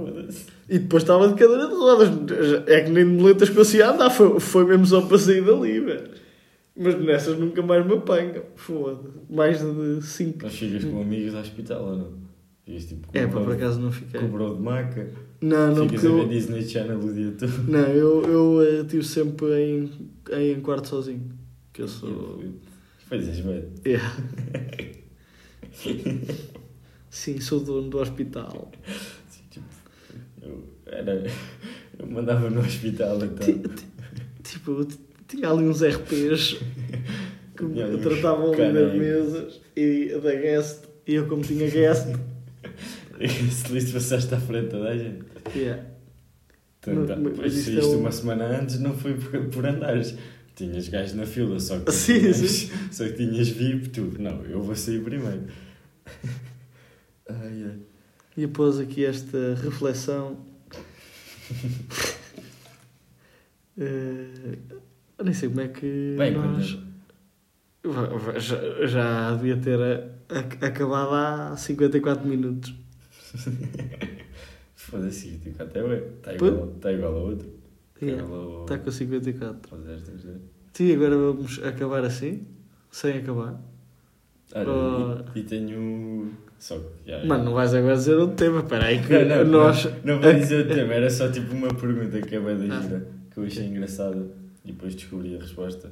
E 0.69 0.79
depois 0.79 1.03
estava 1.03 1.27
de 1.29 1.35
cadeira 1.35 1.67
de 1.67 1.75
rodas. 1.75 2.09
É 2.67 2.83
que 2.83 2.91
nem 2.91 3.05
de 3.05 3.11
moletas 3.11 3.49
consegui 3.49 3.83
andar. 3.83 4.11
Foi, 4.11 4.39
foi 4.39 4.65
mesmo 4.67 4.87
só 4.87 5.01
para 5.01 5.19
sair 5.19 5.43
dali, 5.43 5.81
velho. 5.81 6.11
Mas 6.77 6.95
nessas 7.01 7.39
nunca 7.39 7.61
mais 7.63 7.85
me 7.85 7.95
apanham. 7.95 8.43
Foda. 8.55 9.11
Mais 9.29 9.59
de 9.61 10.01
5. 10.01 10.39
Mas 10.43 10.55
ficas 10.55 10.85
com 10.85 11.01
amigos 11.01 11.35
ao 11.35 11.41
hospital 11.41 11.83
ou 11.85 11.97
não? 11.97 12.28
Ficas 12.69 12.85
tipo 12.85 13.09
É, 13.17 13.27
pá, 13.27 13.41
por 13.41 13.53
acaso 13.53 13.81
não 13.81 13.91
fiquei. 13.91 14.21
bro 14.21 14.55
de 14.57 14.61
maca. 14.63 15.09
Não, 15.41 15.69
não, 15.75 15.85
Ficas 15.89 16.03
porque 16.03 16.07
a 16.07 16.11
ver 16.11 16.23
eu. 16.23 16.29
Disney 16.29 16.63
Channel 16.69 16.99
o 16.99 17.15
dia 17.15 17.31
todo. 17.33 17.63
Não, 17.71 17.79
eu, 17.89 18.23
eu 18.25 18.63
eh, 18.63 18.81
estive 18.83 19.05
sempre 19.05 19.47
em, 19.59 19.91
em 20.33 20.61
quarto 20.61 20.89
sozinho. 20.89 21.31
Que 21.73 21.83
eu 21.83 21.89
sou. 21.89 22.43
Pois 23.09 23.27
és. 23.27 23.39
Yeah. 23.87 24.17
Sim, 27.11 27.41
sou 27.41 27.61
dono 27.61 27.89
do 27.89 27.99
hospital. 27.99 28.71
Assim, 28.87 29.43
tipo, 29.51 29.67
eu, 30.43 30.65
era, 30.87 31.25
eu 31.99 32.07
mandava 32.07 32.51
no 32.51 32.61
hospital 32.61 33.17
então. 33.25 33.47
ti- 33.47 33.63
Tipo, 34.43 34.87
tinha 35.27 35.49
ali 35.51 35.65
uns 35.65 35.83
RPs 35.83 36.59
que 37.57 37.65
me 37.65 37.99
tratavam 37.99 38.53
ali 38.53 38.73
nas 38.73 38.95
mesas 38.95 39.61
e 39.77 40.09
da 40.23 40.35
guest. 40.35 40.85
E 41.07 41.15
eu, 41.15 41.27
como 41.27 41.43
tinha 41.43 41.69
guest. 41.71 42.09
Se 43.51 43.73
lhe 43.73 43.93
passaste 43.93 44.35
à 44.35 44.41
frente 44.41 44.69
toda 44.71 44.89
a 44.91 44.97
gente. 44.97 45.25
yeah. 45.57 45.83
Então, 46.81 46.95
Mas- 46.95 47.09
tá, 47.09 47.17
mas 47.17 47.55
isto 47.57 47.79
é 47.81 47.85
um- 47.85 47.99
uma 48.01 48.13
semana 48.13 48.45
antes, 48.61 48.79
não 48.79 48.95
foi 48.97 49.15
por, 49.15 49.47
por 49.49 49.67
andares. 49.67 50.15
Tinhas 50.55 50.89
gajos 50.89 51.15
na 51.15 51.25
fila, 51.27 51.59
só 51.61 51.79
que, 51.79 51.93
Sim, 51.93 52.19
tinhas, 52.21 52.37
sim. 52.37 52.71
só 52.91 53.05
que 53.05 53.13
tinhas 53.13 53.49
VIP, 53.49 53.89
tu. 53.91 54.13
Não, 54.21 54.43
eu 54.45 54.61
vou 54.63 54.75
sair 54.75 55.03
primeiro. 55.03 55.43
Ai, 57.29 57.65
ai. 57.67 57.79
E 58.37 58.45
após 58.45 58.79
aqui 58.79 59.05
esta 59.05 59.55
reflexão. 59.63 60.39
eu 63.77 65.25
nem 65.25 65.35
sei 65.35 65.49
como 65.49 65.61
é 65.61 65.69
que. 65.69 66.15
Bem, 66.19 66.33
nós... 66.33 66.79
va- 67.85 68.39
Já, 68.39 68.87
já 68.87 69.35
devia 69.37 69.57
ter 69.57 69.79
acabado 70.61 71.15
há 71.15 71.57
54 71.57 72.27
minutos. 72.27 72.75
Foda-se, 74.75 75.39
tipo, 75.39 75.63
até 75.63 75.83
bem. 75.83 76.03
Está 76.19 76.35
igual, 76.35 76.67
tá 76.81 76.93
igual 76.93 77.15
ao 77.15 77.27
outro. 77.27 77.49
Está 77.95 78.07
Yeah, 78.07 78.23
ao. 78.33 78.63
Está 78.63 78.79
com 78.79 78.91
54. 78.91 79.75
ao. 79.77 79.81
Sim, 80.73 80.95
agora 80.95 81.17
vamos 81.17 81.63
acabar 81.65 82.05
assim, 82.05 82.47
sem 82.91 83.19
acabar. 83.19 83.61
Olha, 84.55 85.25
e, 85.35 85.41
e 85.41 85.43
tenho. 85.43 86.33
Só 86.59 86.81
já- 87.07 87.25
Mano, 87.25 87.45
não 87.45 87.55
vais 87.55 87.75
agora 87.75 87.95
dizer 87.97 88.17
o 88.17 88.29
tema, 88.29 88.63
peraí 88.63 89.01
que 89.03 89.13
Não, 89.25 89.45
não, 89.45 89.45
nós. 89.45 89.85
não, 90.05 90.15
não 90.17 90.21
vou 90.23 90.33
dizer 90.33 90.65
o 90.67 90.69
tema, 90.75 90.95
era 90.95 91.11
só 91.11 91.31
tipo 91.31 91.53
uma 91.55 91.69
pergunta 91.75 92.21
que 92.21 92.35
é 92.35 92.41
bem 92.41 92.69
da 92.69 92.77
Ah. 92.79 92.81
gira, 92.83 93.09
que 93.31 93.39
eu 93.39 93.45
achei 93.45 93.67
engraçada 93.67 94.27
e 94.65 94.73
depois 94.73 94.95
descobri 94.95 95.37
a 95.37 95.41
resposta. 95.41 95.91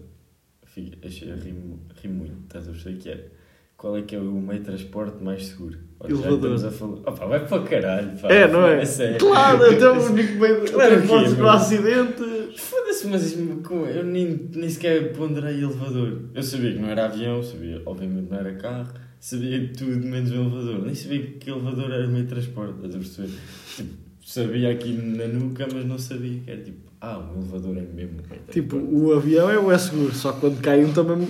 Fiquei- 0.64 0.98
Achei 1.08 1.32
rimo, 1.34 1.80
rimo 2.02 2.14
muito, 2.14 2.40
estás 2.44 2.68
a 2.68 2.70
perceber 2.72 2.98
que 2.98 3.08
era. 3.10 3.32
Qual 3.76 3.96
é 3.96 4.02
que 4.02 4.16
é 4.16 4.18
o 4.18 4.22
meio 4.32 4.60
de 4.60 4.66
transporte 4.66 5.22
mais 5.22 5.46
seguro? 5.46 5.76
Olha, 6.00 6.14
já 6.16 6.22
Elevador. 6.28 6.54
estamos 6.54 6.64
a 6.64 6.70
falar. 6.70 6.98
Opa, 7.00 7.26
vai 7.26 7.46
para 7.46 7.60
o 7.60 7.64
caralho, 7.64 8.18
pá. 8.18 8.28
É, 8.32 8.48
não 8.50 8.66
é? 8.66 8.84
sério. 8.84 9.18
Claro, 9.18 9.66
então 9.72 9.98
o 9.98 10.06
único 10.12 10.32
meio 10.40 10.64
de 10.64 10.74
é, 10.74 10.88
transportes 10.96 11.34
com 11.34 11.46
acidentes. 11.46 12.60
Foda-se, 12.60 13.06
Mas 13.08 13.36
eu 13.94 14.04
nem, 14.04 14.48
nem 14.54 14.68
sequer 14.70 15.12
ponderei 15.12 15.62
elevador. 15.62 16.22
Eu 16.34 16.42
sabia 16.42 16.72
que 16.72 16.78
não 16.78 16.88
era 16.88 17.04
avião, 17.04 17.42
sabia, 17.42 17.82
obviamente 17.84 18.30
não 18.30 18.38
era 18.38 18.54
carro, 18.54 18.88
sabia 19.20 19.70
tudo 19.76 20.06
menos 20.06 20.30
o 20.30 20.34
elevador. 20.34 20.82
Nem 20.82 20.94
sabia 20.94 21.22
que 21.38 21.50
elevador 21.50 21.90
era 21.92 22.06
meio 22.06 22.24
de 22.24 22.30
transporte, 22.30 22.74
estás 22.76 22.94
a 22.94 22.98
perceber? 22.98 23.30
Tipo, 23.76 23.90
sabia 24.24 24.70
aqui 24.70 24.92
na 24.92 25.26
nuca, 25.28 25.66
mas 25.72 25.84
não 25.84 25.98
sabia 25.98 26.40
que 26.40 26.50
era 26.50 26.62
tipo, 26.62 26.90
ah, 27.00 27.18
um 27.18 27.40
elevador 27.40 27.76
é 27.76 27.82
mesmo. 27.82 28.20
um 28.20 28.50
Tipo, 28.50 28.76
transporte. 28.76 28.94
o 29.04 29.12
avião 29.12 29.50
é 29.50 29.58
o 29.58 29.70
é 29.70 29.76
seguro, 29.76 30.14
só 30.14 30.32
que 30.32 30.40
quando 30.40 30.60
cai 30.62 30.82
um 30.82 30.92
também 30.94 31.28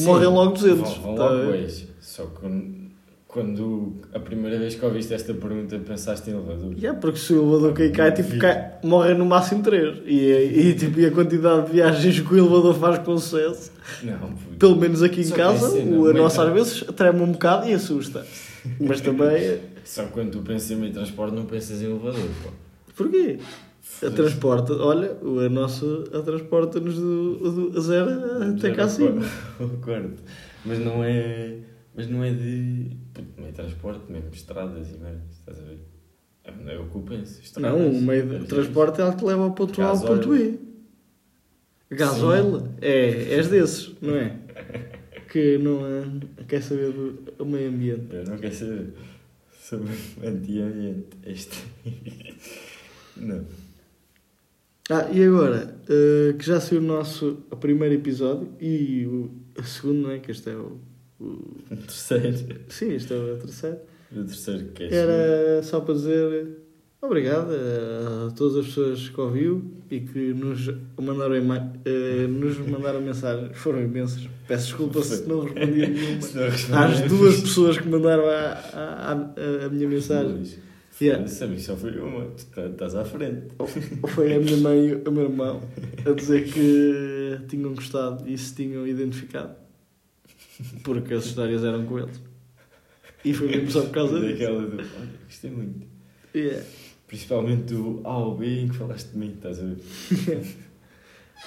Sim, 0.00 0.04
morrem 0.04 0.28
logo 0.28 0.52
200. 0.52 0.96
Vão, 0.98 1.14
Tá 1.14 1.28
logo. 1.30 1.52
Só 2.00 2.24
que 2.26 2.86
quando, 3.26 3.92
a 4.14 4.18
primeira 4.18 4.58
vez 4.58 4.76
que 4.76 4.84
ouviste 4.84 5.12
esta 5.12 5.34
pergunta 5.34 5.78
pensaste 5.78 6.30
em 6.30 6.32
elevador. 6.32 6.72
Yeah, 6.72 6.98
porque 6.98 7.18
se 7.18 7.34
o 7.34 7.42
elevador 7.42 7.74
cair, 7.74 7.92
cai, 7.92 8.12
tipo, 8.12 8.38
cai, 8.38 8.78
morrem 8.82 9.18
no 9.18 9.26
máximo 9.26 9.62
3. 9.62 9.98
E, 10.06 10.14
e, 10.70 10.74
tipo, 10.74 10.98
e 11.00 11.04
a 11.06 11.10
quantidade 11.10 11.66
de 11.66 11.72
viagens 11.72 12.18
que 12.20 12.32
o 12.34 12.38
elevador 12.38 12.74
faz 12.74 12.98
com 13.00 13.18
sucesso, 13.18 13.72
Não, 14.02 14.18
puto. 14.18 14.56
pelo 14.58 14.76
menos 14.76 15.02
aqui 15.02 15.20
em 15.20 15.24
Só 15.24 15.36
casa, 15.36 15.66
é 15.66 15.82
cena, 15.82 15.98
o, 15.98 16.08
a 16.08 16.12
nossa 16.14 16.44
às 16.44 16.52
vezes 16.54 16.84
treme 16.96 17.20
um 17.20 17.32
bocado 17.32 17.68
e 17.68 17.74
assusta. 17.74 18.24
Mas 18.80 19.02
também, 19.02 19.58
Só 19.84 20.04
quando 20.04 20.30
tu 20.30 20.38
pensas 20.38 20.70
em 20.70 20.76
meio 20.76 20.92
transporte 20.94 21.34
não 21.34 21.44
pensas 21.44 21.82
em 21.82 21.86
elevador, 21.86 22.28
pô. 22.42 22.48
porquê? 22.96 23.38
A 24.02 24.10
transporta, 24.10 24.74
olha, 24.74 25.12
o- 25.22 25.38
a 25.40 25.48
nossa 25.48 25.86
a 26.12 26.20
transporta-nos 26.20 26.96
do, 26.96 27.70
do 27.70 27.78
a 27.78 27.80
zero 27.80 28.10
até 28.54 28.72
cá 28.74 28.84
acima. 28.84 29.22
Concordo. 29.56 30.16
Mas 30.64 30.78
não 30.78 31.02
é. 31.02 31.58
Mas 31.94 32.08
não 32.08 32.22
é 32.22 32.30
de. 32.30 32.90
meio 33.38 33.52
transporte, 33.54 34.10
mesmo 34.12 34.28
estradas 34.32 34.90
e 34.90 34.98
merda, 34.98 35.22
estás 35.30 35.58
a 35.58 35.62
ver? 35.62 35.78
É, 36.44 36.74
é 36.74 36.78
o 36.78 36.84
que 36.90 36.94
eu 36.96 37.00
penso. 37.02 37.40
Estradas, 37.40 37.80
Não, 37.80 37.88
o 37.90 38.02
meio 38.02 38.26
de 38.28 38.36
é- 38.36 38.38
transporte 38.40 39.00
é 39.00 39.04
algo 39.04 39.16
que 39.16 39.24
leva 39.24 39.42
ao 39.44 39.52
ponto 39.52 39.80
A 39.80 39.86
ao 39.86 40.00
ponto 40.00 40.28
B. 40.28 40.58
Gasoil? 41.90 42.68
É, 42.80 43.34
és 43.34 43.48
desses, 43.48 43.94
não 44.02 44.14
é? 44.16 44.36
Que 45.30 45.58
não 45.58 45.84
é, 45.84 46.04
quer 46.46 46.62
saber 46.62 46.92
do, 46.92 47.12
do 47.36 47.44
meio 47.44 47.68
ambiente. 47.68 48.06
Eu 48.14 48.24
não 48.24 48.38
quero 48.38 48.54
saber 48.54 48.92
sobre 49.60 49.92
anti-ambiente. 50.24 51.08
Este. 51.26 51.64
não. 53.16 53.44
Ah, 54.88 55.08
e 55.12 55.22
agora, 55.24 55.74
eh, 55.88 56.34
que 56.38 56.46
já 56.46 56.60
saiu 56.60 56.80
o 56.80 56.84
nosso 56.84 57.38
primeiro 57.60 57.94
episódio 57.96 58.48
e 58.60 59.04
o, 59.06 59.30
o 59.60 59.64
segundo, 59.64 60.02
não 60.02 60.10
é? 60.12 60.18
Que 60.20 60.30
este 60.30 60.48
é 60.50 60.54
o, 60.54 60.78
o- 61.18 61.56
O 61.70 61.76
terceiro. 61.76 62.36
Sim, 62.68 62.92
este 62.94 63.12
é 63.12 63.16
o 63.16 63.36
terceiro. 63.36 63.78
O 64.12 64.24
terceiro 64.24 64.66
que 64.72 64.84
é 64.84 64.94
Era 64.94 65.62
só 65.64 65.80
para 65.80 65.94
dizer 65.94 66.58
obrigado 67.02 67.48
a 67.50 68.30
todas 68.32 68.56
as 68.58 68.66
pessoas 68.66 69.08
que 69.08 69.20
ouviu 69.20 69.64
e 69.90 70.00
que 70.00 70.32
nos 70.34 70.70
mandaram, 71.00 71.34
eh, 71.84 72.26
nos 72.28 72.56
mandaram 72.58 73.00
mensagens. 73.00 73.56
Foram 73.56 73.82
imensas. 73.82 74.28
Peço 74.46 74.66
desculpa 74.68 75.02
se 75.02 75.26
não 75.28 75.40
respondi 75.40 75.82
a 75.84 75.88
nenhuma. 75.90 76.22
Se 76.22 76.70
não 76.70 76.78
Às 76.78 77.00
duas 77.02 77.40
pessoas 77.40 77.76
que 77.78 77.88
mandaram 77.88 78.24
a, 78.28 78.52
a, 78.72 79.12
a- 79.12 79.66
a 79.66 79.68
minha 79.68 79.88
mensagem. 79.88 80.44
Yeah. 81.00 81.22
Foda-se, 81.22 81.44
a 81.44 81.46
mim 81.46 81.58
só 81.58 81.76
foi 81.76 81.98
uma. 82.00 82.24
Tu 82.26 82.46
tá- 82.46 82.66
estás 82.66 82.94
à 82.94 83.04
frente. 83.04 83.48
Foi 84.14 84.34
a 84.34 84.38
minha 84.38 84.56
mãe 84.56 84.88
e 84.88 84.94
o 84.94 85.12
meu 85.12 85.24
irmão 85.24 85.60
a 86.06 86.10
dizer 86.12 86.44
que 86.50 87.46
tinham 87.48 87.74
gostado 87.74 88.28
e 88.28 88.36
se 88.38 88.54
tinham 88.54 88.86
identificado. 88.86 89.54
Porque 90.82 91.12
as 91.12 91.26
histórias 91.26 91.62
eram 91.64 91.84
com 91.84 91.98
eles. 91.98 92.18
E 93.24 93.34
foi 93.34 93.48
mesmo 93.48 93.70
só 93.70 93.82
por 93.82 93.90
causa 93.90 94.18
disso. 94.20 94.32
Daquela 94.32 94.62
do. 94.66 94.76
Olha, 94.78 95.10
gostei 95.26 95.50
muito. 95.50 95.86
Yeah. 96.34 96.64
Principalmente 97.06 97.74
do 97.74 98.00
A 98.04 98.16
ou 98.18 98.36
B 98.36 98.60
em 98.62 98.68
que 98.68 98.76
falaste 98.76 99.10
de 99.10 99.18
mim, 99.18 99.32
estás 99.34 99.60
a 99.60 99.64
ver? 99.64 99.76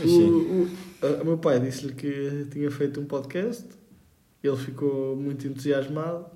O, 0.01 0.03
o, 0.05 0.69
o 1.21 1.25
meu 1.25 1.37
pai 1.39 1.59
disse-lhe 1.59 1.93
que 1.93 2.45
tinha 2.51 2.69
feito 2.69 3.01
um 3.01 3.05
podcast, 3.05 3.65
ele 4.41 4.55
ficou 4.55 5.15
muito 5.15 5.45
entusiasmado, 5.47 6.27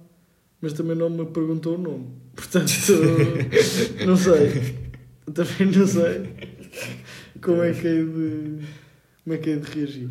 mas 0.59 0.74
também 0.74 0.97
não 0.97 1.09
me 1.09 1.26
perguntou 1.28 1.76
o 1.76 1.78
nome. 1.78 2.07
Portanto, 2.36 2.71
não 4.05 4.17
sei. 4.17 4.75
Também 5.34 5.77
não 5.77 5.88
sei 5.88 6.29
como 7.41 7.61
é 7.61 7.73
que 7.73 7.88
hei 7.88 8.03
de, 8.05 8.59
como 9.23 9.36
é 9.36 9.38
que 9.38 9.49
hei 9.49 9.57
de 9.57 9.71
reagir. 9.71 10.09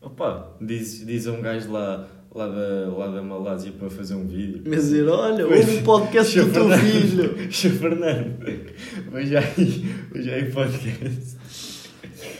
Opa, 0.00 0.56
diz, 0.60 1.06
diz 1.06 1.26
a 1.28 1.32
um 1.32 1.40
gajo 1.40 1.70
lá, 1.70 2.08
lá, 2.34 2.48
da, 2.48 2.88
lá 2.88 3.06
da 3.08 3.22
Malásia 3.22 3.72
para 3.72 3.88
fazer 3.88 4.14
um 4.14 4.26
vídeo. 4.26 4.62
Mas 4.66 4.84
dizer, 4.84 5.08
olha, 5.08 5.46
houve 5.46 5.78
um 5.78 5.82
podcast 5.82 6.40
do 6.40 6.52
teu 6.52 6.70
filho. 6.70 7.36
Sr. 7.52 7.70
Fernando, 7.70 8.34
hoje 9.12 9.36
aí, 9.36 9.94
hoje 10.14 10.30
aí 10.30 10.50
podcast. 10.50 11.36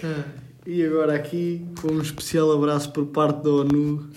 Ah, 0.04 0.24
E 0.66 0.84
agora 0.84 1.14
aqui, 1.14 1.64
com 1.80 1.92
um 1.92 2.00
especial 2.00 2.50
abraço 2.52 2.90
por 2.92 3.06
parte 3.06 3.44
da 3.44 3.50
ONU, 3.50 4.08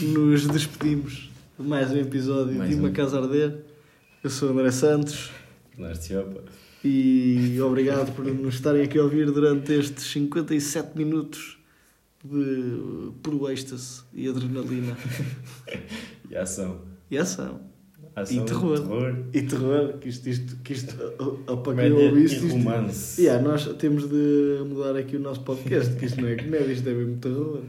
nos 0.00 0.46
despedimos 0.46 1.30
de 1.58 1.66
mais 1.66 1.90
um 1.90 1.96
episódio 1.96 2.54
Mais 2.56 2.70
de 2.70 2.76
Uma 2.76 2.88
um. 2.88 2.92
Casa 2.92 3.20
Arder. 3.20 3.56
Eu 4.22 4.30
sou 4.30 4.48
o 4.48 4.52
André 4.52 4.70
Santos. 4.70 5.30
Narciopa. 5.76 6.42
E 6.84 7.60
obrigado 7.60 8.12
por 8.14 8.24
nos 8.24 8.54
estarem 8.54 8.82
aqui 8.82 8.98
a 8.98 9.02
ouvir 9.04 9.26
durante 9.30 9.72
estes 9.72 10.04
57 10.12 10.96
minutos 10.96 11.58
de 12.24 13.10
puro 13.22 13.48
êxtase 13.50 14.02
e 14.12 14.28
adrenalina 14.28 14.96
E 16.30 16.36
ação. 16.36 16.82
e 17.10 17.18
ação. 17.18 17.60
ação 18.14 18.42
E 18.42 18.44
terror. 18.46 18.78
terror. 18.80 19.16
E 19.32 19.42
terror, 19.42 19.98
que 19.98 20.08
isto, 20.08 20.28
isto, 20.28 20.56
que 20.56 20.72
isto 20.72 20.94
a- 21.02 21.52
a- 21.52 21.56
para 21.56 21.74
quem 21.74 21.90
Comédia 21.90 21.94
ouve 22.08 22.20
e 22.20 22.24
isto, 22.24 22.44
isto 22.46 22.48
romance. 22.48 23.20
Yeah, 23.22 23.42
nós 23.48 23.64
temos 23.76 24.08
de 24.08 24.64
mudar 24.68 24.96
aqui 24.96 25.16
o 25.16 25.20
nosso 25.20 25.40
podcast, 25.42 25.96
que 25.96 26.04
isto 26.06 26.20
não 26.20 26.28
é 26.28 26.36
comédia, 26.36 26.72
isto 26.72 26.88
é 26.88 26.92
mesmo 26.94 27.16
terror. 27.16 27.62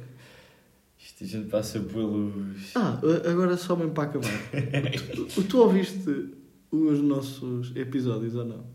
Isto 1.00 1.24
a 1.24 1.28
gente 1.28 1.50
passa 1.50 1.80
pelos. 1.80 2.72
Ah, 2.76 3.00
agora 3.30 3.58
só 3.58 3.76
mesmo 3.76 3.92
para 3.92 4.04
acabar. 4.10 4.30
tu, 5.34 5.44
tu 5.44 5.58
ouviste 5.60 6.30
os 6.74 7.00
nossos 7.02 7.76
episódios 7.76 8.36
ou 8.36 8.46
não? 8.46 8.66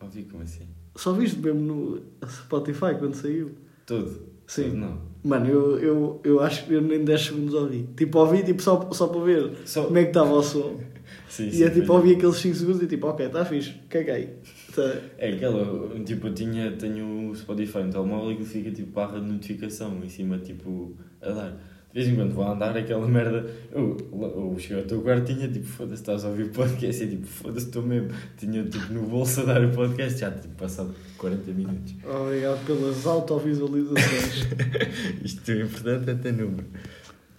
Ouvi 0.00 0.24
como 0.24 0.42
assim? 0.42 0.66
Só 0.96 1.12
viste 1.12 1.38
mesmo 1.38 1.60
no 1.60 2.02
Spotify 2.26 2.96
quando 2.98 3.14
saiu? 3.14 3.52
Todo. 3.86 4.22
Sim. 4.46 4.70
Todo 4.70 4.76
não. 4.76 5.08
Mano, 5.22 5.46
eu, 5.46 5.78
eu, 5.78 6.20
eu 6.24 6.40
acho 6.40 6.66
que 6.66 6.72
eu 6.72 6.80
nem 6.80 7.04
10 7.04 7.20
segundos 7.20 7.54
ouvi. 7.54 7.88
Tipo, 7.96 8.18
ouvi 8.18 8.42
tipo, 8.42 8.62
só, 8.62 8.88
só 8.92 9.08
para 9.08 9.20
ver 9.20 9.52
Só... 9.64 9.84
como 9.84 9.98
é 9.98 10.02
que 10.04 10.10
estava 10.10 10.32
o 10.32 10.42
som. 10.42 10.80
Sim, 11.28 11.50
E 11.50 11.62
é 11.62 11.70
tipo, 11.70 11.92
ouvi 11.92 12.14
aqueles 12.14 12.36
5 12.36 12.54
segundos 12.54 12.82
e 12.82 12.86
tipo, 12.86 13.06
ok, 13.06 13.26
está 13.26 13.44
fixe, 13.44 13.74
caguei. 13.88 14.36
Tá. 14.74 15.00
É 15.18 15.32
aquela, 15.32 15.88
tipo, 16.04 16.28
eu 16.28 16.34
tinha, 16.34 16.72
tenho 16.72 17.30
o 17.30 17.36
Spotify 17.36 17.78
no 17.78 17.92
telemóvel 17.92 18.32
e 18.32 18.36
que 18.36 18.44
fica 18.44 18.70
tipo 18.70 18.92
barra 18.92 19.18
de 19.20 19.26
notificação 19.26 20.02
em 20.02 20.08
cima, 20.08 20.38
tipo, 20.38 20.96
a 21.20 21.30
dar. 21.30 21.60
De 21.98 22.04
vez 22.04 22.14
em 22.14 22.14
quando 22.14 22.32
vou 22.32 22.48
andar 22.48 22.76
aquela 22.76 23.08
merda. 23.08 23.44
Eu, 23.72 23.96
eu 24.12 24.56
cheguei 24.56 24.76
ao 24.78 24.84
teu 24.84 25.02
quarto 25.02 25.34
tinha 25.34 25.48
tipo, 25.48 25.66
foda-se, 25.66 26.00
estás 26.00 26.24
a 26.24 26.28
ouvir 26.28 26.44
o 26.44 26.50
podcast. 26.50 27.02
E 27.02 27.08
tipo, 27.08 27.26
foda-se, 27.26 27.66
estou 27.66 27.82
mesmo. 27.82 28.10
Tinha 28.36 28.62
tipo 28.62 28.92
no 28.92 29.02
bolso 29.02 29.40
a 29.40 29.44
dar 29.44 29.64
o 29.64 29.72
podcast, 29.72 30.20
já 30.20 30.30
tipo 30.30 30.54
passado 30.54 30.94
40 31.16 31.50
minutos. 31.50 31.94
Obrigado 32.04 32.64
pelas 32.64 33.04
autovisualizações. 33.04 34.46
Isto 35.24 35.50
é 35.50 35.62
importante 35.62 36.08
até 36.08 36.30
número. 36.30 36.66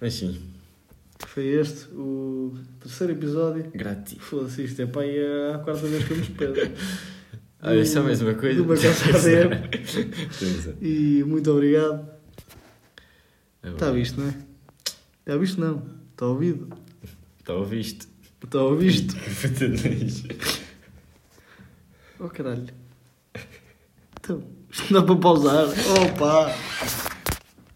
Mas 0.01 0.15
sim, 0.15 0.37
Foi 1.25 1.45
este 1.45 1.87
o 1.93 2.53
terceiro 2.81 3.13
episódio. 3.13 3.71
grátis. 3.73 4.17
Foda-se, 4.19 4.63
isto 4.63 4.81
é 4.81 4.87
para 4.87 5.03
aí 5.03 5.19
a 5.53 5.59
quarta 5.59 5.87
vez 5.87 6.03
que 6.03 6.11
eu 6.11 6.17
me 6.17 6.23
despedo. 6.23 6.53
Ah, 7.61 7.75
é 7.75 7.83
só 7.83 7.99
a 7.99 8.03
mesma 8.03 8.33
coisa. 8.35 8.55
De 8.55 8.61
uma. 8.61 8.73
E 10.81 11.21
muito 11.25 11.51
obrigado. 11.51 12.07
É 13.61 13.67
Está 13.67 13.91
visto, 13.91 14.21
não 14.21 14.29
é? 14.29 14.48
Está 15.29 15.37
visto, 15.37 15.61
não. 15.61 15.83
Está 16.09 16.25
ouvido. 16.25 16.69
Está 17.39 17.53
ouviste. 17.53 18.07
Está 18.43 18.63
ouvisto. 18.63 19.15
Está 19.15 20.25
Oh 22.19 22.29
caralho. 22.29 22.67
Então, 24.19 24.43
isto 24.71 24.89
não 24.91 25.01
dá 25.01 25.05
para 25.05 25.21
pausar. 25.21 25.67
Opa! 25.67 27.08